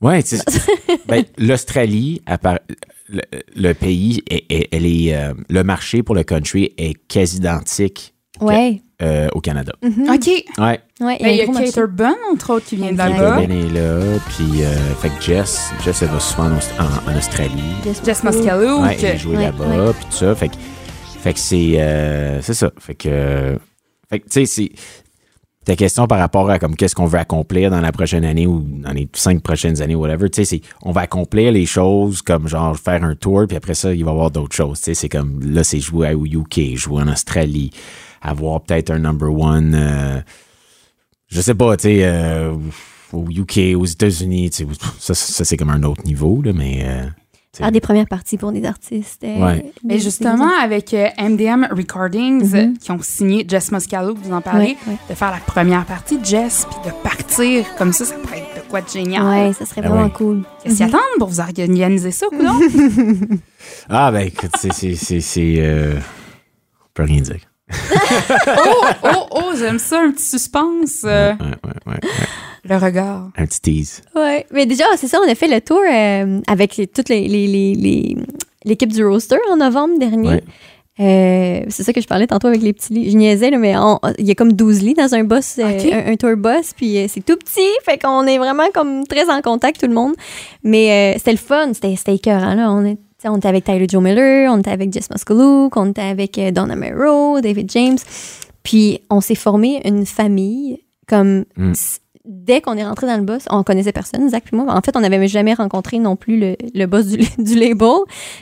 Ouais, 0.00 0.22
tu 0.22 0.36
sais, 0.36 0.42
ben, 1.06 1.24
l'Australie, 1.38 2.20
à 2.26 2.38
part- 2.38 2.58
le, 3.08 3.22
le 3.54 3.72
pays, 3.72 4.22
est, 4.30 4.44
est- 4.50 4.68
elle 4.72 4.84
est, 4.86 5.14
euh, 5.14 5.32
le 5.48 5.62
marché 5.64 6.02
pour 6.02 6.14
le 6.14 6.22
country 6.24 6.72
est 6.76 6.94
quasi 7.08 7.38
identique 7.38 8.14
Ouais. 8.40 8.82
euh, 9.02 9.28
au 9.34 9.40
Canada. 9.40 9.72
Mhm. 9.82 10.10
OK. 10.10 10.26
Ouais, 10.58 10.80
Ouais, 11.00 11.18
Ben, 11.20 11.28
Il 11.28 11.36
y 11.36 11.40
a 11.40 11.44
gros 11.44 11.52
marché. 11.52 11.72
Cater 11.72 11.86
Bun, 11.88 12.14
entre 12.32 12.54
autres, 12.54 12.66
qui 12.66 12.76
vient 12.76 12.92
de 12.92 12.96
là-bas. 12.98 13.36
Ben 13.38 13.50
est 13.50 13.70
là, 13.70 14.00
puis 14.36 14.62
euh, 14.64 14.74
fait 15.00 15.08
que 15.10 15.20
Jess, 15.22 15.70
Jess, 15.84 16.02
elle 16.02 16.08
va 16.08 16.20
souvent 16.20 16.48
en, 16.48 17.10
en- 17.12 17.16
Australie. 17.18 17.62
Jess 18.04 18.22
Moscalou. 18.24 18.82
Ouais, 18.82 18.96
que- 18.96 19.06
elle 19.06 19.16
a 19.16 19.28
Ouais, 19.28 19.44
là-bas, 19.44 19.92
puis 19.94 20.06
tout 20.10 20.16
ça. 20.16 20.34
Fait 20.34 20.48
que, 20.48 20.54
fait 21.22 21.32
que 21.34 21.38
c'est, 21.40 21.74
euh, 21.78 22.40
c'est 22.42 22.54
ça. 22.54 22.70
Fait 22.78 22.94
que, 22.94 23.08
euh, 23.10 23.56
fait 24.08 24.20
que 24.20 24.24
tu 24.28 24.46
sais, 24.46 24.46
c'est 24.46 24.72
ta 25.64 25.74
question 25.74 26.06
par 26.06 26.18
rapport 26.20 26.48
à 26.48 26.60
comme 26.60 26.76
qu'est-ce 26.76 26.94
qu'on 26.94 27.06
veut 27.06 27.18
accomplir 27.18 27.70
dans 27.70 27.80
la 27.80 27.90
prochaine 27.90 28.24
année 28.24 28.46
ou 28.46 28.60
dans 28.60 28.92
les 28.92 29.08
cinq 29.14 29.42
prochaines 29.42 29.82
années, 29.82 29.96
whatever. 29.96 30.30
Tu 30.30 30.44
sais, 30.44 30.44
c'est, 30.44 30.60
on 30.82 30.92
va 30.92 31.00
accomplir 31.02 31.50
les 31.50 31.66
choses 31.66 32.22
comme 32.22 32.46
genre 32.46 32.76
faire 32.76 33.02
un 33.02 33.16
tour, 33.16 33.46
puis 33.48 33.56
après 33.56 33.74
ça, 33.74 33.92
il 33.92 34.04
va 34.04 34.10
y 34.10 34.14
avoir 34.14 34.30
d'autres 34.30 34.54
choses. 34.54 34.78
Tu 34.78 34.84
sais, 34.84 34.94
c'est 34.94 35.08
comme 35.08 35.40
là, 35.42 35.64
c'est 35.64 35.80
jouer 35.80 36.14
au 36.14 36.24
UK, 36.24 36.76
jouer 36.76 37.02
en 37.02 37.08
Australie, 37.08 37.72
avoir 38.22 38.62
peut-être 38.62 38.90
un 38.90 39.00
number 39.00 39.32
one. 39.32 39.74
euh, 39.74 40.20
je 41.28 41.40
sais 41.40 41.54
pas, 41.54 41.76
tu 41.76 41.82
sais. 41.84 42.04
euh, 42.04 42.54
au 43.12 43.24
UK, 43.28 43.76
aux 43.76 43.84
États-Unis, 43.84 44.50
tu 44.50 44.64
sais, 44.64 44.66
ça, 44.98 45.14
ça, 45.14 45.44
c'est 45.44 45.56
comme 45.56 45.70
un 45.70 45.82
autre 45.82 46.04
niveau, 46.04 46.42
là, 46.42 46.52
mais 46.52 46.84
euh, 46.84 47.06
Faire 47.58 47.72
des 47.72 47.80
premières 47.80 48.06
parties 48.06 48.36
pour 48.38 48.52
des 48.52 48.64
artistes. 48.64 49.24
euh, 49.24 49.44
Ouais. 49.44 49.72
Mais 49.84 49.94
des- 49.94 50.00
justement, 50.00 50.50
avec 50.62 50.92
euh, 50.94 51.08
MDM 51.18 51.68
Recordings, 51.70 52.44
Mhm. 52.50 52.54
euh, 52.56 52.74
qui 52.80 52.90
ont 52.90 52.98
signé 53.02 53.44
Jess 53.48 53.72
Moscalou, 53.72 54.14
vous 54.22 54.32
en 54.32 54.40
parlez, 54.40 54.76
Ouais, 54.86 54.92
ouais. 54.92 54.98
de 55.10 55.14
faire 55.14 55.30
la 55.30 55.38
première 55.38 55.84
partie 55.86 56.18
de 56.18 56.24
Jess, 56.24 56.66
puis 56.70 56.90
de 56.90 56.94
partir 57.02 57.64
comme 57.78 57.92
ça, 57.92 58.04
ça 58.04 58.14
pourrait 58.16 58.38
être 58.38 58.64
de 58.64 58.68
quoi 58.70 58.80
de 58.82 58.88
génial. 58.88 59.24
Ouais, 59.24 59.52
ça 59.52 59.64
serait 59.66 59.80
Ah 59.84 59.88
vraiment 59.88 60.04
ouais. 60.04 60.10
cool. 60.10 60.42
Qu'est-ce 60.62 60.76
qu'ils 60.76 60.84
attendent 60.84 61.00
pour 61.18 61.28
vous 61.28 61.40
organiser 61.40 62.10
ça, 62.10 62.26
coudonc? 62.28 62.58
Ah, 63.88 64.10
ben, 64.12 64.26
écoute, 64.26 64.50
c'est. 64.58 64.72
c'est, 64.72 64.94
c'est, 64.94 65.20
c'est 65.20 65.54
euh, 65.58 65.94
on 66.82 66.88
peut 66.94 67.02
rien 67.04 67.20
dire. 67.20 67.40
oh, 68.58 68.84
oh, 69.02 69.26
oh, 69.32 69.52
j'aime 69.58 69.78
ça, 69.80 70.00
un 70.02 70.12
petit 70.12 70.24
suspense. 70.24 71.02
euh, 71.04 71.32
ouais, 71.32 71.46
ouais, 71.64 71.92
ouais. 71.94 72.00
Le 72.68 72.76
regard. 72.76 73.30
Un 73.36 73.46
petit 73.46 73.60
tease. 73.60 74.02
Ouais, 74.14 74.46
mais 74.52 74.66
déjà, 74.66 74.84
c'est 74.96 75.08
ça, 75.08 75.18
on 75.24 75.30
a 75.30 75.34
fait 75.34 75.48
le 75.48 75.60
tour 75.60 75.80
euh, 75.90 76.40
avec 76.46 76.76
les- 76.76 76.86
toutes 76.86 77.08
les, 77.08 77.26
les- 77.28 77.46
les- 77.46 77.74
les- 77.74 78.16
l'équipe 78.64 78.92
du 78.92 79.04
roster 79.04 79.36
en 79.50 79.56
novembre 79.56 79.98
dernier. 79.98 80.28
Ouais. 80.28 80.42
Euh, 80.98 81.64
c'est 81.68 81.82
ça 81.82 81.92
que 81.92 82.00
je 82.00 82.06
parlais 82.06 82.26
tantôt 82.26 82.48
avec 82.48 82.62
les 82.62 82.72
petits 82.72 82.94
lits. 82.94 83.10
Je 83.10 83.16
niaisais, 83.18 83.50
là, 83.50 83.58
mais 83.58 83.76
on- 83.76 83.98
il 84.18 84.26
y 84.26 84.30
a 84.30 84.34
comme 84.34 84.54
12 84.54 84.80
lits 84.82 84.94
dans 84.94 85.14
un 85.14 85.24
boss, 85.24 85.56
euh, 85.58 85.64
un, 85.92 86.12
un 86.12 86.16
tour 86.16 86.34
boss, 86.38 86.72
puis 86.74 86.96
euh, 86.98 87.06
c'est 87.08 87.22
tout 87.24 87.36
petit, 87.36 87.60
fait 87.84 87.98
qu'on 87.98 88.24
est 88.26 88.38
vraiment 88.38 88.68
comme 88.72 89.06
très 89.06 89.28
en 89.30 89.42
contact, 89.42 89.78
tout 89.80 89.86
le 89.88 89.94
monde. 89.94 90.14
Mais 90.62 91.14
euh, 91.14 91.18
c'était 91.18 91.32
le 91.32 91.36
fun, 91.38 91.72
c'était 91.74 91.94
c'était 91.96 92.14
écœurant, 92.14 92.54
là. 92.54 92.72
On, 92.72 92.82
est, 92.86 92.96
on 93.24 93.36
était 93.36 93.48
avec 93.48 93.64
Tyler 93.64 93.86
Joe 93.90 94.02
Miller, 94.02 94.50
on 94.50 94.58
était 94.60 94.70
avec 94.70 94.90
Jess 94.90 95.10
Muscalook, 95.10 95.76
on 95.76 95.90
était 95.90 96.00
avec 96.00 96.38
euh, 96.38 96.50
Donna 96.50 96.76
Mero, 96.76 97.42
David 97.42 97.70
James. 97.72 97.98
Puis 98.62 99.00
on 99.10 99.20
s'est 99.20 99.34
formé 99.34 99.82
une 99.84 100.06
famille 100.06 100.80
comme 101.06 101.44
Mm. 101.56 101.72
Dès 102.26 102.60
qu'on 102.60 102.76
est 102.76 102.84
rentré 102.84 103.06
dans 103.06 103.16
le 103.16 103.22
boss, 103.22 103.44
on 103.50 103.62
connaissait 103.62 103.92
personne, 103.92 104.28
Zach 104.28 104.44
et 104.52 104.56
moi. 104.56 104.66
En 104.68 104.80
fait, 104.80 104.96
on 104.96 105.00
n'avait 105.00 105.28
jamais 105.28 105.54
rencontré 105.54 105.98
non 105.98 106.16
plus 106.16 106.38
le, 106.38 106.56
le 106.74 106.86
boss 106.86 107.06
du, 107.06 107.18
du 107.42 107.54
label. 107.54 107.88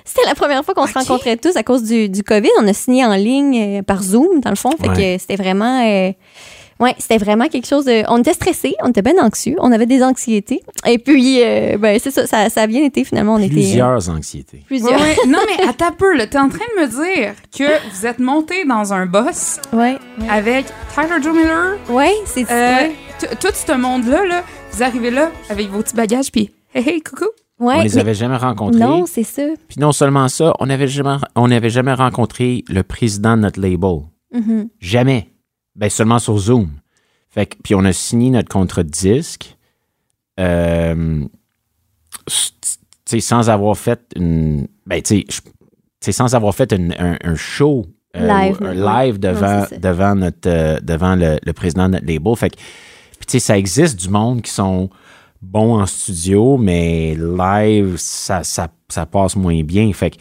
C'était 0.05 0.27
la 0.27 0.35
première 0.35 0.65
fois 0.65 0.75
qu'on 0.75 0.87
se 0.87 0.95
rencontrait 0.95 1.37
tous 1.37 1.57
à 1.57 1.63
cause 1.63 1.83
du, 1.83 2.09
du 2.09 2.23
COVID. 2.23 2.49
On 2.61 2.67
a 2.69 2.73
signé 2.73 3.05
en 3.05 3.15
ligne 3.15 3.79
euh, 3.79 3.83
par 3.83 4.03
Zoom, 4.03 4.41
dans 4.41 4.51
le 4.51 4.57
fond. 4.57 4.71
Fait 4.81 4.89
Ouais. 4.89 5.17
que 5.17 5.21
c'était 5.21 5.37
vraiment... 5.37 5.83
euh, 5.87 6.13
Ouais, 6.81 6.95
c'était 6.99 7.19
vraiment 7.19 7.47
quelque 7.49 7.67
chose 7.67 7.85
de. 7.85 8.03
On 8.09 8.19
était 8.19 8.33
stressés, 8.33 8.75
on 8.83 8.89
était 8.89 9.03
bien 9.03 9.15
anxieux, 9.23 9.57
on 9.61 9.71
avait 9.73 9.87
des 9.87 10.03
anxiétés. 10.03 10.61
Et 10.87 10.99
puis, 10.99 11.41
euh, 11.43 11.79
ben, 11.79 11.99
c'est 12.01 12.11
ça, 12.11 12.27
ça, 12.27 12.49
ça 12.51 12.63
a 12.63 12.67
bien 12.67 12.85
été 12.85 13.05
finalement. 13.05 13.35
On 13.35 13.39
était. 13.39 13.53
euh, 13.53 13.55
Plusieurs 13.55 14.11
anxiétés. 14.11 14.63
plusieurs. 14.67 14.93
Ouais, 14.93 15.01
ouais. 15.01 15.17
Non, 15.29 15.39
mais 15.47 15.67
à 15.69 15.73
ta 15.73 15.91
peu, 15.93 16.17
là, 16.17 16.27
t'es 16.27 16.39
en 16.39 16.49
train 16.49 16.65
de 16.77 16.83
me 16.83 16.87
dire 16.89 17.35
que 17.57 17.65
vous 17.91 18.07
êtes 18.07 18.19
monté 18.19 18.65
dans 18.65 18.93
un 18.93 19.07
boss 19.07 19.61
Ouais, 19.73 19.97
ouais. 20.19 20.29
avec 20.29 20.67
Tyler 20.95 21.23
Joe 21.23 21.35
Miller. 21.37 21.77
Ouais, 21.89 22.13
c'est 22.27 22.45
Euh, 22.51 22.89
Tout 23.41 23.49
ce 23.55 23.73
monde-là, 23.77 24.27
là, 24.27 24.43
vous 24.73 24.83
arrivez 24.83 25.11
là 25.11 25.31
avec 25.49 25.69
vos 25.71 25.81
petits 25.83 25.95
bagages, 25.95 26.31
puis 26.33 26.51
hey, 26.75 26.89
hey, 26.89 27.01
coucou. 27.03 27.27
Ouais, 27.61 27.77
on 27.79 27.83
les 27.83 27.99
avait 27.99 28.15
jamais 28.15 28.37
rencontrés. 28.37 28.81
Non, 28.81 29.07
c'est 29.07 29.23
ça. 29.23 29.43
Puis 29.69 29.79
non 29.79 29.93
seulement 29.93 30.27
ça, 30.27 30.53
on 30.59 30.67
n'avait 30.67 30.89
jamais, 30.89 31.17
on 31.37 31.47
n'avait 31.47 31.71
jamais 31.71 31.95
rencontré 31.95 32.65
le 32.69 32.83
président 32.83 33.37
de 33.37 33.43
notre 33.43 33.61
label. 33.61 34.01
Mhm. 34.33 34.69
Jamais. 34.81 35.29
Ben 35.77 35.91
seulement 35.91 36.19
sur 36.19 36.39
Zoom. 36.39 36.71
Fait 37.31 37.47
que, 37.47 37.57
puis 37.63 37.75
on 37.75 37.85
a 37.85 37.93
signé 37.93 38.31
notre 38.31 38.49
contrat 38.49 38.83
de 38.85 38.91
disque. 38.91 39.57
euh, 40.41 41.25
sans 42.27 43.51
avoir 43.51 43.77
fait 43.77 44.01
une. 44.17 44.67
Ben, 44.87 45.03
sans 46.01 46.35
avoir 46.35 46.55
fait 46.55 46.73
une- 46.73 46.95
un, 46.99 47.17
un 47.23 47.35
show. 47.35 47.87
euh, 48.17 48.27
Live, 48.29 48.59
un 48.63 48.75
live 48.75 49.19
devant, 49.19 49.61
Non, 49.61 49.79
devant, 49.81 50.15
notre, 50.15 50.49
euh, 50.49 50.79
devant 50.81 51.17
le, 51.17 51.39
le 51.45 51.53
président 51.53 51.87
de 51.89 51.95
notre 51.95 52.07
label. 52.07 52.37
Fait 52.37 52.51
que, 52.51 52.57
puis 53.27 53.41
ça 53.41 53.59
existe 53.59 53.99
du 54.01 54.09
monde 54.09 54.43
qui 54.43 54.53
sont 54.53 54.89
bons 55.43 55.81
en 55.81 55.87
studio, 55.87 56.57
mais 56.57 57.17
live, 57.17 57.97
ça, 57.97 58.45
ça, 58.45 58.69
ça 58.89 59.05
passe 59.07 59.35
moins 59.35 59.63
bien. 59.65 59.93
Fait 59.93 60.11
que 60.11 60.17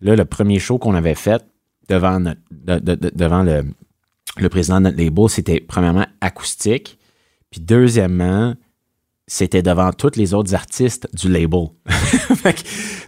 là, 0.00 0.14
le 0.14 0.24
premier 0.24 0.60
show 0.60 0.78
qu'on 0.78 0.94
avait 0.94 1.16
fait 1.16 1.44
devant, 1.88 2.20
notre, 2.20 2.40
de- 2.52 2.78
de- 2.78 2.94
de- 2.94 3.12
devant 3.14 3.42
le, 3.42 3.64
le 4.42 4.48
président 4.48 4.76
de 4.76 4.84
notre 4.84 4.98
label, 4.98 5.28
c'était 5.28 5.60
premièrement 5.60 6.06
acoustique. 6.20 6.98
Puis 7.50 7.60
deuxièmement, 7.60 8.54
c'était 9.26 9.62
devant 9.62 9.92
tous 9.92 10.16
les 10.16 10.32
autres 10.34 10.54
artistes 10.54 11.08
du 11.14 11.28
label. 11.30 11.66
Fait 11.88 12.54
que 12.54 12.60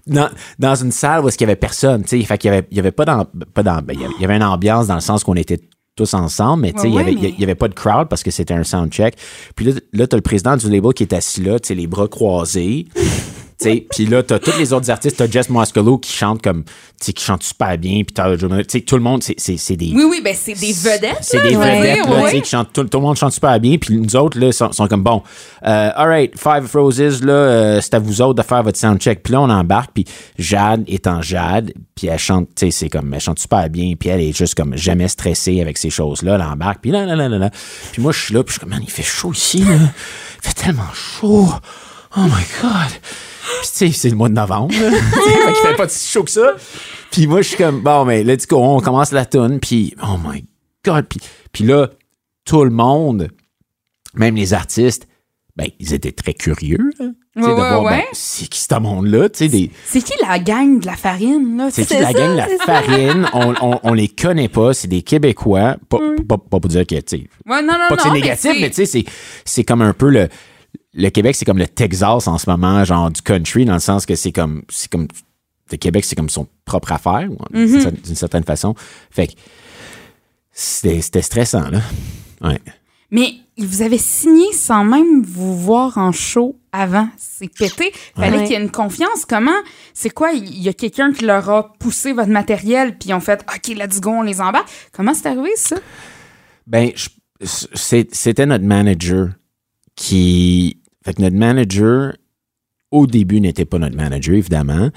dans, 0.06 0.28
dans 0.58 0.74
une 0.74 0.92
salle 0.92 1.24
où 1.24 1.28
est-ce 1.28 1.38
qu'il 1.38 1.46
y 1.46 1.50
avait 1.50 1.56
personne, 1.56 2.02
tu 2.02 2.08
sais, 2.20 2.22
fait 2.24 2.36
qu'il 2.38 2.50
y 2.50 2.54
avait, 2.54 2.66
il 2.70 2.76
y 2.76 2.80
avait 2.80 2.90
pas 2.92 3.04
d'am- 3.04 3.26
pas 3.54 3.62
d'am- 3.62 3.84
ben, 3.84 3.94
il 3.94 4.00
y 4.00 4.04
avait- 4.04 4.14
il 4.18 4.22
y 4.22 4.24
avait 4.24 4.36
une 4.36 4.42
ambiance 4.42 4.86
dans 4.86 4.94
le 4.96 5.00
sens 5.00 5.24
qu'on 5.24 5.34
était 5.34 5.60
tous 5.96 6.12
ensemble, 6.14 6.62
mais 6.62 6.72
tu 6.72 6.80
sais, 6.80 6.88
Ouais, 6.88 6.92
il 6.92 6.96
y 6.96 7.00
avait- 7.00 7.12
mais- 7.14 7.34
il 7.36 7.40
y 7.40 7.44
avait 7.44 7.54
pas 7.54 7.68
de 7.68 7.74
crowd 7.74 8.08
parce 8.08 8.22
que 8.22 8.30
c'était 8.30 8.54
un 8.54 8.64
soundcheck. 8.64 9.16
Puis 9.56 9.66
là, 9.66 9.72
là 9.92 10.06
tu 10.06 10.14
as 10.14 10.18
le 10.18 10.22
président 10.22 10.56
du 10.56 10.68
label 10.70 10.92
qui 10.94 11.02
est 11.04 11.12
assis 11.14 11.42
là, 11.42 11.58
tu 11.60 11.68
sais, 11.68 11.74
les 11.74 11.86
bras 11.86 12.08
croisés. 12.08 12.86
Puis 13.60 14.06
là, 14.06 14.22
t'as 14.22 14.38
tous 14.38 14.56
les 14.58 14.72
autres 14.72 14.90
artistes, 14.90 15.16
t'as 15.16 15.28
Jess 15.28 15.48
Moscolo 15.48 15.98
qui 15.98 16.12
chante 16.12 16.42
comme, 16.42 16.64
tu 16.64 16.70
sais, 17.00 17.12
qui 17.12 17.24
chante 17.24 17.42
super 17.42 17.76
bien, 17.76 18.02
puis 18.02 18.14
t'as, 18.14 18.36
tu 18.36 18.46
sais, 18.68 18.80
tout 18.80 18.96
le 18.96 19.02
monde, 19.02 19.22
c'est, 19.22 19.34
c'est, 19.38 19.56
c'est 19.56 19.76
des, 19.76 19.92
Oui, 19.94 20.04
oui, 20.08 20.20
ben 20.24 20.34
c'est 20.34 20.54
des 20.54 20.72
vedettes. 20.72 21.18
c'est 21.20 21.42
des 21.42 21.56
vedettes, 21.56 21.98
là, 21.98 22.04
tu 22.04 22.10
ouais. 22.10 22.30
sais, 22.30 22.40
qui 22.40 22.50
chantent, 22.50 22.72
tout, 22.72 22.84
tout 22.84 22.98
le 22.98 23.04
monde 23.04 23.16
chante 23.16 23.32
super 23.32 23.58
bien, 23.60 23.76
puis 23.78 23.96
nous 23.96 24.16
autres, 24.16 24.38
là, 24.38 24.50
sont, 24.52 24.72
sont 24.72 24.88
comme, 24.88 25.02
bon, 25.02 25.22
euh, 25.66 25.90
all 25.94 26.08
right, 26.08 26.32
Five 26.38 26.68
Roses, 26.72 27.22
là, 27.22 27.32
euh, 27.32 27.80
c'est 27.80 27.94
à 27.94 27.98
vous 27.98 28.22
autres 28.22 28.42
de 28.42 28.46
faire 28.46 28.62
votre 28.62 28.78
soundcheck. 28.78 29.22
Puis 29.22 29.32
là, 29.32 29.40
on 29.42 29.50
embarque, 29.50 29.90
puis 29.94 30.04
Jade 30.38 30.84
étant 30.86 31.20
Jade, 31.22 31.72
puis 31.94 32.06
elle 32.06 32.18
chante, 32.18 32.48
tu 32.56 32.66
sais, 32.66 32.70
c'est 32.70 32.88
comme, 32.88 33.12
elle 33.12 33.20
chante 33.20 33.38
super 33.38 33.68
bien, 33.68 33.94
puis 33.98 34.08
elle 34.08 34.20
est 34.20 34.36
juste 34.36 34.54
comme 34.54 34.76
jamais 34.76 35.08
stressée 35.08 35.60
avec 35.60 35.78
ces 35.78 35.90
choses-là, 35.90 36.36
elle 36.36 36.42
embarque, 36.42 36.80
puis 36.80 36.90
là, 36.90 37.04
là, 37.04 37.14
là, 37.14 37.28
là, 37.28 37.38
là. 37.38 37.50
Puis 37.92 38.00
moi, 38.00 38.12
je 38.12 38.20
suis 38.20 38.34
là, 38.34 38.42
puis 38.42 38.52
je 38.54 38.58
suis 38.58 38.60
comme, 38.60 38.70
man, 38.70 38.80
il 38.82 38.90
fait 38.90 39.02
chaud 39.02 39.32
ici, 39.32 39.58
là. 39.58 39.74
Il 40.42 40.48
fait 40.48 40.54
tellement 40.54 40.92
chaud. 40.94 41.48
Oh 42.16 42.22
my 42.22 42.44
God. 42.62 42.90
Puis 43.62 43.70
tu 43.72 43.76
sais, 43.86 43.92
c'est 43.92 44.10
le 44.10 44.16
mois 44.16 44.28
de 44.28 44.34
novembre, 44.34 44.74
là. 44.80 44.90
fait 45.62 45.74
pas 45.76 45.88
si 45.88 46.10
chaud 46.10 46.24
que 46.24 46.30
ça. 46.30 46.54
Puis 47.10 47.26
moi, 47.26 47.42
je 47.42 47.48
suis 47.48 47.56
comme, 47.56 47.80
bon, 47.80 48.04
mais 48.04 48.22
let's 48.24 48.46
go, 48.46 48.62
on 48.62 48.80
commence 48.80 49.12
la 49.12 49.26
tune, 49.26 49.58
puis 49.60 49.94
oh 50.02 50.16
my 50.24 50.44
God. 50.84 51.06
Puis, 51.06 51.20
puis 51.52 51.64
là, 51.64 51.88
tout 52.44 52.64
le 52.64 52.70
monde, 52.70 53.28
même 54.14 54.36
les 54.36 54.54
artistes, 54.54 55.06
ben, 55.56 55.66
ils 55.78 55.92
étaient 55.94 56.12
très 56.12 56.34
curieux, 56.34 56.90
sais, 56.96 57.04
Ouais, 57.36 57.42
de 57.42 57.48
ouais, 57.48 57.54
voir, 57.54 57.82
ben, 57.82 57.90
ouais. 57.90 58.06
c'est 58.12 58.48
qui 58.48 58.60
ce 58.60 58.74
monde-là, 58.78 59.28
tu 59.28 59.38
sais, 59.38 59.48
des... 59.48 59.70
C'est 59.84 60.02
qui 60.02 60.14
la 60.26 60.38
gang 60.40 60.80
de 60.80 60.86
la 60.86 60.96
farine, 60.96 61.56
là? 61.56 61.70
C'est 61.70 61.84
qui 61.86 61.94
la 61.94 62.12
gang, 62.12 62.34
la 62.34 62.46
c'est 62.48 62.58
ça. 62.58 62.64
farine, 62.64 63.28
on, 63.34 63.54
on, 63.60 63.80
on 63.82 63.92
les 63.94 64.08
connaît 64.08 64.48
pas, 64.48 64.74
c'est 64.74 64.88
des 64.88 65.02
Québécois, 65.02 65.76
pas, 65.88 65.98
pas, 66.28 66.38
pas 66.38 66.60
pour 66.60 66.68
dire 66.68 66.86
que, 66.86 66.96
tu 66.96 67.02
sais, 67.06 67.28
Ouais, 67.46 67.62
non, 67.62 67.74
non, 67.74 67.88
pas 67.88 67.96
que 67.96 68.02
c'est 68.02 68.08
non, 68.08 68.14
négatif, 68.14 68.52
mais 68.60 68.70
tu 68.70 68.76
sais, 68.76 68.86
c'est, 68.86 69.04
c'est 69.44 69.64
comme 69.64 69.82
un 69.82 69.92
peu 69.92 70.08
le. 70.08 70.28
Le 70.92 71.08
Québec, 71.10 71.36
c'est 71.36 71.44
comme 71.44 71.58
le 71.58 71.68
Texas 71.68 72.26
en 72.26 72.36
ce 72.38 72.48
moment, 72.50 72.84
genre 72.84 73.10
du 73.10 73.22
country, 73.22 73.64
dans 73.64 73.74
le 73.74 73.80
sens 73.80 74.06
que 74.06 74.14
c'est 74.16 74.32
comme. 74.32 74.62
C'est 74.68 74.90
comme. 74.90 75.06
Le 75.70 75.76
Québec, 75.76 76.04
c'est 76.04 76.16
comme 76.16 76.28
son 76.30 76.48
propre 76.64 76.90
affaire, 76.92 77.28
Mhm. 77.52 77.92
d'une 78.04 78.14
certaine 78.16 78.42
façon. 78.44 78.74
Fait 79.10 79.28
que. 79.28 79.32
c'était 80.52 81.22
stressant, 81.22 81.68
là. 81.70 81.80
Ouais. 82.40 82.60
Mais 83.12 83.34
vous 83.58 83.82
avez 83.82 83.98
signé 83.98 84.52
sans 84.52 84.84
même 84.84 85.22
vous 85.22 85.56
voir 85.56 85.96
en 85.98 86.12
show 86.12 86.58
avant. 86.72 87.08
C'est 87.16 87.48
pété. 87.48 87.92
Fallait 88.16 88.38
Ouais. 88.38 88.44
qu'il 88.44 88.52
y 88.52 88.58
ait 88.58 88.62
une 88.62 88.70
confiance. 88.70 89.24
Comment? 89.28 89.50
C'est 89.94 90.10
quoi? 90.10 90.32
Il 90.32 90.60
y 90.60 90.68
a 90.68 90.72
quelqu'un 90.72 91.12
qui 91.12 91.24
leur 91.24 91.48
a 91.50 91.72
poussé 91.74 92.12
votre 92.12 92.30
matériel 92.30 92.96
puis 92.98 93.10
ils 93.10 93.14
ont 93.14 93.20
fait 93.20 93.44
OK, 93.52 93.68
let's 93.76 94.00
go, 94.00 94.10
on 94.10 94.22
les 94.22 94.40
embarque? 94.40 94.68
Comment 94.92 95.14
c'est 95.14 95.26
arrivé, 95.26 95.50
ça? 95.56 95.76
Ben, 96.66 96.90
c'était 97.42 98.46
notre 98.46 98.64
manager 98.64 99.30
qui. 99.96 100.78
Fait 101.04 101.14
que 101.14 101.22
notre 101.22 101.36
manager, 101.36 102.14
au 102.90 103.06
début, 103.06 103.40
n'était 103.40 103.64
pas 103.64 103.78
notre 103.78 103.96
manager, 103.96 104.34
évidemment. 104.34 104.90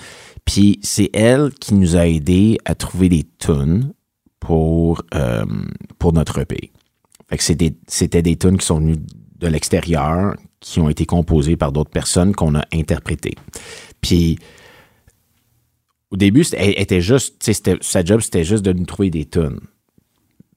Puis 0.46 0.80
c'est 0.82 1.10
elle 1.14 1.52
qui 1.54 1.74
nous 1.76 1.96
a 1.96 2.08
aidés 2.08 2.58
à 2.66 2.76
trouver 2.76 3.08
des 3.10 3.24
tunes 3.40 3.94
pour, 4.40 5.04
euh, 5.14 5.46
pour 6.00 6.12
notre 6.12 6.40
EP. 6.40 6.72
Fait 7.30 7.38
que 7.38 7.44
c'était 7.88 8.22
des 8.22 8.36
tunes 8.36 8.58
qui 8.58 8.66
sont 8.66 8.80
venues 8.80 8.98
de 9.40 9.48
l'extérieur, 9.48 10.36
qui 10.60 10.80
ont 10.80 10.90
été 10.90 11.06
composées 11.06 11.56
par 11.56 11.72
d'autres 11.72 11.90
personnes 11.90 12.36
qu'on 12.36 12.56
a 12.56 12.66
interprétées. 12.74 13.36
Puis 14.02 14.38
au 16.14 16.16
début, 16.16 16.46
était 16.56 17.02
juste, 17.02 17.52
sa 17.82 18.06
job, 18.06 18.22
c'était 18.22 18.44
juste 18.44 18.64
de 18.64 18.72
nous 18.72 18.86
trouver 18.86 19.10
des 19.10 19.26
tunes. 19.26 19.60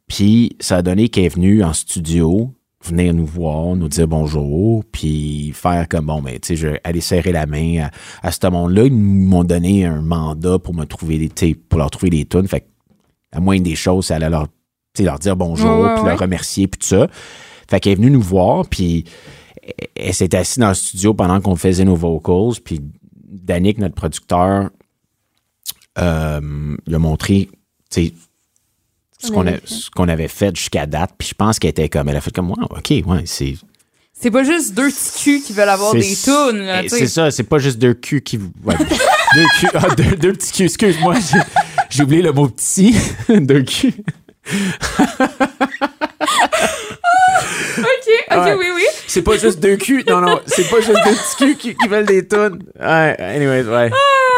Puis 0.07 0.55
ça 0.61 0.77
a 0.77 0.83
donné 0.83 1.09
qu'elle 1.09 1.25
est 1.25 1.35
venue 1.35 1.65
en 1.65 1.73
studio, 1.73 2.55
venir 2.89 3.13
nous 3.15 3.27
voir, 3.27 3.77
nous 3.77 3.89
dire 3.89 4.09
bonjour, 4.09 4.85
puis 4.93 5.53
faire 5.55 5.89
comme 5.89 6.07
bon, 6.07 6.23
ben, 6.23 6.35
tu 6.41 6.49
sais, 6.49 6.57
je 6.57 6.69
vais 6.69 6.81
aller 6.85 7.01
serrer 7.01 7.33
la 7.33 7.47
main 7.47 7.89
à, 8.23 8.27
à 8.29 8.33
ce 8.33 8.47
monde-là. 8.49 8.85
Ils 8.85 8.93
m'ont 8.93 9.45
donné 9.45 9.85
un 9.85 10.01
mandat 10.03 10.59
pour 10.59 10.75
me 10.75 10.85
trouver 10.85 11.19
des, 11.29 11.55
pour 11.55 11.79
leur 11.79 11.91
trouver 11.91 12.11
des 12.11 12.25
tunes. 12.25 12.49
Fait 12.49 12.61
que 12.61 12.67
la 13.33 13.41
moindre 13.41 13.65
des 13.65 13.75
choses, 13.77 14.07
c'est 14.07 14.15
aller 14.15 14.29
leur, 14.29 14.47
leur 14.99 15.19
dire 15.19 15.37
bonjour, 15.37 15.81
Ouais, 15.81 15.95
puis 15.95 16.03
ouais. 16.05 16.09
leur 16.11 16.19
remercier, 16.19 16.69
puis 16.69 16.79
tout 16.79 16.87
ça. 16.87 17.09
Fait 17.69 17.81
qu'elle 17.81 17.93
est 17.93 17.97
venue 17.97 18.11
nous 18.11 18.21
voir, 18.23 18.67
puis 18.69 19.05
elle- 19.97 20.15
s'est 20.15 20.35
assise 20.37 20.59
dans 20.59 20.69
le 20.69 20.75
studio 20.75 21.13
pendant 21.15 21.41
qu'on 21.41 21.57
faisait 21.57 21.85
nos 21.85 21.97
vocals, 21.97 22.61
puis 22.65 22.81
Danick, 23.29 23.79
notre 23.79 23.95
producteur, 23.95 24.71
euh, 25.99 26.77
lui 26.87 26.95
a 26.95 26.99
montré, 26.99 27.49
tu 27.91 28.07
sais, 28.07 28.13
ce 29.19 29.29
On 29.29 29.35
qu'on 29.35 29.41
avait 30.09 30.29
fait. 30.29 30.47
avait 30.47 30.55
jusqu'à 30.55 30.87
date. 30.87 31.13
Puis 31.19 31.29
je 31.29 31.35
pense 31.35 31.59
qu'elle 31.59 31.71
était 31.71 31.89
comme, 31.89 32.09
elle 32.09 32.17
a 32.17 32.21
fait 32.21 32.35
comme, 32.35 32.51
wow, 32.51 32.65
OK, 32.71 32.91
ouais, 32.91 33.23
c'est. 33.25 33.55
C'est 34.19 34.31
pas 34.31 34.45
juste 34.45 34.73
deux 34.75 34.89
petits 34.91 35.23
culs 35.23 35.43
qui 35.43 35.53
veulent 35.53 35.69
avoir 35.69 35.93
des 35.93 36.01
tunes. 36.17 36.67
eh. 36.85 36.89
C'est 36.89 37.07
ça, 37.07 37.31
c'est 37.31 37.43
pas 37.43 37.59
juste 37.59 37.79
deux 37.79 37.93
culs 37.95 38.23
qui. 38.23 38.39
ouais, 38.39 38.75
deux 39.35 39.45
culs, 39.61 39.71
ah, 39.75 39.95
deux, 39.95 40.17
deux 40.17 40.33
petits 40.33 40.53
culs, 40.53 40.67
excuse-moi, 40.67 41.15
j'ai- 41.21 41.39
j'ai 41.91 42.03
oublié 42.03 42.23
le 42.23 42.33
mot 42.33 42.49
petit. 42.49 42.97
deux 43.29 43.63
culs. 43.63 43.93
OK, 48.31 48.37
OK, 48.37 48.45
Ouais. 48.45 48.55
oui, 48.55 48.67
oui. 48.75 48.83
C'est 49.07 49.23
pas 49.23 49.37
juste 49.37 49.61
deux 49.61 49.77
culs, 49.77 50.05
non, 50.09 50.21
non, 50.21 50.41
c'est 50.47 50.69
pas 50.69 50.81
juste 50.81 50.99
deux 51.05 51.15
petits 51.15 51.37
culs 51.37 51.57
qui, 51.57 51.75
qui 51.77 51.89
veulent 51.89 52.07
des 52.07 52.27
tonnes. 52.27 52.63
Ouais, 52.79 53.17
anyways, 53.19 53.63
ouais. 53.65 53.91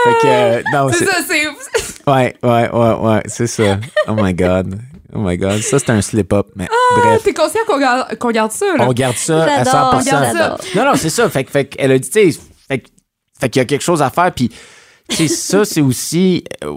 Fait 0.05 0.15
que, 0.23 0.27
euh, 0.27 0.63
non, 0.73 0.89
C'est 0.93 1.05
ça, 1.07 1.17
c'est. 1.27 1.45
Ouais, 2.11 2.35
ouais, 2.43 2.71
ouais, 2.73 2.95
ouais, 2.95 3.23
c'est 3.27 3.47
ça. 3.47 3.79
Oh 4.07 4.15
my 4.17 4.33
God. 4.33 4.79
Oh 5.15 5.19
my 5.19 5.37
God. 5.37 5.61
Ça, 5.61 5.79
c'est 5.79 5.91
un 5.91 6.01
slip-up. 6.01 6.47
Mais 6.57 6.67
bref. 6.97 7.23
T'es 7.23 7.35
conscient 7.35 7.61
qu'on 7.67 7.79
garde, 7.79 8.17
qu'on 8.17 8.31
garde 8.31 8.51
ça, 8.51 8.65
là? 8.79 8.87
On 8.89 8.93
garde 8.95 9.17
ça 9.17 9.45
à 9.45 9.65
J'adore, 9.65 10.01
100%. 10.01 10.05
j'adore. 10.33 10.59
Non, 10.75 10.85
non, 10.87 10.93
c'est 10.97 11.11
ça. 11.11 11.29
Fait, 11.29 11.45
que- 11.45 11.51
fait 11.51 11.67
qu'elle 11.67 11.93
a 11.93 11.99
dit, 11.99 12.09
tu 12.09 12.33
sais, 12.33 12.41
fait, 12.67 12.79
que- 12.79 12.89
fait 13.39 13.49
qu'il 13.51 13.61
y 13.61 13.63
a 13.63 13.67
quelque 13.67 13.83
chose 13.85 14.01
à 14.01 14.09
faire. 14.09 14.33
Puis, 14.33 14.51
tu 15.11 15.17
sais, 15.17 15.29
ça, 15.29 15.65
c'est 15.67 15.83
aussi, 15.83 16.45
euh, 16.65 16.73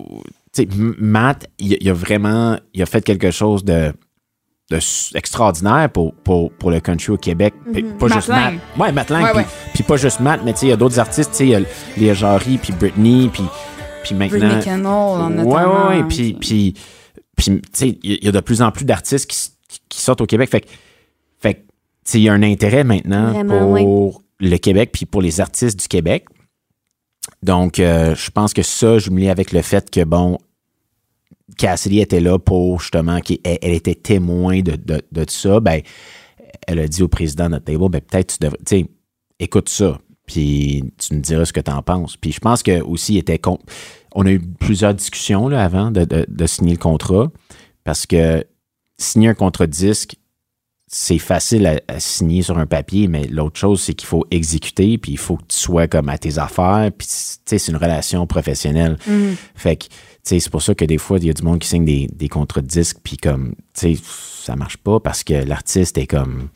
tu 0.54 0.64
sais, 0.64 0.68
Matt, 1.00 1.48
il, 1.60 1.78
il 1.80 1.90
a 1.90 1.94
vraiment, 1.94 2.58
il 2.74 2.82
a 2.82 2.86
fait 2.86 3.02
quelque 3.02 3.32
chose 3.32 3.64
de, 3.64 3.94
de 4.72 5.18
extraordinaire 5.18 5.90
pour, 5.90 6.14
pour, 6.14 6.52
pour 6.54 6.72
le 6.72 6.80
country 6.80 7.12
au 7.12 7.18
Québec. 7.18 7.54
Puis 7.72 7.84
Pas 7.84 8.08
Matt 8.08 8.18
juste 8.18 8.30
Matt. 8.30 8.54
Ouais, 8.78 8.92
Matt 8.92 9.10
Lang. 9.10 9.26
Puis, 9.74 9.82
ouais. 9.82 9.86
pas 9.86 9.98
juste 9.98 10.20
Matt, 10.20 10.42
mais 10.44 10.54
tu 10.54 10.60
sais, 10.60 10.66
il 10.68 10.70
y 10.70 10.74
a 10.74 10.78
d'autres 10.78 11.00
artistes, 11.00 11.32
tu 11.32 11.38
sais, 11.38 11.46
il 11.46 11.50
y 11.50 11.56
a 11.56 11.60
Léa 11.98 12.14
Jarry, 12.14 12.58
puis 12.58 12.74
Britney, 12.74 13.30
puis, 13.32 13.44
puis 14.04 14.16
maintenant. 14.16 14.40
Britney 14.40 14.64
Cannell, 14.64 14.86
en 14.88 15.38
Ouais, 15.44 15.66
ouais, 15.66 15.98
ouais. 15.98 16.04
Puis, 16.08 16.34
puis, 16.34 16.74
puis, 17.36 17.46
tu 17.46 17.62
sais, 17.74 18.00
il 18.02 18.24
y 18.24 18.28
a 18.28 18.32
de 18.32 18.40
plus 18.40 18.62
en 18.62 18.72
plus 18.72 18.86
d'artistes 18.86 19.30
qui, 19.30 20.00
sortent 20.00 20.22
au 20.22 20.26
Québec. 20.26 20.50
Fait 20.50 20.62
que, 20.62 20.68
fait 21.40 21.54
que, 21.56 21.60
tu 21.60 21.66
sais, 22.06 22.20
il 22.20 22.24
y 22.24 22.30
a 22.30 22.34
un 22.34 22.44
intérêt 22.44 22.84
maintenant 22.84 23.32
Vraiment, 23.32 23.76
pour 23.76 24.22
le 24.40 24.58
Québec 24.58 24.90
puis 24.92 25.06
pour 25.06 25.22
les 25.22 25.42
artistes 25.42 25.80
du 25.80 25.88
Québec. 25.88 26.26
Donc, 27.44 27.80
euh, 27.80 28.16
je 28.16 28.32
pense 28.32 28.54
que 28.54 28.64
ça, 28.64 28.98
je 28.98 29.10
me 29.12 29.20
lie 29.20 29.30
avec 29.30 29.52
le 29.52 29.62
fait 29.62 29.90
que, 29.90 30.04
bon, 30.04 30.38
Cassidy 31.58 32.00
était 32.00 32.20
là 32.20 32.38
pour 32.40 32.80
justement, 32.82 33.20
qu'elle 33.20 33.40
elle 33.44 33.74
était 33.74 33.96
témoin 33.96 34.62
de, 34.62 34.76
de, 34.76 35.02
de 35.12 35.26
ça. 35.30 35.60
Ben, 35.60 35.82
elle 36.68 36.80
a 36.80 36.88
dit 36.88 37.04
au 37.04 37.08
président 37.08 37.46
de 37.46 37.52
notre 37.52 37.66
table, 37.66 37.90
ben, 37.90 38.02
peut-être 38.02 38.34
tu 38.34 38.38
devrais, 38.42 38.58
tu 38.66 38.78
sais, 38.82 38.86
écoute 39.40 39.70
ça, 39.70 40.00
puis 40.28 40.84
tu 40.98 41.16
me 41.16 41.20
diras 41.22 41.46
ce 41.46 41.54
que 41.54 41.60
tu 41.60 41.72
en 41.72 41.82
penses. 41.82 42.18
Puis 42.18 42.32
je 42.32 42.40
pense 42.40 42.64
que 42.64 42.82
aussi, 42.82 43.16
il 43.16 43.18
était 43.18 43.40
con- 43.40 43.60
on 44.14 44.26
a 44.26 44.32
eu 44.32 44.40
plusieurs 44.40 44.94
discussions 44.94 45.48
là, 45.48 45.64
avant 45.64 45.92
de, 45.92 46.06
de- 46.06 46.26
de 46.28 46.46
signer 46.46 46.74
le 46.74 46.78
contrat, 46.80 47.32
parce 47.84 48.06
que 48.06 48.46
signer 49.00 49.30
un 49.30 49.34
contrat 49.34 49.66
de 49.68 49.72
disque, 49.72 50.16
c'est 50.94 51.20
facile 51.20 51.66
à, 51.68 51.80
à 51.88 52.00
signer 52.02 52.42
sur 52.42 52.58
un 52.60 52.66
papier, 52.66 53.08
mais 53.08 53.26
l'autre 53.28 53.58
chose, 53.58 53.82
c'est 53.82 53.94
qu'il 53.94 54.08
faut 54.08 54.26
exécuter, 54.30 54.98
puis 54.98 55.14
il 55.14 55.18
faut 55.18 55.38
que 55.38 55.46
tu 55.48 55.58
sois 55.58 55.88
comme 55.88 56.10
à 56.10 56.18
tes 56.18 56.38
affaires, 56.38 56.92
puis 56.96 57.08
tu 57.08 57.14
sais, 57.46 57.58
c'est 57.58 57.72
une 57.72 57.78
relation 57.78 58.28
professionnelle. 58.28 58.98
Mhm. 59.08 59.36
Fait 59.56 59.78
que, 59.78 59.86
c'est 60.24 60.50
pour 60.50 60.62
ça 60.62 60.76
que 60.76 60.86
des 60.86 60.98
fois, 60.98 61.18
il 61.18 61.26
y 61.26 61.30
a 61.30 61.34
du 61.34 61.44
monde 61.44 61.60
qui 61.60 61.68
signe 61.68 61.86
des, 61.86 62.08
des 62.12 62.30
contrats 62.30 62.62
de 62.62 62.68
disque, 62.68 62.98
puis 63.04 63.18
comme, 63.18 63.56
tu 63.74 63.96
sais, 63.96 64.02
ça 64.04 64.56
marche 64.56 64.78
pas 64.78 65.00
parce 65.00 65.24
que 65.24 65.34
l'artiste 65.34 65.98
est 65.98 66.08
comme, 66.08 66.50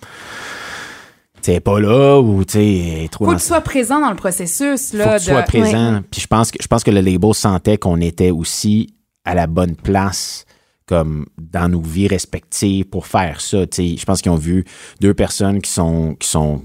tu 1.41 1.51
sais, 1.51 1.59
pas 1.59 1.79
là, 1.79 2.19
ou 2.19 2.43
tu 2.43 2.53
sais, 2.53 3.07
trop 3.11 3.25
Faut 3.25 3.31
que 3.31 3.37
tu 3.37 3.45
sois 3.45 3.61
présent 3.61 3.99
dans 3.99 4.09
le 4.09 4.15
processus, 4.15 4.91
faut 4.91 4.97
là. 4.97 5.15
que 5.15 5.23
tu 5.23 5.29
sois 5.31 5.43
présent. 5.43 6.01
Puis 6.09 6.21
je 6.21 6.27
pense 6.27 6.51
que 6.51 6.57
je 6.61 6.67
pense 6.67 6.83
que 6.83 6.91
le 6.91 7.01
label 7.01 7.33
sentait 7.33 7.77
qu'on 7.77 8.01
était 8.01 8.31
aussi 8.31 8.93
à 9.25 9.35
la 9.35 9.47
bonne 9.47 9.75
place 9.75 10.45
comme 10.87 11.25
dans 11.39 11.67
nos 11.67 11.81
vies 11.81 12.07
respectives 12.07 12.85
pour 12.85 13.07
faire 13.07 13.41
ça. 13.41 13.65
tu 13.65 13.75
sais. 13.75 13.97
Je 13.97 14.05
pense 14.05 14.21
qu'ils 14.21 14.31
ont 14.31 14.37
vu 14.37 14.65
deux 15.01 15.15
personnes 15.15 15.61
qui 15.61 15.71
sont 15.71 16.15
qui 16.19 16.27
sont 16.27 16.61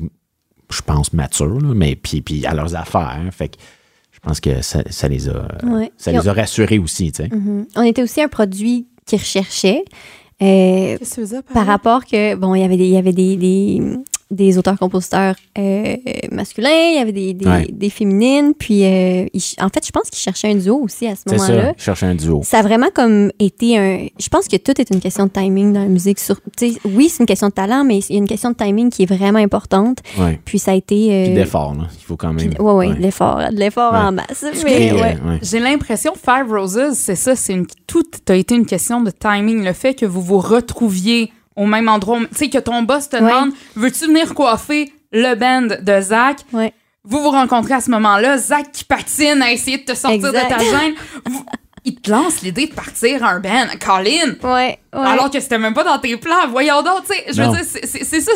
je 0.71 0.83
pense 0.83 1.13
matures, 1.13 1.61
là, 1.61 1.75
mais 1.75 1.97
puis, 1.97 2.23
puis 2.23 2.47
à 2.47 2.55
leurs 2.55 2.75
affaires. 2.77 3.21
Fait 3.33 3.49
que 3.49 3.57
je 4.23 4.29
pense 4.29 4.41
que 4.41 4.61
ça, 4.63 4.83
ça 4.91 5.09
les 5.09 5.29
a 5.29 5.49
Ouais. 5.65 5.91
ça 5.97 6.13
les 6.13 6.29
a 6.29 6.33
rassurés 6.33 6.79
aussi, 6.79 7.11
tu 7.13 7.23
sais. 7.25 7.29
Mhm. 7.35 7.67
On 7.77 7.83
était 7.83 8.03
aussi 8.03 8.21
un 8.21 8.29
produit 8.29 8.87
qu'ils 9.07 9.19
recherchaient. 9.19 9.85
euh, 10.43 10.97
par 11.53 11.67
rapport 11.67 12.05
que, 12.05 12.35
bon, 12.35 12.55
il 12.55 12.61
y 12.63 12.65
avait 12.65 12.77
des, 12.77 12.85
il 12.87 12.91
y 12.93 12.97
avait 12.97 13.13
des, 13.13 13.37
des, 13.37 13.83
des 14.31 14.59
auteurs-compositeurs 14.59 15.35
euh, 15.59 15.97
masculins, 16.31 16.69
il 16.71 16.97
y 16.97 16.99
avait 17.01 17.13
des, 17.13 17.35
des, 17.35 17.47
Ouais. 17.47 17.67
des 17.71 17.91
féminines, 17.91 18.53
puis 18.59 18.85
euh, 18.85 19.25
en 19.61 19.69
fait, 19.69 19.85
je 19.85 19.91
pense 19.91 20.09
qu'ils 20.11 20.21
cherchaient 20.21 20.51
un 20.53 20.55
duo 20.55 20.77
aussi 20.83 21.07
à 21.09 21.17
ce 21.17 21.23
C'est 21.27 21.37
moment-là. 21.37 21.63
ça, 21.71 21.75
je 21.77 21.83
cherchais 21.83 22.07
un 22.07 22.15
duo. 22.15 22.41
Ça 22.45 22.59
a 22.59 22.63
vraiment 22.63 22.89
comme 22.95 23.33
été 23.39 23.77
un. 23.77 24.07
Je 24.19 24.29
pense 24.29 24.47
que 24.47 24.57
tout 24.57 24.81
est 24.81 24.91
une 24.91 25.01
question 25.01 25.25
de 25.27 25.31
timing 25.31 25.73
dans 25.73 25.81
la 25.81 25.87
musique. 25.89 26.19
Sur, 26.21 26.37
tu 26.57 26.73
sais, 26.73 26.79
oui, 26.85 27.09
c'est 27.09 27.21
une 27.23 27.27
question 27.27 27.49
de 27.49 27.53
talent, 27.53 27.85
mais 27.85 27.99
il 27.99 28.13
y 28.13 28.15
a 28.17 28.19
une 28.19 28.29
question 28.29 28.51
de 28.51 28.57
timing 28.57 28.91
qui 28.91 29.03
est 29.03 29.13
vraiment 29.13 29.39
importante. 29.41 29.99
Ouais. 30.19 30.39
Puis 30.45 30.59
ça 30.59 30.73
a 30.73 30.75
été. 30.75 31.13
euh, 31.13 31.25
Puis 31.27 31.35
d'effort, 31.35 31.75
là. 31.75 31.89
Il 31.99 32.05
faut 32.05 32.17
quand 32.17 32.33
même. 32.33 32.53
ouais, 32.59 32.89
de 32.95 33.01
l'effort, 33.01 33.39
de 33.51 33.57
l'effort 33.57 33.93
Ouais. 33.93 33.99
en 33.99 34.13
masse. 34.13 34.45
Mais, 34.65 34.93
ouais. 34.93 35.01
ouais. 35.01 35.19
J'ai 35.43 35.59
l'impression 35.61 36.13
Five 36.15 36.51
Roses, 36.51 36.93
c'est 36.95 37.17
ça, 37.17 37.35
c'est 37.35 37.53
une 37.55 37.67
tout 37.87 38.05
a 38.29 38.35
été 38.37 38.55
une 38.55 38.67
question 38.67 39.01
de 39.01 39.11
timing, 39.11 39.65
le 39.65 39.73
fait 39.73 39.95
que 39.95 40.07
vous 40.07 40.23
vous 40.23 40.39
retrouviez 40.39 41.33
au 41.57 41.67
même 41.67 41.89
endroit, 41.89 42.19
tu 42.31 42.37
sais 42.37 42.49
que 42.51 42.59
ton 42.59 42.83
boss 42.83 43.09
te 43.09 43.17
Ouais. 43.17 43.23
demande 43.23 43.51
veux-tu 43.77 44.07
venir 44.07 44.35
coiffer 44.35 44.93
le 45.13 45.35
band 45.35 45.75
de 45.83 46.01
Zach? 46.01 46.39
Ouais. 46.53 46.73
Vous 47.05 47.21
vous 47.23 47.31
rencontrez 47.31 47.75
à 47.75 47.81
ce 47.81 47.91
moment-là, 47.91 48.37
Zach 48.39 48.73
qui 48.73 48.85
patine 48.85 49.43
à 49.43 49.51
essayer 49.53 49.79
de 49.79 49.85
te 49.85 49.95
sortir 49.97 50.29
Exact. 50.29 50.45
de 50.45 50.55
ta 50.55 50.59
gêne. 50.59 50.95
Vous- 51.27 51.45
il 51.87 51.97
te 51.97 52.11
lance 52.11 52.43
l'idée 52.43 52.67
de 52.67 52.75
partir 52.75 53.25
un 53.25 53.41
band, 53.41 53.67
Colin. 53.85 54.35
Ouais, 54.43 54.49
ouais. 54.53 54.79
Alors 54.93 55.31
que 55.31 55.41
c'était 55.41 55.59
même 55.59 55.73
pas 55.73 55.83
dans 55.85 55.99
tes 55.99 56.17
plans. 56.19 56.47
Voyons 56.51 56.83
donc, 56.83 57.05
tu 57.09 57.15
sais, 57.15 57.25
je 57.33 57.43
veux 57.43 57.49
dire, 57.57 57.65
c'est- 57.65 58.21
ça, 58.21 58.33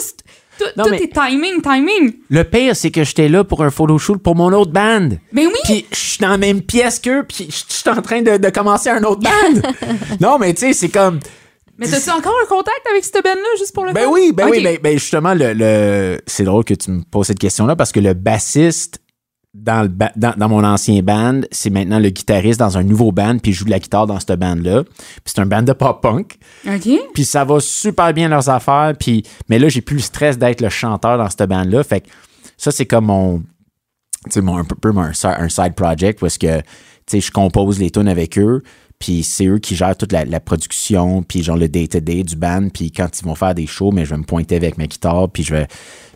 tout, 0.59 0.65
Non, 0.79 0.85
tout 0.85 0.91
mais- 0.93 1.03
est 1.03 1.13
timing, 1.13 1.61
timing. 1.61 2.15
Le 2.31 2.43
pire, 2.45 2.75
c'est 2.75 2.91
que 2.91 3.05
j'étais 3.05 3.29
là 3.29 3.45
pour 3.45 3.63
un 3.63 3.71
photo 3.71 3.99
shoot 3.99 4.23
pour 4.23 4.35
mon 4.35 4.51
autre 4.53 4.71
band. 4.73 5.11
Mais 5.33 5.47
oui, 5.47 5.53
Puis 5.65 5.85
je 5.93 5.97
suis 5.99 6.19
dans 6.21 6.29
la 6.31 6.39
même 6.39 6.63
pièce 6.63 6.99
qu'eux, 7.01 7.25
puis 7.29 7.49
je 7.51 7.57
je 7.69 7.81
suis 7.81 7.91
en 7.91 8.01
train 8.01 8.23
de, 8.23 8.39
de 8.39 8.49
commencer 8.51 8.89
un 8.89 9.03
autre 9.03 9.21
band. 9.21 9.61
non, 10.21 10.39
mais 10.39 10.55
tu 10.55 10.61
sais, 10.61 10.73
c'est 10.73 10.89
comme. 10.89 11.19
Mais 11.79 11.89
t'as-tu 11.89 12.11
encore 12.11 12.35
un 12.45 12.49
contact 12.49 12.81
avec 12.91 13.05
cette 13.05 13.23
band-là, 13.23 13.49
juste 13.59 13.75
pour 13.75 13.85
le 13.85 13.93
Ben 13.93 14.07
oui, 14.09 14.33
ben 14.35 14.49
oui, 14.51 14.63
ben, 14.63 14.79
ben 14.83 14.93
justement, 14.99 15.35
le, 15.35 15.53
le- 15.55 16.21
c'est 16.27 16.45
drôle 16.45 16.65
que 16.65 16.75
tu 16.75 16.91
me 16.91 17.03
poses 17.03 17.27
cette 17.29 17.39
question-là 17.39 17.77
parce 17.77 17.93
que 17.93 18.01
le 18.01 18.15
bassiste 18.15 19.01
dans, 19.55 19.83
le 19.83 19.89
ba- 19.89 20.11
dans, 20.17 20.35
dans 20.37 20.49
mon 20.49 20.65
ancien 20.65 21.01
band, 21.03 21.43
c'est 21.53 21.71
maintenant 21.71 21.99
le 22.01 22.09
guitariste 22.11 22.59
dans 22.59 22.77
un 22.77 22.83
nouveau 22.83 23.13
band, 23.13 23.39
puis 23.39 23.53
il 23.53 23.55
joue 23.55 23.65
de 23.65 23.71
la 23.71 23.79
guitare 23.79 24.07
dans 24.09 24.19
ce 24.19 24.33
band-là. 24.33 24.83
Puis 24.85 25.23
c'est 25.27 25.39
un 25.41 25.47
band 25.47 25.63
de 25.63 25.73
pop-punk. 25.73 26.37
OK. 26.67 26.89
Puis 27.15 27.25
ça 27.25 27.45
va 27.45 27.61
super 27.61 28.13
bien 28.13 28.29
leurs 28.29 28.49
affaires. 28.49 28.95
Puis, 28.99 29.23
mais 29.49 29.61
là, 29.61 29.69
j'ai 29.69 29.81
plus 29.81 29.95
le 29.97 30.03
stress 30.03 30.39
d'être 30.39 30.61
le 30.61 30.71
chanteur 30.71 31.19
dans 31.19 31.31
cette 31.31 31.49
band-là. 31.49 31.85
Fait 31.85 32.01
que 32.01 32.09
ça, 32.57 32.73
c'est 32.73 32.87
comme 32.87 33.07
mon. 33.07 33.39
Tu 34.25 34.31
sais, 34.31 34.41
mon, 34.41 34.57
un 34.57 34.65
peu, 34.65 34.91
mon- 34.91 35.03
un 35.03 35.49
side 35.49 35.75
project 35.77 36.19
parce 36.19 36.37
que, 36.39 36.57
tu 36.59 36.63
sais, 37.07 37.21
je 37.21 37.31
compose 37.31 37.79
les 37.79 37.91
tunes 37.91 38.09
avec 38.09 38.37
eux. 38.39 38.63
Puis 39.05 39.23
c'est 39.23 39.45
eux 39.45 39.59
qui 39.59 39.77
gèrent 39.77 39.97
toute 39.99 40.13
la, 40.13 40.25
la 40.25 40.41
production, 40.41 41.23
puis 41.23 41.43
genre 41.43 41.59
le 41.59 41.69
day-to-day 41.69 42.23
du 42.23 42.37
band. 42.37 42.69
Puis 42.73 42.91
quand 42.91 43.09
ils 43.21 43.25
vont 43.27 43.35
faire 43.35 43.55
des 43.55 43.67
shows, 43.67 43.91
mais 43.93 44.07
je 44.07 44.11
vais 44.11 44.17
me 44.17 44.23
pointer 44.25 44.57
avec 44.57 44.79
ma 44.79 44.87
guitare, 44.87 45.29
puis 45.31 45.43
je 45.43 45.55
vais, 45.55 45.67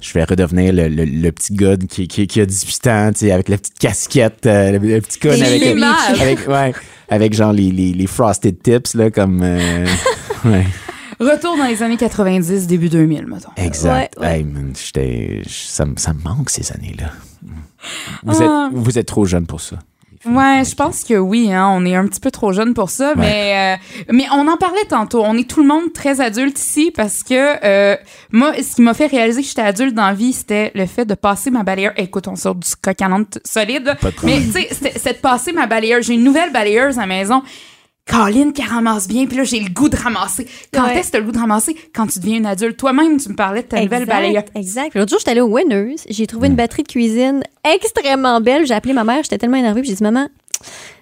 je 0.01 0.11
vais 0.15 0.25
redevenir 0.25 0.73
le, 0.73 0.89
le, 0.89 1.05
le 1.05 1.31
petit 1.33 1.53
gars 1.53 1.77
qui, 1.77 2.09
qui, 2.09 2.27
qui 2.27 2.41
a 2.41 2.47
18 2.47 2.87
ans, 2.87 3.11
tu 3.13 3.19
sais, 3.27 3.31
avec 3.33 3.51
la 3.51 3.59
petite 3.59 3.79
casquette, 3.79 4.47
euh, 4.47 4.73
le, 4.73 4.79
le 4.79 5.01
petit 5.03 5.19
con 5.19 5.29
avec, 5.29 6.49
ouais, 6.49 6.73
avec 7.11 7.35
genre 7.35 7.53
les, 7.53 7.71
les, 7.71 7.93
les 7.93 8.07
frosted 8.07 8.63
tips, 8.63 8.95
là, 8.95 9.11
comme... 9.11 9.43
euh, 9.43 9.87
ouais. 10.47 10.65
Retour 11.21 11.59
dans 11.59 11.67
les 11.67 11.83
années 11.83 11.99
90, 11.99 12.67
début 12.69 12.89
2000, 12.89 13.27
mettons. 13.27 13.51
Exact. 13.59 14.15
Ouais, 14.19 14.27
ouais. 14.27 14.37
Hey, 14.39 14.45
man, 14.45 14.73
ça, 14.75 15.85
me- 15.85 15.97
ça 15.97 16.15
me 16.15 16.23
manque 16.23 16.49
ces 16.49 16.73
années-là. 16.73 17.11
Vous, 18.23 18.41
Ah. 18.43 18.71
êtes, 18.73 18.79
vous 18.79 18.99
êtes 18.99 19.07
trop 19.09 19.27
jeune 19.27 19.45
pour 19.47 19.61
ça. 19.61 19.77
Ouais, 20.29 20.63
je 20.65 20.75
pense 20.75 21.05
que 21.05 21.15
oui, 21.15 21.53
hein, 21.53 21.69
on 21.73 21.87
est 21.87 21.95
un 21.95 22.07
petit 22.07 22.21
peu 22.21 22.31
trop 22.31 22.53
jeune 22.53 22.75
pour 22.75 22.91
ça, 22.91 23.15
mais 23.17 23.79
euh, 23.79 24.03
mais 24.13 24.27
on 24.33 24.47
en 24.47 24.57
parlait 24.57 24.85
tantôt. 24.89 25.23
On 25.25 25.37
est 25.37 25.49
tout 25.49 25.63
le 25.63 25.69
monde 25.69 25.93
très 25.95 26.21
adulte 26.21 26.59
ici 26.59 26.93
parce 26.95 27.23
que 27.23 27.65
euh, 27.65 27.97
moi, 28.31 28.53
ce 28.55 28.77
qui 28.77 28.83
m'a 28.83 28.95
fait 28.95 29.07
réaliser 29.07 29.41
que 29.43 29.49
j'étais 29.49 29.63
adulte 29.63 29.95
dans 29.95 30.07
la 30.07 30.15
vie, 30.15 30.33
c'était 30.33 30.71
le 30.75 30.87
fait 30.87 31.07
de 31.07 31.15
passer 31.15 31.51
ma 31.51 31.63
balayeur. 31.63 31.93
Écoute, 31.97 32.29
on 32.29 32.37
sort 32.37 32.57
du 32.57 32.69
coq 32.83 32.99
solide, 33.45 33.97
mais 34.25 34.41
tu 34.41 34.53
sais, 34.53 34.69
c'était 34.71 35.15
de 35.15 35.19
passer 35.19 35.53
ma 35.53 35.67
balayeur. 35.67 36.03
J'ai 36.03 36.15
une 36.15 36.25
nouvelle 36.25 36.53
balayeuse 36.53 36.99
à 36.99 37.03
la 37.03 37.07
maison. 37.07 37.43
Caroline 38.09 38.53
qui 38.53 38.63
ramasse 38.63 39.07
bien, 39.07 39.27
puis 39.27 39.37
là 39.37 39.45
j'ai 39.45 39.61
le 39.61 39.69
goût 39.71 39.89
de 39.89 39.97
ramasser. 39.97 40.47
Quand 40.73 40.85
Ouais. 40.85 40.97
est-ce 40.99 41.09
que 41.09 41.13
t'as 41.13 41.19
le 41.19 41.25
goût 41.25 41.33
de 41.33 41.39
ramasser? 41.39 41.77
Quand 41.95 42.07
tu 42.07 42.19
deviens 42.19 42.39
une 42.39 42.47
adulte. 42.47 42.77
Toi-même, 42.79 43.19
tu 43.21 43.29
me 43.29 43.35
parlais 43.37 43.63
de 43.63 43.69
ta 43.69 43.81
nouvelle 43.83 44.07
balayeuse. 44.07 44.43
Exact. 44.55 44.95
L'autre 44.95 45.11
jour, 45.11 45.19
j'étais 45.19 45.33
allée 45.33 45.41
au 45.43 45.49
Winners. 45.49 45.97
J'ai 46.09 46.27
trouvé 46.27 46.49
une 46.49 46.55
batterie 46.57 46.83
de 46.85 46.89
cuisine 46.89 47.43
extrêmement 47.65 48.41
belle. 48.41 48.67
J'ai 48.67 48.75
appelé 48.75 48.95
ma 48.95 49.05
mère. 49.05 49.23
J'étais 49.23 49.39
tellement 49.39 49.57
énervée. 49.59 49.83
puis 49.83 49.91
J'ai 49.91 49.97
dit, 49.97 50.03
maman, 50.03 50.29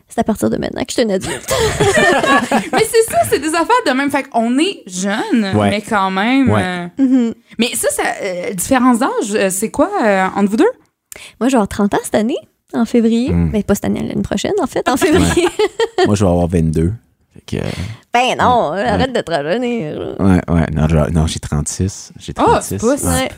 c'est 0.08 0.18
à 0.20 0.24
partir 0.24 0.50
de 0.50 0.56
maintenant 0.56 0.82
que 0.82 0.88
je 0.90 0.94
suis 0.94 1.02
une 1.02 1.10
adulte. 1.12 1.54
Mais 2.72 2.84
c'est 2.90 3.10
ça, 3.12 3.18
c'est 3.30 3.38
des 3.38 3.54
affaires 3.54 3.82
de 3.86 3.92
même. 3.92 4.10
Fait 4.10 4.24
qu'on 4.24 4.58
est 4.58 4.82
jeune, 4.86 5.52
Ouais. 5.54 5.70
mais 5.70 5.82
quand 5.82 6.10
même. 6.10 6.50
Ouais. 6.50 6.62
euh, 6.62 6.86
Mhm. 6.98 7.34
Mais 7.58 7.68
ça, 7.74 7.88
ça 7.90 8.02
euh, 8.22 8.52
différence 8.52 8.98
d'âge, 8.98 9.10
euh, 9.34 9.50
c'est 9.50 9.70
quoi 9.70 9.90
euh, 10.02 10.26
entre 10.34 10.50
vous 10.50 10.56
deux? 10.56 10.64
Moi, 11.40 11.48
je 11.48 11.52
vais 11.52 11.56
avoir 11.56 11.68
30 11.68 11.94
ans 11.94 11.98
cette 12.02 12.14
année, 12.14 12.36
en 12.74 12.84
février. 12.84 13.32
Mm. 13.32 13.50
Mais 13.52 13.62
pas 13.62 13.74
cette 13.74 13.84
année, 13.86 14.02
l'année 14.06 14.22
prochaine, 14.22 14.52
en 14.62 14.66
fait, 14.66 14.88
en 14.88 14.96
février. 14.96 15.46
Moi, 16.06 16.14
je 16.14 16.24
vais 16.24 16.30
avoir 16.30 16.46
22. 16.48 16.92
Fait 17.34 17.58
que, 17.58 17.64
euh, 17.64 17.68
ben 18.12 18.36
non, 18.38 18.72
arrête 18.72 19.14
de 19.14 19.20
te 19.20 19.30
rajeunir. 19.30 20.16
ouais, 20.18 20.40
ouais. 20.48 21.10
Non, 21.12 21.26
j'ai 21.26 21.38
36. 21.40 22.12
J'ai 22.18 22.32
Ah, 22.36 22.42
36. 22.60 22.68
c'est 22.68 22.78
pas 22.86 22.96
si 22.96 23.06
Ouais, 23.06 23.28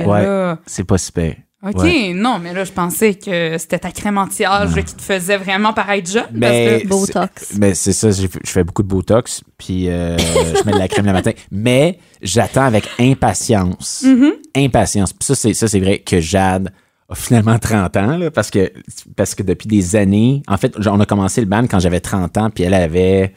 pire, 0.00 0.06
ouais. 0.08 0.54
C'est 0.66 0.84
pas 0.84 0.98
super. 0.98 1.34
OK, 1.66 1.82
Ouais. 1.82 2.12
non, 2.14 2.38
mais 2.38 2.52
là, 2.54 2.62
je 2.62 2.70
pensais 2.70 3.14
que 3.14 3.58
c'était 3.58 3.80
ta 3.80 3.90
crème 3.90 4.16
anti-âge 4.16 4.72
qui 4.76 4.94
te 4.94 5.02
faisait 5.02 5.38
vraiment 5.38 5.72
paraître 5.72 6.08
jeune. 6.08 6.26
Mais- 6.30 6.70
parce 6.70 6.82
que- 6.82 6.88
Botox. 6.88 7.54
Mais 7.58 7.74
c'est 7.74 7.92
ça, 7.92 8.12
je 8.12 8.28
fais 8.44 8.62
beaucoup 8.62 8.84
de 8.84 8.88
Botox, 8.88 9.42
puis 9.56 9.88
euh, 9.88 10.16
je 10.18 10.64
mets 10.64 10.70
de 10.72 10.78
la 10.78 10.86
crème 10.86 11.06
le 11.06 11.12
matin. 11.12 11.32
Mais 11.50 11.98
j'attends 12.22 12.62
avec 12.62 12.88
impatience. 13.00 14.04
Mhm. 14.06 14.32
Impatience. 14.56 15.12
Puis 15.12 15.26
ça, 15.26 15.34
c'est, 15.34 15.52
ça, 15.54 15.66
c'est 15.66 15.80
vrai 15.80 15.98
que 15.98 16.20
Jade 16.20 16.70
a 17.10 17.14
finalement 17.14 17.58
30 17.58 17.96
ans, 17.96 18.16
là, 18.18 18.30
parce, 18.30 18.50
que, 18.50 18.70
parce 19.16 19.34
que 19.34 19.42
depuis 19.42 19.66
des 19.66 19.96
années, 19.96 20.42
en 20.46 20.56
fait, 20.58 20.74
on 20.86 21.00
a 21.00 21.06
commencé 21.06 21.40
le 21.40 21.46
band 21.46 21.66
quand 21.66 21.78
j'avais 21.80 22.00
30 22.00 22.36
ans, 22.36 22.50
puis 22.50 22.64
elle 22.64 22.74
avait 22.74 23.32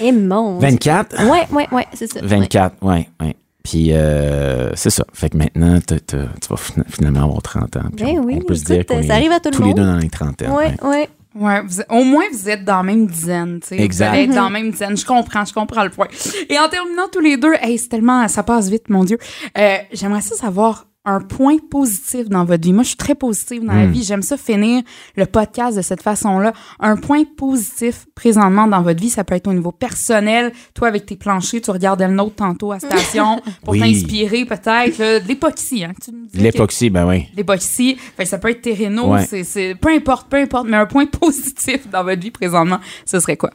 Et 0.00 0.10
mon. 0.12 0.58
24. 0.58 1.30
Ouais, 1.30 1.46
ouais, 1.52 1.68
ouais, 1.72 1.86
c'est 1.94 2.10
ça. 2.12 2.20
24, 2.22 2.76
ouais, 2.82 3.08
ouais. 3.20 3.36
Puis 3.62 3.88
euh, 3.92 4.70
c'est 4.74 4.90
ça. 4.90 5.04
Fait 5.12 5.28
que 5.28 5.36
maintenant, 5.36 5.78
tu 5.86 6.16
vas 6.16 6.56
fin- 6.56 6.82
finalement 6.88 7.24
avoir 7.24 7.42
30 7.42 7.76
ans. 7.76 7.80
Puis 7.94 8.06
Ben 8.06 8.18
on, 8.18 8.24
oui, 8.24 8.38
on 8.40 8.44
peut 8.46 8.54
se 8.54 8.64
dire 8.64 8.86
qu'on 8.86 9.02
ça 9.02 9.14
arrive 9.14 9.32
à 9.32 9.38
tout 9.38 9.50
le 9.50 9.56
tous 9.56 9.64
les 9.64 9.74
deux 9.74 9.84
dans 9.84 9.98
les 9.98 10.08
trentaines. 10.08 10.50
Ouais, 10.50 10.74
ouais. 10.82 10.88
ouais. 10.88 11.08
Ouais, 11.36 11.62
vous 11.64 11.80
êtes- 11.80 11.86
au 11.90 12.02
moins 12.02 12.24
vous 12.32 12.48
êtes 12.48 12.64
dans 12.64 12.78
la 12.78 12.82
même 12.82 13.06
dizaine, 13.06 13.60
tu 13.60 13.68
sais. 13.68 13.80
Exact. 13.80 14.08
Vous 14.08 14.14
allez 14.14 14.24
être 14.24 14.34
dans 14.34 14.44
la 14.44 14.50
même 14.50 14.70
dizaine. 14.72 14.96
Je 14.96 15.04
comprends, 15.06 15.44
je 15.44 15.52
comprends 15.52 15.84
le 15.84 15.90
point. 15.90 16.08
Et 16.48 16.58
en 16.58 16.68
terminant 16.68 17.06
tous 17.12 17.20
les 17.20 17.36
deux, 17.36 17.52
hey, 17.60 17.78
c'est 17.78 17.88
tellement, 17.88 18.26
ça 18.26 18.42
passe 18.42 18.68
vite, 18.68 18.88
mon 18.88 19.04
Dieu. 19.04 19.16
Euh, 19.56 19.76
J'aimerais 19.92 20.22
ça 20.22 20.34
savoir 20.34 20.86
un 21.10 21.20
point 21.20 21.56
positif 21.70 22.28
dans 22.28 22.44
votre 22.44 22.62
vie. 22.64 22.72
Moi, 22.72 22.82
je 22.82 22.88
suis 22.88 22.96
très 22.96 23.14
positive 23.14 23.64
dans 23.64 23.72
la 23.74 23.86
Hmm. 23.86 23.90
vie. 23.92 24.02
J'aime 24.02 24.22
ça 24.22 24.36
finir 24.36 24.82
le 25.16 25.26
podcast 25.26 25.76
de 25.76 25.82
cette 25.82 26.02
façon-là. 26.02 26.52
Un 26.80 26.96
point 26.96 27.24
positif 27.24 28.06
présentement 28.14 28.66
dans 28.66 28.82
votre 28.82 29.00
vie, 29.00 29.10
ça 29.10 29.24
peut 29.24 29.34
être 29.34 29.46
au 29.48 29.52
niveau 29.52 29.72
personnel. 29.72 30.52
Toi, 30.74 30.88
avec 30.88 31.06
tes 31.06 31.16
planchers, 31.16 31.60
tu 31.60 31.70
regardais 31.70 32.06
le 32.08 32.14
nôtre 32.14 32.36
tantôt 32.36 32.72
à 32.72 32.78
station 32.78 33.40
pour 33.64 33.72
Oui. 33.74 33.80
t'inspirer 33.80 34.44
peut-être. 34.44 35.26
l'époxy, 35.26 35.84
hein. 35.84 35.92
L'époxy, 36.34 36.90
ben 36.90 37.06
oui. 37.06 37.26
l'époxy. 37.36 37.96
Que 38.16 38.24
ça 38.24 38.38
peut 38.38 38.50
être 38.50 38.62
tes 38.62 38.74
rénaux, 38.74 39.12
Ouais. 39.12 39.24
c'est, 39.26 39.44
c'est- 39.44 39.74
peu 39.74 39.88
importe, 39.90 40.28
peu 40.28 40.36
importe, 40.36 40.66
mais 40.68 40.76
un 40.76 40.86
point 40.86 41.06
positif 41.20 41.88
dans 41.90 42.04
votre 42.04 42.20
vie 42.20 42.30
présentement, 42.30 42.78
ce 43.04 43.18
serait 43.20 43.36
quoi? 43.36 43.50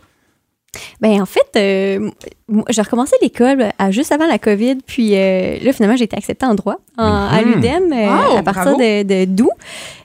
Ben 1.02 1.22
en 1.22 1.26
fait, 1.26 1.48
euh, 1.58 2.10
j'ai 2.70 2.82
recommencé 2.82 3.16
l'école 3.22 3.70
à, 3.78 3.92
juste 3.92 4.12
avant 4.12 4.28
la 4.28 4.38
COVID, 4.40 4.78
puis 4.86 5.16
euh, 5.16 5.58
là 5.62 5.74
finalement 5.74 5.96
j'ai 5.98 6.06
été 6.06 6.16
acceptée 6.18 6.46
en 6.46 6.56
droit 6.56 6.78
en- 6.98 7.04
à 7.28 7.42
Mhm. 7.42 7.54
l'UDEM 7.54 7.94
euh, 7.94 8.08
Oh, 8.34 8.38
à 8.38 8.44
partir 8.44 8.64
bravo. 8.64 8.78
de, 8.78 9.26
d'août. 9.26 9.50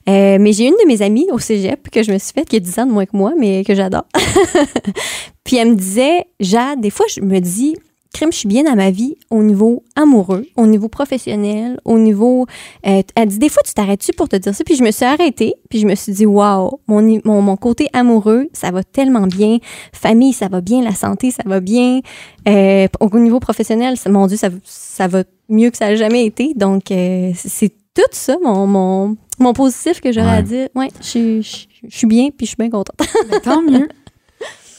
Euh, 0.08 0.38
mais 0.40 0.52
j'ai 0.52 0.64
une 0.66 0.74
de 0.82 0.86
mes 0.88 1.02
amies 1.02 1.26
au 1.30 1.38
cégep 1.38 1.88
que 1.90 2.02
je 2.02 2.10
me 2.12 2.18
suis 2.18 2.32
faite 2.32 2.48
qui 2.48 2.56
a 2.56 2.60
10 2.60 2.78
ans 2.78 2.86
de 2.86 2.92
moins 2.92 3.04
que 3.06 3.16
moi, 3.16 3.32
mais 3.38 3.62
que 3.64 3.74
j'adore. 3.74 4.04
puis 5.44 5.56
elle 5.56 5.70
me 5.70 5.74
disait, 5.76 6.26
Jade, 6.40 6.80
des 6.80 6.90
fois 6.90 7.06
je 7.14 7.20
me 7.20 7.38
dis, 7.38 7.76
crime, 8.12 8.32
je 8.32 8.38
suis 8.38 8.48
bien 8.48 8.64
dans 8.64 8.74
ma 8.76 8.90
vie 8.90 9.16
au 9.30 9.42
niveau 9.42 9.82
amoureux, 9.96 10.44
au 10.56 10.66
niveau 10.66 10.88
professionnel, 10.88 11.78
au 11.84 11.98
niveau. 11.98 12.46
euh, 12.86 13.02
elle 13.14 13.28
dit, 13.28 13.38
des 13.38 13.48
fois, 13.48 13.62
tu 13.64 13.72
t'arrêtes-tu 13.74 14.12
pour 14.12 14.28
te 14.28 14.36
dire 14.36 14.54
ça? 14.54 14.64
Puis 14.64 14.76
je 14.76 14.82
me 14.82 14.90
suis 14.90 15.04
arrêtée, 15.04 15.54
puis 15.68 15.78
je 15.80 15.86
me 15.86 15.94
suis 15.94 16.12
dit, 16.12 16.26
waouh, 16.26 16.80
mon, 16.88 17.00
mon, 17.24 17.40
mon 17.42 17.56
côté 17.56 17.88
amoureux, 17.92 18.48
ça 18.52 18.70
va 18.70 18.82
tellement 18.82 19.26
bien. 19.26 19.58
Famille, 19.92 20.32
ça 20.32 20.48
va 20.48 20.60
bien. 20.60 20.82
La 20.82 20.94
santé, 20.94 21.30
ça 21.30 21.42
va 21.46 21.60
bien. 21.60 22.00
Euh, 22.48 22.86
au 23.00 23.18
niveau 23.18 23.40
professionnel, 23.40 23.96
ça- 23.96 24.10
mon 24.10 24.26
Dieu, 24.26 24.36
ça, 24.36 24.48
ça 24.64 25.06
va 25.08 25.22
mieux 25.48 25.70
que 25.70 25.76
ça 25.76 25.86
n'a 25.86 25.96
jamais 25.96 26.24
été. 26.26 26.52
Donc, 26.54 26.90
euh, 26.90 27.32
c'est- 27.34 27.74
tout 27.92 28.02
ça, 28.12 28.36
mon, 28.42 28.68
mon, 28.68 29.16
mon 29.40 29.52
positif 29.52 30.00
que 30.00 30.12
j'aurais 30.12 30.26
Ouais. 30.28 30.36
à 30.36 30.42
dire. 30.42 30.68
Ouais, 30.76 30.88
je 31.00 31.06
suis- 31.06 31.42
je 31.42 31.66
je 31.88 31.96
suis 31.96 32.06
bien, 32.06 32.28
puis 32.28 32.46
je 32.46 32.50
suis 32.50 32.56
bien 32.56 32.70
contente. 32.70 32.94
Ben, 33.30 33.40
tant 33.40 33.62
mieux. 33.62 33.88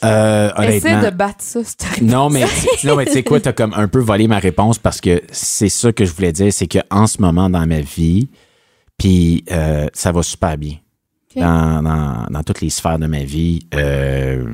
Euh, 0.03 0.51
Essaie 0.61 0.99
de 1.01 1.15
battre 1.15 1.43
ça. 1.43 1.59
Non, 2.01 2.29
mais 2.29 2.43
tu 2.79 2.87
non, 2.87 2.95
mais 2.95 3.05
tu 3.05 3.11
sais 3.11 3.23
quoi, 3.23 3.39
t'as 3.39 3.53
comme 3.53 3.73
un 3.75 3.87
peu 3.87 3.99
volé 3.99 4.27
ma 4.27 4.39
réponse 4.39 4.79
parce 4.79 4.99
que 4.99 5.21
c'est 5.31 5.69
ça 5.69 5.91
que 5.91 6.05
je 6.05 6.13
voulais 6.13 6.31
dire, 6.31 6.51
c'est 6.51 6.67
qu'en 6.67 7.05
ce 7.07 7.21
moment 7.21 7.49
dans 7.49 7.65
ma 7.67 7.81
vie, 7.81 8.29
puis 8.97 9.43
euh, 9.51 9.87
ça 9.93 10.11
va 10.11 10.23
super 10.23 10.57
bien. 10.57 10.77
Dans, 11.35 11.81
dans, 11.81 12.25
dans 12.29 12.43
toutes 12.43 12.59
les 12.61 12.69
sphères 12.69 12.99
de 12.99 13.07
ma 13.07 13.23
vie, 13.23 13.65
euh, 13.75 14.53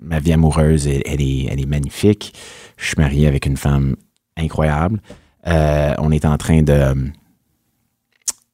ma 0.00 0.18
vie 0.18 0.32
amoureuse, 0.32 0.88
elle, 0.88 1.02
elle 1.06 1.20
est, 1.20 1.46
elle 1.50 1.60
est 1.60 1.66
magnifique. 1.66 2.34
Je 2.76 2.86
suis 2.86 2.96
marié 2.98 3.28
avec 3.28 3.46
une 3.46 3.56
femme 3.56 3.94
incroyable. 4.36 5.00
Euh, 5.46 5.94
on 5.98 6.10
est 6.10 6.24
en 6.24 6.36
train 6.36 6.62
de, 6.62 6.94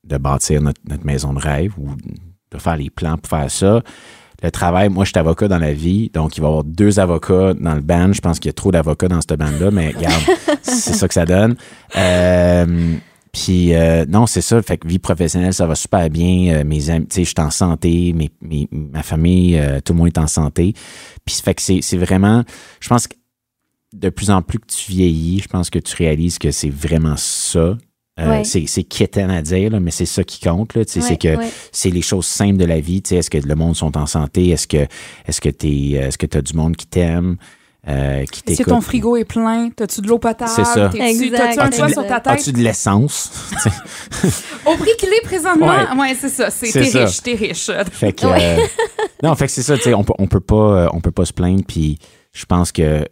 de 0.05 0.16
bâtir 0.18 0.61
notre, 0.61 0.81
notre 0.89 1.07
maison 1.07 1.33
de 1.33 1.39
rêve 1.39 1.72
ou 1.79 1.89
de 2.51 2.59
faire 2.59 2.77
les 2.77 2.91
plans 2.91 3.16
pour 3.16 3.31
faire 3.31 3.51
ça. 3.51 3.83
Le 4.43 4.51
travail, 4.51 4.89
moi, 4.91 5.05
je 5.05 5.11
suis 5.11 5.18
avocat 5.18 5.49
dans 5.49 5.59
la 5.59 5.72
vie, 5.72 6.11
donc 6.12 6.37
il 6.37 6.41
va 6.41 6.47
y 6.47 6.51
avoir 6.51 6.64
deux 6.64 6.99
avocats 7.01 7.55
dans 7.55 7.74
le 7.74 7.80
band. 7.80 8.12
Je 8.12 8.20
pense 8.20 8.39
qu'il 8.39 8.49
y 8.49 8.51
a 8.51 8.53
trop 8.53 8.70
d'avocats 8.70 9.09
dans 9.09 9.20
ce 9.20 9.34
band-là, 9.34 9.70
mais 9.70 9.89
regarde, 9.97 10.22
c'est 10.62 10.93
ça 10.95 11.09
que 11.09 11.14
ça 11.14 11.24
donne. 11.24 11.57
Euh, 11.97 12.95
puis 13.32 13.74
euh, 13.74 14.05
non, 14.09 14.26
c'est 14.26 14.41
ça. 14.43 14.61
Fait 14.62 14.78
que 14.78 14.87
vie 14.89 14.99
professionnelle, 14.99 15.55
ça 15.55 15.66
va 15.66 15.74
super 15.74 16.09
bien. 16.11 16.55
Euh, 16.55 16.64
mes 16.64 16.91
amis, 16.91 17.07
tu 17.07 17.16
sais, 17.16 17.24
je 17.24 17.28
suis 17.28 17.34
en 17.39 17.51
santé, 17.51 18.12
mes, 18.14 18.30
mes- 18.43 18.68
ma 18.70 19.03
famille, 19.03 19.59
euh, 19.59 19.80
tout 19.84 19.93
le 19.93 19.99
monde 19.99 20.09
est 20.09 20.18
en 20.18 20.26
santé. 20.26 20.74
Puis 21.24 21.37
fait 21.43 21.55
que 21.55 21.62
c'est 21.62 21.80
c'est 21.82 21.99
vraiment, 21.99 22.45
je 22.80 22.89
pense 22.89 23.07
que 23.07 23.14
de 23.95 24.09
plus 24.11 24.30
en 24.30 24.43
plus 24.43 24.59
que 24.59 24.66
tu 24.66 24.91
vieillis, 24.91 25.41
je 25.41 25.49
pense 25.49 25.70
que 25.70 25.78
tu 25.78 25.95
réalises 25.97 26.39
que 26.39 26.51
c'est 26.51 26.70
vraiment 26.70 27.16
ça. 27.16 27.76
Euh, 28.18 28.30
Ouais. 28.30 28.44
C'est 28.44 28.64
c'est 28.66 28.82
quétaine 28.84 29.30
à 29.30 29.42
dire, 29.42 29.70
là, 29.70 29.78
mais 29.78 29.90
c'est 29.90 30.06
ça 30.06 30.24
qui 30.24 30.40
compte. 30.40 30.74
Là, 30.74 30.84
tu 30.86 30.92
sais, 30.92 31.00
c'est 31.02 31.10
Ouais, 31.10 31.16
que 31.18 31.36
ouais. 31.36 31.50
c'est 31.70 31.90
les 31.90 32.00
choses 32.02 32.24
simples 32.26 32.56
de 32.56 32.64
la 32.64 32.80
vie. 32.80 33.02
Tu 33.02 33.10
sais, 33.10 33.16
est-ce 33.16 33.28
que 33.28 33.36
le 33.38 33.54
monde 33.54 33.76
sont 33.76 33.96
en 33.98 34.06
santé? 34.06 34.48
Est-ce 34.48 34.66
que 34.66 34.86
est-ce 35.26 35.40
que 35.40 35.50
t'es 35.50 35.90
est-ce 35.90 36.16
que 36.16 36.24
tu 36.26 36.38
as 36.38 36.40
du 36.42 36.54
monde 36.54 36.76
qui 36.76 36.86
t'aime, 36.86 37.36
euh, 37.86 38.24
qui 38.24 38.42
Est-ce 38.50 38.62
que 38.62 38.70
ton 38.70 38.80
frigo 38.80 39.16
est 39.18 39.26
plein? 39.26 39.68
T'as-tu 39.68 40.00
de 40.00 40.08
l'eau 40.08 40.18
potable? 40.18 40.50
C'est 40.50 40.64
ça. 40.64 40.88
T'as-tu 40.88 41.02
un 41.02 41.04
As-tu 41.64 41.76
toit 41.76 41.86
de- 41.88 41.92
sur 41.92 42.06
ta 42.06 42.20
tête? 42.20 42.32
As-tu 42.40 42.52
de 42.52 42.58
l'essence? 42.58 43.30
Tu 43.62 43.68
Au 44.66 44.76
prix 44.76 44.90
qu'il 44.98 45.10
est 45.10 45.22
présentement, 45.22 45.66
Ouais. 45.68 46.00
ouais, 46.00 46.16
c'est 46.18 46.30
ça. 46.30 46.48
C'est, 46.50 46.66
C'est 46.68 46.90
t'es 46.90 47.04
riche, 47.04 47.22
t'es 47.22 47.34
riche. 47.34 47.70
fait 47.92 48.12
que 48.14 48.26
euh, 48.26 48.64
non, 49.22 49.34
fait 49.34 49.44
que 49.46 49.52
c'est 49.52 49.62
ça. 49.62 49.76
Tu 49.76 49.82
sais, 49.84 49.94
on 49.94 50.04
peut 50.04 50.14
on 50.18 50.26
peut 50.26 50.40
pas 50.40 50.56
euh, 50.84 50.88
on 50.94 51.00
peut 51.02 51.10
pas 51.12 51.26
se 51.26 51.34
plaindre. 51.34 51.64
Puis 51.68 51.98
je 52.32 52.46
pense 52.46 52.72
que 52.72 53.06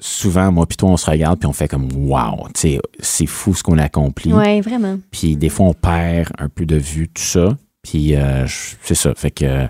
souvent 0.00 0.52
moi 0.52 0.66
puis 0.66 0.76
toi 0.76 0.90
on 0.90 0.96
se 0.96 1.10
regarde 1.10 1.38
puis 1.38 1.48
on 1.48 1.52
fait 1.52 1.68
comme 1.68 1.88
wow, 1.92 2.48
tu 2.54 2.60
sais, 2.60 2.80
c'est 3.00 3.26
fou 3.26 3.54
ce 3.54 3.62
qu'on 3.62 3.78
a 3.78 3.84
accompli. 3.84 4.32
Ouais, 4.32 4.60
vraiment. 4.60 4.98
Puis 5.10 5.36
des 5.36 5.48
fois, 5.48 5.66
on 5.66 5.74
perd 5.74 6.30
un 6.38 6.48
peu 6.48 6.66
de 6.66 6.76
vue, 6.76 7.08
tout 7.08 7.22
ça. 7.22 7.56
Puis 7.82 8.14
euh, 8.14 8.46
c'est 8.82 8.94
ça. 8.94 9.14
Fait 9.14 9.30
que, 9.30 9.68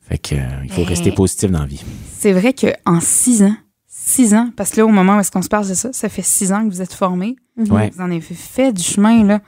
fait 0.00 0.18
que 0.18 0.34
il 0.64 0.70
faut 0.70 0.84
rester 0.84 1.12
positif 1.12 1.50
dans 1.50 1.60
la 1.60 1.66
vie. 1.66 1.82
C'est 2.18 2.32
vrai 2.32 2.52
qu'en 2.52 3.00
six 3.00 3.42
ans, 3.42 3.56
six 3.86 4.34
ans, 4.34 4.50
parce 4.56 4.70
que 4.70 4.78
là, 4.78 4.86
au 4.86 4.90
moment 4.90 5.16
où 5.16 5.20
est-ce 5.20 5.30
qu'on 5.30 5.42
se 5.42 5.48
parle 5.48 5.68
de 5.68 5.74
ça, 5.74 5.92
ça 5.92 6.08
fait 6.08 6.22
six 6.22 6.52
ans 6.52 6.66
que 6.66 6.72
vous 6.72 6.82
êtes 6.82 6.92
formés. 6.92 7.36
Ouais. 7.56 7.90
Vous 7.94 8.00
en 8.00 8.10
avez 8.10 8.20
fait 8.20 8.72
du 8.72 8.82
chemin, 8.82 9.24
là. 9.24 9.40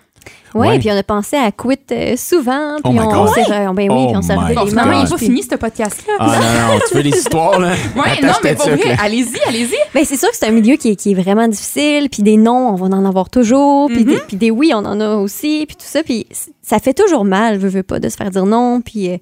Ouais, 0.54 0.68
Ouais. 0.68 0.78
puis 0.78 0.90
on 0.90 0.96
a 0.96 1.02
pensé 1.02 1.36
à 1.36 1.50
quit 1.50 1.76
euh, 1.90 2.14
souvent. 2.16 2.76
Oh 2.78 2.80
Puis 2.84 2.92
my 2.92 3.00
on, 3.00 3.04
God. 3.08 3.16
on 3.16 3.26
s'est 3.26 3.42
ben 3.48 3.68
oui, 3.76 3.86
Oh 3.90 4.06
puis 4.06 4.16
on 4.16 4.22
s'est 4.22 4.34
les 4.34 4.40
il 4.70 4.74
n'est 4.74 4.74
pas 5.08 5.16
puis- 5.16 5.26
fini, 5.26 5.42
ce 5.42 5.56
podcast-là. 5.56 6.14
Ah 6.20 6.26
non, 6.26 6.74
non, 6.74 6.80
tu 6.88 6.96
veux 6.96 7.02
des 7.02 7.10
histoires, 7.10 7.58
là? 7.58 7.72
Ouais, 7.96 8.02
Attache 8.12 8.22
non, 8.22 8.32
mais 8.44 8.54
pour 8.54 8.68
vrai, 8.68 8.96
allez-y, 9.00 9.40
allez-y. 9.48 9.74
Ben, 9.92 10.04
c'est 10.04 10.16
sûr 10.16 10.30
que 10.30 10.36
c'est 10.36 10.46
un 10.46 10.52
milieu 10.52 10.76
qui 10.76 10.90
est, 10.90 10.96
qui 10.96 11.10
est 11.10 11.14
vraiment 11.14 11.48
difficile, 11.48 12.08
puis 12.08 12.22
des 12.22 12.36
noms, 12.36 12.68
on 12.68 12.74
va 12.76 12.86
en 12.86 13.04
avoir 13.04 13.30
toujours, 13.30 13.88
puis 13.88 14.04
des, 14.04 14.18
puis 14.28 14.36
des 14.36 14.50
oui, 14.50 14.70
on 14.74 14.78
en 14.84 15.00
a 15.00 15.16
aussi, 15.16 15.64
puis 15.66 15.76
tout 15.76 15.86
ça, 15.86 16.02
puis 16.02 16.26
ça 16.62 16.78
fait 16.78 16.94
toujours 16.94 17.24
mal, 17.24 17.58
veux, 17.58 17.68
veux 17.68 17.82
pas, 17.82 17.98
de 17.98 18.08
se 18.08 18.16
faire 18.16 18.30
dire 18.30 18.46
non, 18.46 18.80
puis 18.80 19.10
euh, 19.10 19.16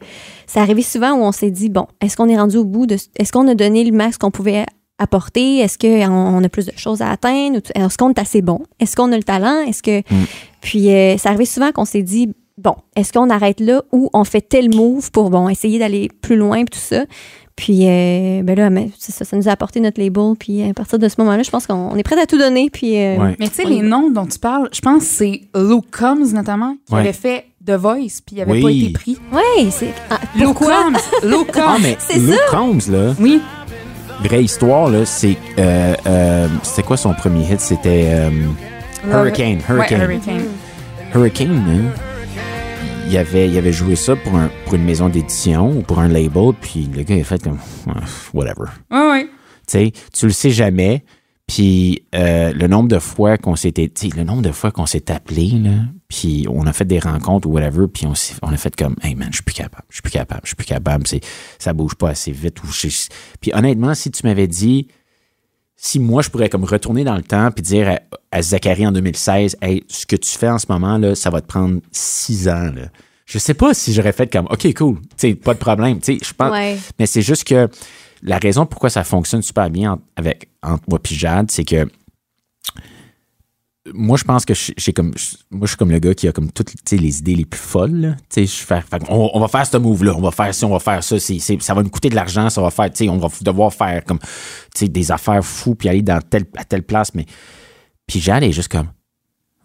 c'est 0.46 0.60
arrivé 0.60 0.82
souvent 0.82 1.12
où 1.12 1.22
on 1.22 1.32
s'est 1.32 1.50
dit, 1.50 1.70
bon, 1.70 1.86
est-ce 2.02 2.16
qu'on 2.16 2.28
est 2.28 2.36
rendu 2.38 2.58
au 2.58 2.64
bout 2.64 2.86
de... 2.86 2.96
Est-ce 3.16 3.32
qu'on 3.32 3.48
a 3.48 3.54
donné 3.54 3.84
le 3.84 3.92
max 3.92 4.18
qu'on 4.18 4.30
pouvait 4.30 4.66
apporter? 4.98 5.58
Est-ce 5.58 5.78
qu'on 5.78 6.12
on 6.12 6.44
a 6.44 6.48
plus 6.48 6.66
de 6.66 6.72
choses 6.76 7.00
à 7.02 7.10
atteindre? 7.10 7.58
Est-ce 7.74 7.96
qu'on 7.98 8.10
est 8.10 8.18
assez 8.18 8.42
bon? 8.42 8.60
Est-ce 8.78 8.94
qu'on 8.96 9.10
a 9.12 9.16
le 9.16 9.22
talent? 9.24 9.60
Est-ce 9.66 9.82
que... 9.82 10.02
Puis 10.62 10.90
euh, 10.94 11.18
ça 11.18 11.28
arrivait 11.28 11.44
souvent 11.44 11.70
qu'on 11.72 11.84
s'est 11.84 12.02
dit, 12.02 12.30
bon, 12.56 12.74
est-ce 12.96 13.12
qu'on 13.12 13.28
arrête 13.28 13.60
là 13.60 13.82
ou 13.92 14.08
on 14.14 14.24
fait 14.24 14.40
tel 14.40 14.74
move 14.74 15.10
pour, 15.10 15.28
bon, 15.28 15.48
essayer 15.50 15.78
d'aller 15.78 16.08
plus 16.22 16.36
loin, 16.36 16.64
puis 16.64 16.78
tout 16.80 16.86
ça? 16.86 17.04
Puis, 17.54 17.86
euh, 17.86 18.40
ben 18.42 18.56
là, 18.56 18.70
mais 18.70 18.88
c'est 18.98 19.12
ça, 19.12 19.26
ça 19.26 19.36
nous 19.36 19.46
a 19.46 19.52
apporté 19.52 19.78
notre 19.80 20.00
label. 20.00 20.32
Puis, 20.38 20.62
à 20.68 20.72
partir 20.72 20.98
de 20.98 21.06
ce 21.08 21.16
moment-là, 21.18 21.42
je 21.42 21.50
pense 21.50 21.66
qu'on 21.66 21.74
on 21.92 21.96
est 21.96 22.02
prêt 22.02 22.18
à 22.18 22.24
tout 22.24 22.38
donner. 22.38 22.70
Puis, 22.70 22.96
euh, 22.96 23.16
Ouais. 23.18 23.36
Mais 23.38 23.48
tu 23.48 23.56
sais, 23.56 23.64
les 23.66 23.82
noms 23.82 24.08
dont 24.10 24.24
tu 24.24 24.38
parles, 24.38 24.70
je 24.72 24.80
pense 24.80 25.00
que 25.00 25.04
c'est 25.04 25.40
Luke 25.54 25.84
Combs, 25.96 26.32
notamment, 26.32 26.76
qui 26.86 26.94
Ouais. 26.94 27.00
avait 27.00 27.12
fait 27.12 27.44
The 27.64 27.72
Voice, 27.72 28.20
puis 28.24 28.36
il 28.36 28.38
n'avait 28.38 28.52
Oui. 28.52 28.62
pas 28.62 28.70
été 28.70 28.92
pris. 28.92 29.18
Ouais, 29.32 29.70
c'est. 29.70 29.92
ah, 30.10 30.18
Luke 30.34 30.46
pourquoi? 30.46 30.84
Combs! 30.84 30.96
Ah, 31.22 31.52
Combs! 31.52 31.82
mais 31.82 31.96
C'est 32.00 32.18
Luke 32.18 32.38
Combs, 32.50 32.90
là, 32.90 33.14
Oui. 33.20 33.40
vraie 34.24 34.44
histoire, 34.44 34.88
là, 34.88 35.04
c'est. 35.04 35.36
Euh, 35.58 35.94
euh, 36.06 36.48
c'était 36.62 36.82
quoi 36.84 36.96
son 36.96 37.12
premier 37.12 37.42
hit? 37.52 37.60
C'était 37.60 38.08
Hurricane. 39.04 39.58
Ouais, 39.58 39.64
Hurricane. 39.68 40.00
Hurricane. 40.00 40.42
Hurricane, 41.14 41.64
hein, 41.68 42.02
il 43.08 43.16
avait, 43.18 43.48
il 43.48 43.58
avait 43.58 43.72
joué 43.72 43.96
ça 43.96 44.16
pour, 44.16 44.34
un, 44.34 44.50
pour 44.64 44.74
une 44.74 44.84
maison 44.84 45.08
d'édition 45.08 45.70
ou 45.70 45.82
pour 45.82 45.98
un 45.98 46.08
label, 46.08 46.52
puis 46.60 46.88
le 46.94 47.02
gars, 47.02 47.16
il 47.16 47.20
a 47.20 47.24
fait 47.24 47.42
comme. 47.42 47.58
Whatever. 48.32 48.70
Ouais, 48.90 49.10
ouais. 49.10 49.24
Tu 49.24 49.30
sais, 49.66 49.92
tu 50.12 50.26
le 50.26 50.32
sais 50.32 50.50
jamais. 50.50 51.04
Puis 51.46 52.06
euh, 52.14 52.52
le 52.52 52.66
nombre 52.68 52.88
de 52.88 52.98
fois 52.98 53.36
qu'on 53.36 53.56
s'était, 53.56 53.90
le 54.16 54.24
nombre 54.24 54.42
de 54.42 54.52
fois 54.52 54.70
qu'on 54.70 54.86
s'est 54.86 55.10
appelé 55.10 55.48
là, 55.48 55.70
puis 56.08 56.46
on 56.48 56.66
a 56.66 56.72
fait 56.72 56.84
des 56.84 57.00
rencontres 57.00 57.48
ou 57.48 57.52
whatever, 57.52 57.86
puis 57.92 58.06
on, 58.06 58.14
on 58.42 58.52
a 58.52 58.56
fait 58.56 58.74
comme, 58.74 58.96
hey 59.02 59.14
man, 59.14 59.28
je 59.30 59.36
suis 59.36 59.42
plus 59.42 59.54
capable, 59.54 59.84
je 59.90 59.96
suis 59.96 60.02
plus 60.02 60.12
capable, 60.12 60.40
je 60.44 60.48
suis 60.50 60.56
plus 60.56 60.66
capable, 60.66 61.06
c'est, 61.06 61.20
ça 61.58 61.72
bouge 61.72 61.96
pas 61.96 62.10
assez 62.10 62.30
vite. 62.30 62.62
Ou 62.62 62.68
puis 63.40 63.50
honnêtement, 63.52 63.94
si 63.94 64.10
tu 64.10 64.26
m'avais 64.26 64.46
dit, 64.46 64.86
si 65.84 65.98
moi 65.98 66.22
je 66.22 66.30
pourrais 66.30 66.48
comme 66.48 66.62
retourner 66.62 67.02
dans 67.02 67.16
le 67.16 67.22
temps 67.24 67.50
puis 67.50 67.60
dire 67.62 67.88
à, 67.88 67.98
à 68.30 68.40
Zachary 68.40 68.86
en 68.86 68.92
2016, 68.92 69.56
hey, 69.60 69.82
ce 69.88 70.06
que 70.06 70.14
tu 70.14 70.30
fais 70.30 70.48
en 70.48 70.58
ce 70.60 70.66
moment 70.68 70.96
là, 70.96 71.16
ça 71.16 71.28
va 71.28 71.40
te 71.40 71.46
prendre 71.48 71.80
six 71.90 72.48
ans 72.48 72.70
là. 72.72 72.82
Je 73.26 73.38
sais 73.38 73.54
pas 73.54 73.74
si 73.74 73.92
j'aurais 73.92 74.12
fait 74.12 74.30
comme, 74.30 74.46
ok 74.46 74.74
cool, 74.74 75.00
tu 75.00 75.06
sais, 75.16 75.34
pas 75.34 75.54
de 75.54 75.58
problème, 75.58 75.98
je 76.06 76.32
pense. 76.34 76.52
Ouais. 76.52 76.78
Mais 76.98 77.06
c'est 77.06 77.22
juste 77.22 77.44
que 77.44 77.68
la 78.22 78.38
raison 78.38 78.64
pourquoi 78.64 78.90
ça 78.90 79.02
fonctionne 79.02 79.42
super 79.42 79.70
bien 79.70 79.94
en- 79.94 80.00
avec, 80.14 80.48
entre 80.62 80.84
moi 80.88 81.00
et 81.10 81.14
Jade, 81.14 81.50
c'est 81.50 81.64
que 81.64 81.88
moi, 83.92 84.16
je 84.16 84.22
pense 84.24 84.44
que 84.44 84.54
je- 84.54 84.72
j'ai 84.76 84.92
comme. 84.92 85.12
Moi, 85.50 85.62
je 85.62 85.66
suis 85.68 85.76
comme 85.76 85.90
le 85.90 85.98
gars 85.98 86.14
qui 86.14 86.28
a 86.28 86.32
comme 86.32 86.52
toutes 86.52 86.72
les 86.92 87.18
idées 87.18 87.34
les 87.34 87.44
plus 87.44 87.58
folles. 87.60 87.94
là. 88.00 88.14
Tu 88.32 88.46
sais, 88.46 88.46
je 88.46 88.64
fais- 88.64 88.82
on, 89.08 89.40
va 89.40 89.48
faire 89.48 89.66
ce 89.66 89.76
move-là, 89.76 90.14
on 90.16 90.20
va 90.20 90.30
faire 90.30 90.54
ci, 90.54 90.64
on 90.64 90.70
va 90.70 90.78
faire 90.78 91.02
ça. 91.02 91.18
c'est 91.18 91.38
c'est- 91.40 91.60
ça 91.60 91.74
va 91.74 91.82
nous 91.82 91.90
coûter 91.90 92.08
de 92.08 92.14
l'argent, 92.14 92.48
ça 92.48 92.62
va 92.62 92.70
faire. 92.70 92.90
tu 92.92 93.04
sais, 93.04 93.08
On 93.08 93.18
va 93.18 93.28
devoir 93.40 93.72
faire 93.74 94.04
comme 94.04 94.20
tu 94.20 94.26
sais, 94.76 94.88
des 94.88 95.10
affaires 95.10 95.44
fous 95.44 95.74
puis 95.74 95.88
aller 95.88 96.02
dans 96.02 96.20
telle, 96.20 96.44
à 96.56 96.64
telle 96.64 96.84
place. 96.84 97.12
Mais. 97.14 97.26
Puis 98.06 98.22
est 98.28 98.52
juste 98.52 98.68
comme. 98.70 98.88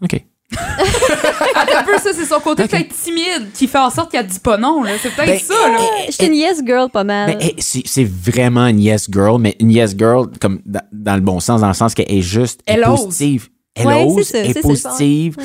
OK. 0.02 0.20
Un 0.56 1.82
peu, 1.84 1.98
ça, 1.98 2.10
c'est 2.14 2.24
son 2.24 2.40
côté 2.40 2.66
peut-être 2.66 2.94
timide 2.96 3.52
qui 3.52 3.66
fait 3.68 3.78
en 3.78 3.90
sorte 3.90 4.10
qu'elle 4.10 4.26
dit 4.26 4.38
pas 4.40 4.56
non. 4.56 4.82
là. 4.82 4.92
C'est 5.00 5.14
peut-être 5.14 5.28
Ben, 5.28 5.38
ça. 5.38 5.54
Là. 5.54 5.78
Je 6.06 6.12
suis 6.12 6.26
une 6.26 6.34
yes 6.34 6.62
girl 6.64 6.88
pas 6.90 7.04
mal. 7.04 7.36
Mais 7.38 7.44
hey, 7.46 7.54
c'est 7.58 7.82
c'est 7.86 8.04
vraiment 8.04 8.66
une 8.66 8.80
yes 8.80 9.06
girl, 9.12 9.38
mais 9.40 9.54
une 9.60 9.70
yes 9.70 9.94
girl 9.96 10.26
comme 10.40 10.60
dans, 10.64 10.80
dans 10.92 11.14
le 11.14 11.20
bon 11.20 11.38
sens, 11.40 11.60
dans 11.60 11.68
le 11.68 11.74
sens 11.74 11.94
qu'elle 11.94 12.10
est 12.10 12.22
juste 12.22 12.62
Elle 12.66 12.80
est 12.80 12.88
ose. 12.88 13.18
Elle 13.78 13.86
Ouais, 13.86 14.04
ose, 14.04 14.16
c'est 14.24 14.24
ça, 14.24 14.38
est 14.50 14.52
ça, 14.54 14.60
positive. 14.60 15.36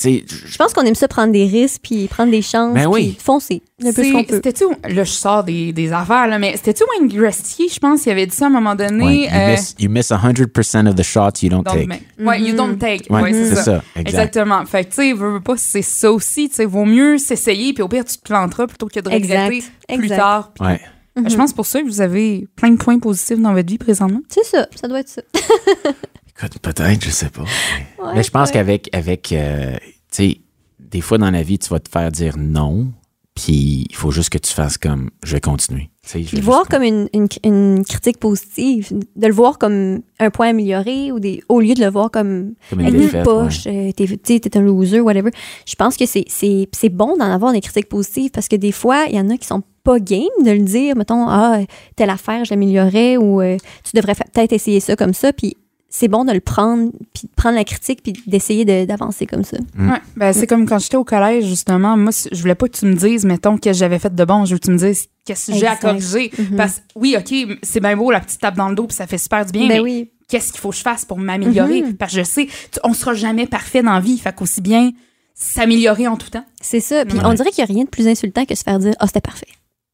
Sais, 0.00 0.24
Je 0.28 0.56
pense 0.56 0.72
qu'on 0.74 0.82
aime 0.82 0.94
ça 0.94 1.08
prendre 1.08 1.32
des 1.32 1.44
risques, 1.46 1.80
puis 1.82 2.06
prendre 2.06 2.30
des 2.30 2.40
chances, 2.40 2.72
Ben 2.72 2.86
oui. 2.86 3.14
puis 3.16 3.24
foncer 3.24 3.62
le 3.80 3.92
plus 3.92 4.04
C'est- 4.04 4.12
qu'on 4.12 4.22
peut. 4.22 4.36
C'était-tu, 4.36 4.64
là, 4.88 5.02
je 5.02 5.10
sors 5.10 5.42
des, 5.42 5.72
des 5.72 5.92
affaires, 5.92 6.28
là, 6.28 6.38
mais 6.38 6.52
c'était-tu 6.54 6.84
Wayne 7.00 7.08
Gretzky, 7.12 7.68
je 7.68 7.80
pense, 7.80 8.02
qui 8.02 8.10
avait 8.12 8.26
dit 8.26 8.36
ça 8.36 8.44
à 8.44 8.46
un 8.46 8.52
moment 8.52 8.76
donné. 8.76 9.04
ouais, 9.04 9.24
you, 9.24 9.28
euh, 9.34 9.50
miss, 9.50 9.74
you 9.80 9.90
miss 9.90 10.12
100% 10.12 10.86
of 10.86 10.94
the 10.94 11.02
shots 11.02 11.42
you 11.42 11.48
don't, 11.48 11.64
don't 11.64 11.74
take. 11.88 12.00
Ouais, 12.20 12.40
you 12.40 12.54
don't 12.54 12.78
take. 12.78 13.10
Ouais, 13.12 13.22
Ouais, 13.22 13.32
c'est 13.32 13.56
ça. 13.56 13.62
ça, 13.64 13.82
exact. 13.96 14.08
Exactement. 14.08 14.64
Fait 14.66 14.84
que, 14.84 14.90
tu 14.90 14.94
sais, 14.94 15.12
veux, 15.14 15.32
veux 15.32 15.40
pas, 15.40 15.56
c'est 15.56 15.82
ça 15.82 16.12
aussi. 16.12 16.48
Tu 16.48 16.54
sais, 16.54 16.64
vaut 16.64 16.84
mieux 16.84 17.18
s'essayer, 17.18 17.72
puis 17.72 17.82
au 17.82 17.88
pire, 17.88 18.04
tu 18.04 18.16
te 18.18 18.22
planteras 18.22 18.68
plutôt 18.68 18.86
que 18.86 19.00
de 19.00 19.08
regretter 19.10 19.56
Exact, 19.56 19.64
plus 19.88 20.04
exact. 20.04 20.16
tard. 20.16 20.52
Puis, 20.54 20.64
Ouais. 20.64 20.80
Je 21.28 21.34
pense 21.34 21.52
pour 21.52 21.66
ça 21.66 21.80
que 21.82 21.86
vous 21.88 22.00
avez 22.00 22.46
plein 22.54 22.70
de 22.70 22.76
points 22.76 23.00
positifs 23.00 23.40
dans 23.40 23.52
votre 23.52 23.68
vie 23.68 23.78
présentement. 23.78 24.20
C'est 24.28 24.44
ça, 24.44 24.68
ça 24.80 24.86
doit 24.86 25.00
être 25.00 25.08
ça. 25.08 25.22
Écoute, 26.38 26.58
peut-être, 26.60 27.04
je 27.04 27.10
sais 27.10 27.30
pas. 27.30 27.42
Ouais, 27.42 28.12
Mais 28.14 28.22
je 28.22 28.30
pense 28.30 28.48
ouais. 28.48 28.52
qu'avec, 28.54 28.88
avec, 28.94 29.32
euh, 29.32 29.72
tu 29.76 29.80
sais, 30.10 30.40
des 30.78 31.00
fois 31.00 31.18
dans 31.18 31.30
la 31.30 31.42
vie, 31.42 31.58
tu 31.58 31.68
vas 31.68 31.80
te 31.80 31.88
faire 31.88 32.10
dire 32.12 32.34
non, 32.38 32.92
puis 33.34 33.86
il 33.90 33.94
faut 33.96 34.10
juste 34.10 34.30
que 34.30 34.38
tu 34.38 34.52
fasses 34.52 34.78
comme, 34.78 35.10
je 35.24 35.32
vais 35.34 35.40
continuer. 35.40 35.90
Je 36.10 36.18
vais 36.18 36.38
le 36.38 36.42
voir 36.42 36.66
comme 36.68 36.82
une, 36.84 37.08
une- 37.12 37.28
une 37.44 37.84
critique 37.84 38.18
positive, 38.18 38.88
de 39.14 39.26
le 39.26 39.32
voir 39.32 39.58
comme 39.58 40.00
un 40.18 40.30
point 40.30 40.48
amélioré 40.48 41.12
ou 41.12 41.20
des, 41.20 41.42
au 41.50 41.60
lieu 41.60 41.74
de 41.74 41.80
le 41.84 41.90
voir 41.90 42.10
comme 42.10 42.54
Comme 42.70 42.80
une 42.80 42.86
une 42.88 42.96
défaite, 43.00 43.24
poche, 43.24 43.66
euh, 43.66 43.90
t'es, 43.92 44.56
un 44.56 44.60
loser, 44.62 45.00
whatever. 45.00 45.30
Je 45.66 45.74
pense 45.74 45.96
que 45.98 46.06
c'est, 46.06 46.24
c'est, 46.28 46.66
c'est 46.72 46.88
bon 46.88 47.16
d'en 47.18 47.30
avoir 47.30 47.52
des 47.52 47.60
critiques 47.60 47.88
positives 47.90 48.30
parce 48.30 48.48
que 48.48 48.56
des 48.56 48.72
fois, 48.72 49.04
il 49.10 49.16
y 49.16 49.20
en 49.20 49.28
a 49.28 49.36
qui 49.36 49.46
sont 49.46 49.62
pas 49.84 49.98
game 50.00 50.22
de 50.44 50.50
le 50.52 50.60
dire, 50.60 50.96
mettons, 50.96 51.28
ah, 51.28 51.58
telle 51.94 52.10
affaire, 52.10 52.44
je 52.46 52.50
l'améliorerais 52.54 53.16
ou 53.18 53.42
euh, 53.42 53.56
tu 53.84 53.90
devrais 53.94 54.14
fa- 54.14 54.24
peut-être 54.32 54.52
essayer 54.54 54.80
ça 54.80 54.96
comme 54.96 55.12
ça. 55.14 55.32
Puis 55.34 55.56
c'est 55.90 56.08
bon 56.08 56.24
de 56.24 56.32
le 56.32 56.40
prendre, 56.40 56.90
puis 57.14 57.24
de 57.28 57.32
prendre 57.34 57.56
la 57.56 57.64
critique, 57.64 58.02
puis 58.02 58.12
d'essayer 58.26 58.64
de- 58.64 58.84
d'avancer 58.84 59.26
comme 59.26 59.42
ça. 59.44 59.56
Mm. 59.74 59.90
Ouais. 59.90 59.98
Ben, 60.16 60.32
c'est 60.34 60.46
comme 60.46 60.66
quand 60.68 60.78
j'étais 60.78 60.96
au 60.98 61.04
collège, 61.04 61.46
justement. 61.46 61.96
Moi, 61.96 62.12
je 62.30 62.40
voulais 62.40 62.54
pas 62.54 62.68
que 62.68 62.76
tu 62.76 62.84
me 62.86 62.94
dises, 62.94 63.24
mettons, 63.24 63.56
que 63.56 63.72
j'avais 63.72 63.98
fait 63.98 64.14
de 64.14 64.24
bon. 64.24 64.44
Je 64.44 64.52
veux 64.54 64.58
que 64.58 64.66
tu 64.66 64.70
me 64.70 64.76
dises 64.78 65.06
qu'est-ce 65.24 65.50
que 65.52 65.58
j'ai 65.58 65.66
à 65.66 65.76
corriger. 65.76 66.30
Parce 66.56 66.76
que, 66.76 66.80
oui, 66.96 67.16
OK, 67.18 67.58
c'est 67.62 67.80
bien 67.80 67.96
beau 67.96 68.10
la 68.10 68.20
petite 68.20 68.40
tape 68.40 68.56
dans 68.56 68.68
le 68.68 68.74
dos, 68.74 68.86
puis 68.86 68.96
ça 68.96 69.06
fait 69.06 69.18
super 69.18 69.46
du 69.46 69.52
bien. 69.52 69.62
Ben 69.68 69.74
mais 69.76 69.80
oui. 69.80 70.10
qu'est-ce 70.28 70.52
qu'il 70.52 70.60
faut 70.60 70.70
que 70.70 70.76
je 70.76 70.82
fasse 70.82 71.04
pour 71.06 71.18
m'améliorer? 71.18 71.82
Mhm. 71.82 71.94
Parce 71.96 72.12
que 72.12 72.18
je 72.18 72.24
sais, 72.24 72.46
tu- 72.70 72.80
on 72.84 72.92
sera 72.92 73.14
jamais 73.14 73.46
parfait 73.46 73.82
dans 73.82 73.92
la 73.94 74.00
vie. 74.00 74.18
Fait 74.18 74.34
qu'aussi 74.34 74.60
bien 74.60 74.90
s'améliorer 75.34 76.06
en 76.08 76.16
tout 76.16 76.28
temps. 76.30 76.44
C'est 76.60 76.80
ça. 76.80 77.04
Puis 77.06 77.16
Ouais. 77.18 77.24
on 77.24 77.32
dirait 77.32 77.50
qu'il 77.50 77.64
n'y 77.64 77.70
a 77.70 77.74
rien 77.74 77.84
de 77.84 77.88
plus 77.88 78.08
insultant 78.08 78.44
que 78.44 78.54
se 78.54 78.62
faire 78.64 78.78
dire 78.78 78.94
Ah, 78.98 79.06
c'était 79.06 79.20
parfait. 79.20 79.46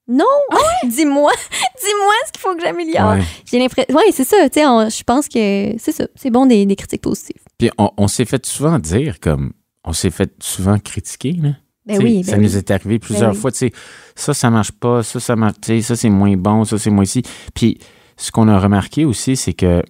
Non! 0.07 0.25
dis-moi, 0.85 1.33
dis-moi 1.33 2.13
ce 2.27 2.33
qu'il 2.33 2.41
faut 2.41 2.55
que 2.55 2.63
j'améliore. 2.63 3.15
Ouais. 3.15 3.23
J'ai 3.47 3.59
l'impression. 3.59 3.95
Oui, 3.97 4.13
c'est 4.13 4.25
ça. 4.25 4.49
Tu 4.51 4.61
sais, 4.61 4.65
je 4.65 5.03
pense 5.03 5.29
que 5.29 5.75
c'est 5.79 5.93
ça. 5.93 6.07
C'est 6.15 6.31
bon 6.31 6.47
des, 6.47 6.67
des 6.67 6.77
critiques 6.77 7.03
positives. 7.03 7.41
Puis 7.59 7.71
on, 7.79 7.91
on 7.97 8.09
s'est 8.09 8.25
fait 8.25 8.45
souvent 8.45 8.79
dire 8.79 9.19
comme, 9.21 9.53
on 9.85 9.93
s'est 9.93 10.11
fait 10.11 10.33
souvent 10.41 10.79
critiquer, 10.79 11.33
là. 11.33 11.51
Ben 11.87 12.03
oui. 12.03 12.25
ça 12.25 12.33
ben 12.33 12.43
nous 12.43 12.53
oui. 12.53 12.57
est 12.57 12.71
arrivé 12.71 12.99
plusieurs 12.99 13.35
oui. 13.35 13.39
fois. 13.39 13.53
Tu 13.53 13.59
sais, 13.59 13.73
ça, 14.15 14.33
ça 14.33 14.51
marche 14.51 14.73
pas. 14.73 15.03
Ça, 15.03 15.21
ça 15.21 15.37
marche. 15.37 15.57
Ça, 15.83 15.97
c'est 15.97 16.09
moins 16.09 16.37
bon. 16.37 16.65
Ça, 16.65 16.79
c'est 16.79 16.91
moins 16.91 17.05
ici. 17.05 17.23
Puis, 17.53 17.79
ce 18.17 18.31
qu'on 18.31 18.49
a 18.49 18.59
remarqué 18.59 19.05
aussi, 19.05 19.37
c'est 19.37 19.53
que, 19.53 19.83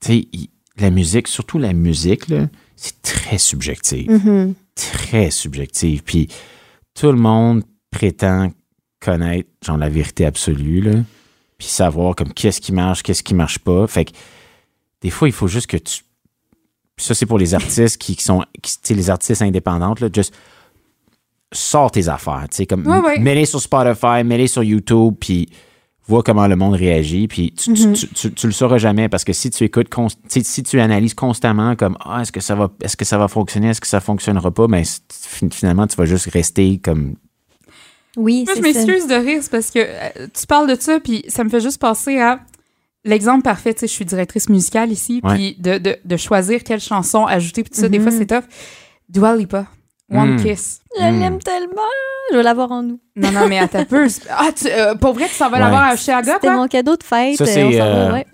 tu 0.00 0.22
sais, 0.22 0.28
la 0.78 0.90
musique, 0.90 1.28
surtout 1.28 1.58
la 1.58 1.72
musique, 1.72 2.28
là, 2.28 2.48
c'est 2.74 3.00
très 3.02 3.38
subjectif. 3.38 4.08
Mhm. 4.08 4.54
Très 4.74 5.30
subjectif. 5.30 6.02
Puis, 6.02 6.28
tout 6.94 7.12
le 7.12 7.18
monde 7.18 7.62
prétend 7.90 8.50
connaître, 9.04 9.48
genre, 9.64 9.76
la 9.76 9.88
vérité 9.88 10.24
absolue, 10.26 10.80
là. 10.80 10.92
Puis, 11.58 11.68
savoir, 11.68 12.16
comme, 12.16 12.32
qu'est-ce 12.32 12.60
qui 12.60 12.72
marche, 12.72 13.02
qu'est-ce 13.02 13.22
qui 13.22 13.34
marche 13.34 13.58
pas. 13.58 13.86
Fait 13.86 14.04
que, 14.06 14.12
des 15.02 15.10
fois, 15.10 15.28
il 15.28 15.32
faut 15.32 15.46
juste 15.48 15.66
que 15.68 15.76
tu. 15.76 16.02
Puis 16.96 17.06
ça, 17.06 17.14
c'est 17.14 17.26
pour 17.26 17.38
les 17.38 17.54
artistes 17.54 17.98
qui, 17.98 18.16
qui 18.16 18.22
sont. 18.24 18.42
qui- 18.62 18.72
Tu 18.74 18.78
sais, 18.82 18.94
les 18.94 19.10
artistes 19.10 19.42
indépendantes, 19.42 20.00
là. 20.00 20.08
Juste 20.14 20.34
sors 21.52 21.90
tes 21.90 22.08
affaires. 22.08 22.46
Tu 22.50 22.56
sais, 22.58 22.66
comme 22.66 22.82
mets-les 23.20 23.46
sur 23.46 23.60
Spotify, 23.60 24.24
mets-les 24.24 24.48
sur 24.48 24.62
YouTube, 24.62 25.14
puis 25.20 25.48
vois 26.06 26.22
comment 26.22 26.46
le 26.48 26.56
monde 26.56 26.74
réagit. 26.74 27.28
Puis 27.28 27.52
tu, 27.52 27.72
tu- 27.74 27.92
tu, 27.92 28.08
tu- 28.08 28.32
tu 28.32 28.46
le 28.46 28.52
sauras 28.52 28.78
jamais 28.78 29.08
parce 29.08 29.24
que 29.24 29.32
si 29.32 29.50
tu 29.50 29.62
écoutes, 29.64 29.88
si 30.28 30.62
tu 30.62 30.80
analyses 30.80 31.14
constamment 31.14 31.76
comme 31.76 31.96
ah 32.04 32.22
est-ce 32.22 32.32
que 32.32 32.40
ça 32.40 32.54
va, 32.56 32.70
est-ce 32.82 32.96
que 32.96 33.04
ça 33.04 33.18
va 33.18 33.28
fonctionner, 33.28 33.68
est-ce 33.68 33.80
que 33.80 33.86
ça 33.86 34.00
fonctionnera 34.00 34.50
pas, 34.50 34.66
ben 34.66 34.84
fin- 35.12 35.48
finalement 35.50 35.86
tu 35.86 35.96
vas 35.96 36.04
juste 36.06 36.28
rester 36.32 36.78
comme 36.78 37.14
Oui, 38.16 38.44
Moi, 38.46 38.54
je 38.56 38.62
c'est 38.62 38.72
ça. 38.72 38.80
m'excuse 38.86 39.06
de 39.08 39.14
rire 39.14 39.38
c'est 39.42 39.50
parce 39.50 39.70
que 39.70 39.78
euh, 39.80 40.26
tu 40.38 40.46
parles 40.46 40.68
de 40.68 40.80
ça, 40.80 41.00
puis 41.00 41.24
ça 41.28 41.42
me 41.44 41.48
fait 41.50 41.60
juste 41.60 41.80
penser 41.80 42.18
à 42.20 42.40
l'exemple 43.04 43.42
parfait. 43.42 43.74
Tu 43.74 43.80
sais, 43.80 43.86
je 43.88 43.92
suis 43.92 44.04
directrice 44.04 44.48
musicale 44.48 44.92
ici, 44.92 45.20
puis 45.22 45.56
de, 45.58 45.78
de, 45.78 45.96
de 46.04 46.16
choisir 46.16 46.62
quelle 46.64 46.80
chanson 46.80 47.26
ajouter, 47.26 47.62
puis 47.64 47.70
tout 47.72 47.80
ça, 47.80 47.88
des 47.88 47.98
Mhm. 47.98 48.04
fois, 48.08 48.12
c'est 48.18 48.26
tough. 48.26 48.44
Dua 49.08 49.36
Lipa 49.36 49.66
One 50.12 50.34
Mm. 50.36 50.42
Kiss. 50.44 50.80
Je 50.98 51.02
Hmm. 51.04 51.20
l'aime 51.20 51.38
tellement. 51.38 51.80
Je 52.30 52.36
vais 52.36 52.42
l'avoir 52.42 52.70
en 52.72 52.82
nous. 52.82 53.00
Non, 53.16 53.32
non, 53.32 53.48
mais 53.48 53.58
à 53.58 53.68
ta 53.68 53.84
peu. 53.84 54.06
Ah, 54.30 54.48
tu, 54.54 54.66
euh, 54.68 54.94
pour 54.94 55.14
vrai, 55.14 55.28
tu 55.28 55.34
s'en 55.34 55.48
vas 55.50 55.58
l'avoir 55.58 55.90
Ouais. 55.92 55.96
chez 55.96 56.12
Aga, 56.12 56.34
C'était 56.34 56.46
quoi? 56.48 56.56
mon 56.56 56.68
cadeau 56.68 56.96
de 56.96 57.02
fête. 57.02 57.36
Ça, 57.36 57.46
c'est, 57.46 57.62
s'en 57.62 57.70
va, 57.70 57.84
euh, 57.84 58.12
ouais. 58.12 58.26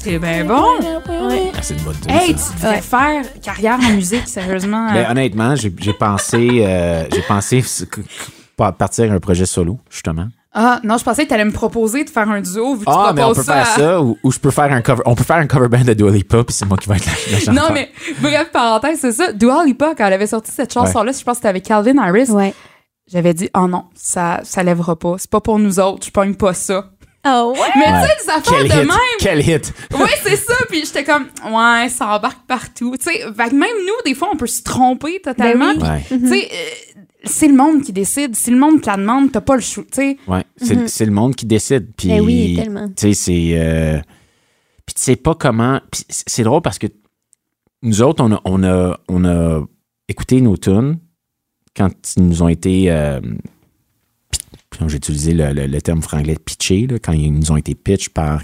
C'est 0.00 0.18
bien 0.18 0.44
bon. 0.44 0.62
Ouais. 0.80 1.52
Ah, 1.56 1.62
c'est 1.62 1.74
une 1.74 1.80
bonne 1.82 1.94
Hey, 2.08 2.34
tu 2.34 2.42
devrais 2.56 2.76
Ouais. 2.76 2.80
faire 2.82 3.24
carrière 3.42 3.78
en 3.80 3.92
musique, 3.92 4.28
sérieusement. 4.28 4.88
Ben, 4.92 5.10
honnêtement, 5.10 5.54
j'ai 5.56 5.92
pensé, 5.92 6.64
euh, 6.66 7.04
j'ai 7.12 7.22
pensé 7.22 7.60
partir 8.72 9.12
un 9.12 9.20
projet 9.20 9.46
solo, 9.46 9.78
justement. 9.90 10.26
Ah, 10.58 10.80
non, 10.84 10.96
je 10.96 11.04
pensais 11.04 11.24
que 11.24 11.28
tu 11.28 11.34
allais 11.34 11.44
me 11.44 11.52
proposer 11.52 12.02
de 12.04 12.08
faire 12.08 12.28
un 12.30 12.40
duo, 12.40 12.76
vu 12.76 12.86
que 12.86 12.90
Ah, 12.90 13.08
tu 13.10 13.14
mais 13.16 13.22
on 13.22 13.26
proposes 13.26 13.36
peut 13.46 13.52
faire 13.52 13.62
à- 13.62 13.76
ça, 13.76 14.00
ou, 14.00 14.16
ou 14.22 14.32
je 14.32 14.38
peux 14.38 14.50
faire 14.50 14.72
un 14.72 14.80
cover. 14.80 15.02
On 15.04 15.14
peut 15.14 15.22
faire 15.24 15.36
un 15.36 15.46
cover 15.46 15.68
band 15.68 15.84
de 15.84 15.92
Dua 15.92 16.10
Lipa, 16.10 16.42
puis 16.44 16.54
c'est 16.54 16.64
moi 16.64 16.78
qui 16.78 16.88
vais 16.88 16.96
être 16.96 17.04
la, 17.04 17.12
la 17.32 17.38
chanteuse. 17.40 17.54
Non, 17.54 17.68
mais 17.74 17.90
bref, 18.20 18.50
parenthèse, 18.52 18.98
c'est 19.00 19.12
ça. 19.12 19.32
Dua 19.32 19.64
Lipa, 19.66 19.94
quand 19.96 20.06
elle 20.06 20.14
avait 20.14 20.26
sorti 20.26 20.50
cette 20.50 20.72
chanson-là, 20.72 21.12
je 21.12 21.22
pense 21.22 21.32
que 21.34 21.36
c'était 21.36 21.48
avec 21.48 21.64
Calvin 21.64 21.98
Harris, 21.98 22.30
Ouais. 22.30 22.54
j'avais 23.12 23.34
dit, 23.34 23.50
oh 23.54 23.66
non, 23.68 23.84
ça, 23.94 24.40
ça 24.44 24.62
lèvera 24.62 24.96
pas. 24.96 25.16
C'est 25.18 25.30
pas 25.30 25.42
pour 25.42 25.58
nous 25.58 25.78
autres, 25.78 26.06
je 26.06 26.10
pogne 26.10 26.34
pas 26.34 26.54
ça. 26.54 26.86
Ah 27.28 27.44
ouais? 27.48 27.58
Mais 27.74 27.82
Ouais. 27.82 28.02
tu 28.02 28.08
sais, 28.08 28.24
des 28.24 28.30
affaires 28.30 28.52
Quel 28.60 28.68
de 28.68 28.82
hit! 28.82 28.88
même. 28.88 28.98
Quel 29.18 29.40
hit! 29.48 29.74
Oui, 29.98 30.08
c'est 30.22 30.36
ça. 30.36 30.54
Puis 30.70 30.84
j'étais 30.86 31.02
comme, 31.02 31.24
ouais, 31.52 31.88
ça 31.88 32.06
embarque 32.06 32.46
partout. 32.46 32.94
Tu 32.98 33.10
sais, 33.10 33.24
même 33.36 33.58
nous, 33.84 34.02
des 34.04 34.14
fois, 34.14 34.28
on 34.32 34.36
peut 34.36 34.46
se 34.46 34.62
tromper 34.62 35.20
totalement. 35.22 35.74
Ben 35.74 36.00
oui. 36.10 36.16
Ouais, 36.18 36.18
Tu 36.20 36.28
sais, 36.28 36.48
euh, 36.52 36.85
c'est 37.26 37.48
le 37.48 37.54
monde 37.54 37.82
qui 37.82 37.92
décide. 37.92 38.34
Si 38.36 38.50
le 38.50 38.58
monde 38.58 38.80
te 38.80 38.86
la 38.86 38.96
demande, 38.96 39.30
t'as 39.32 39.40
pas 39.40 39.54
le 39.56 39.62
choix. 39.62 39.84
Tu 39.84 39.94
sais, 39.94 40.16
ouais. 40.28 40.44
C'est 40.56 40.88
c'est 40.88 41.04
le 41.06 41.12
monde 41.12 41.34
qui 41.34 41.46
décide. 41.46 41.88
Puis, 41.96 42.08
Ben 42.08 42.20
oui, 42.20 42.56
tellement. 42.56 42.88
Tu 42.88 42.94
sais, 42.96 43.12
c'est. 43.14 43.50
euh, 43.60 43.98
Puis 44.86 44.94
tu 44.94 45.02
sais 45.02 45.16
pas 45.16 45.34
comment. 45.34 45.80
C'est 46.08 46.42
drôle 46.44 46.62
parce 46.62 46.78
que 46.78 46.86
nous 47.82 48.02
autres, 48.02 48.22
on 48.24 48.32
a, 48.32 48.40
on 48.44 48.62
a, 48.64 48.98
on 49.08 49.24
a 49.24 49.64
écouté 50.08 50.40
nos 50.40 50.56
tunes 50.56 50.98
quand 51.76 51.90
ils 52.16 52.22
nous 52.26 52.42
ont 52.42 52.48
été. 52.48 52.90
euh, 52.90 53.20
J'ai 54.88 54.96
utilisé 54.96 55.32
le, 55.32 55.52
le- 55.52 55.66
le 55.66 55.82
terme 55.82 56.02
franglais 56.02 56.36
pitché, 56.42 56.86
quand 57.02 57.12
ils 57.12 57.32
nous 57.32 57.50
ont 57.52 57.56
été 57.56 57.74
pitch 57.74 58.08
par, 58.10 58.42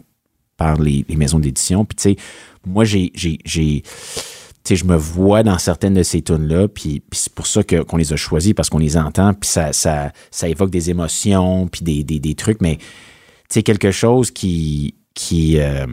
par 0.57 0.79
les, 0.81 1.05
les 1.09 1.17
maisons 1.17 1.39
d'édition. 1.39 1.85
Puis 1.85 1.97
tu 1.97 2.03
sais, 2.03 2.17
moi, 2.67 2.85
j'ai. 2.85 3.13
Tu 4.65 4.69
sais, 4.69 4.77
je 4.77 4.85
me 4.85 4.97
vois 4.97 5.43
dans 5.43 5.59
certaines 5.59 5.95
de 5.95 6.03
ces 6.03 6.23
tunes-là, 6.23 6.69
puis, 6.69 7.03
c'est 7.13 7.33
pour 7.35 7.47
ça 7.47 7.63
que- 7.65 7.83
qu'on 7.83 7.97
les 7.97 8.13
a 8.13 8.17
choisis, 8.17 8.55
parce 8.55 8.71
qu'on 8.71 8.79
les 8.79 8.97
entend, 8.97 9.35
puis 9.35 9.49
ça, 9.51 9.73
ça, 9.73 10.13
ça 10.31 10.49
évoque 10.49 10.71
des 10.71 10.91
émotions, 10.91 11.67
puis 11.69 11.83
des, 11.83 12.05
des, 12.05 12.19
des 12.21 12.35
trucs, 12.35 12.61
mais 12.61 12.77
tu 12.77 12.85
sais, 13.51 13.63
quelque 13.63 13.91
chose 13.91 14.31
qui. 14.31 14.95
qui 15.15 15.59
euh, 15.59 15.87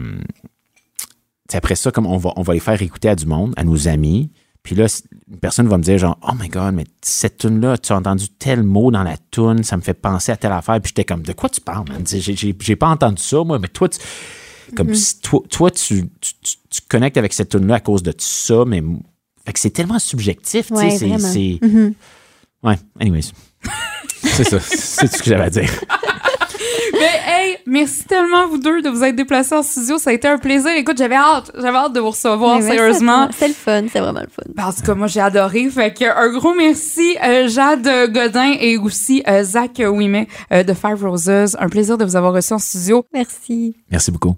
après 1.52 1.74
ça, 1.74 1.90
comme 1.90 2.06
on 2.06 2.16
va, 2.16 2.32
on 2.36 2.42
va 2.42 2.54
les 2.54 2.60
faire 2.60 2.80
écouter 2.80 3.08
à 3.08 3.16
du 3.16 3.26
monde, 3.26 3.52
à 3.56 3.64
nos 3.64 3.88
amis, 3.88 4.30
puis 4.62 4.76
là, 4.76 4.86
une 5.28 5.38
personne 5.38 5.66
va 5.66 5.78
me 5.78 5.82
dire 5.82 5.98
genre, 5.98 6.16
oh 6.22 6.32
my 6.38 6.48
god, 6.48 6.74
mais 6.74 6.84
cette 7.02 7.38
tune-là, 7.38 7.76
tu 7.78 7.92
as 7.92 7.96
entendu 7.96 8.28
tel 8.28 8.62
mot 8.62 8.90
dans 8.92 9.02
la 9.02 9.16
tune, 9.32 9.64
ça 9.64 9.76
me 9.76 9.82
fait 9.82 9.94
penser 9.94 10.30
à 10.30 10.36
telle 10.36 10.52
affaire, 10.52 10.80
puis 10.80 10.90
j'étais 10.90 11.04
comme, 11.04 11.22
de 11.22 11.32
quoi 11.32 11.48
tu 11.48 11.60
parles, 11.60 11.88
man? 11.88 12.04
J'ai- 12.06 12.20
J'ai 12.20 12.54
j'ai 12.58 12.76
pas 12.76 12.88
entendu 12.88 13.20
ça, 13.22 13.42
moi, 13.42 13.58
mais 13.58 13.68
toi, 13.68 13.88
tu. 13.88 13.98
Comme 14.76 14.94
si 14.94 15.20
toi, 15.20 15.40
toi 15.50 15.70
tu, 15.70 16.04
tu, 16.20 16.32
tu- 16.42 16.56
tu 16.70 16.80
connectes 16.88 17.16
avec 17.16 17.32
cette 17.32 17.48
tune 17.50 17.66
là 17.66 17.76
à 17.76 17.80
cause 17.80 18.02
de 18.02 18.12
ça, 18.18 18.64
mais. 18.66 18.82
Fait 19.46 19.52
que 19.54 19.58
c'est 19.58 19.70
tellement 19.70 19.98
subjectif, 19.98 20.68
tu 20.68 20.74
sais. 20.74 20.82
Ouais, 20.84 20.90
c'est- 20.90 21.08
vraiment. 21.08 21.28
c'est. 21.32 21.58
Mhm. 21.62 21.94
Ouais, 22.62 22.76
anyways. 23.00 23.32
c'est 24.22 24.44
ça, 24.44 24.60
c'est 24.60 25.08
tout 25.08 25.16
ce 25.16 25.22
que 25.22 25.30
j'avais 25.30 25.44
à 25.44 25.50
dire. 25.50 25.70
Mais 26.92 27.20
hey, 27.26 27.56
merci 27.66 28.04
tellement 28.04 28.46
vous 28.48 28.58
deux 28.58 28.82
de 28.82 28.90
vous 28.90 29.02
être 29.02 29.16
déplacés 29.16 29.54
en 29.54 29.62
studio. 29.62 29.96
Ça 29.96 30.10
a 30.10 30.12
été 30.12 30.28
un 30.28 30.36
plaisir. 30.36 30.70
Écoute, 30.76 30.98
j'avais 30.98 31.14
hâte, 31.14 31.50
j'avais 31.54 31.76
hâte 31.78 31.94
de 31.94 32.00
vous 32.00 32.10
recevoir, 32.10 32.58
Mais 32.60 32.66
sérieusement. 32.76 33.28
C'était 33.32 33.48
le 33.48 33.54
fun, 33.54 33.82
c'était 33.86 34.00
vraiment 34.00 34.20
le 34.20 34.26
fun. 34.28 34.42
En 34.68 34.72
tout 34.72 34.82
cas, 34.82 34.94
moi, 34.94 35.06
j'ai 35.06 35.20
adoré. 35.20 35.70
Fait 35.70 35.94
que 35.94 36.04
un 36.04 36.30
gros 36.36 36.54
merci, 36.54 37.16
euh, 37.24 37.48
Jade 37.48 37.88
Godin 38.12 38.54
et 38.60 38.76
aussi 38.76 39.22
euh, 39.26 39.42
Zach 39.42 39.78
Ouimet 39.78 40.28
euh, 40.52 40.62
de 40.62 40.74
Five 40.74 41.02
Roses. 41.02 41.56
Un 41.58 41.68
plaisir 41.70 41.96
de 41.96 42.04
vous 42.04 42.16
avoir 42.16 42.34
reçu 42.34 42.52
en 42.52 42.58
studio. 42.58 43.04
Merci. 43.14 43.74
Merci 43.90 44.10
beaucoup. 44.10 44.34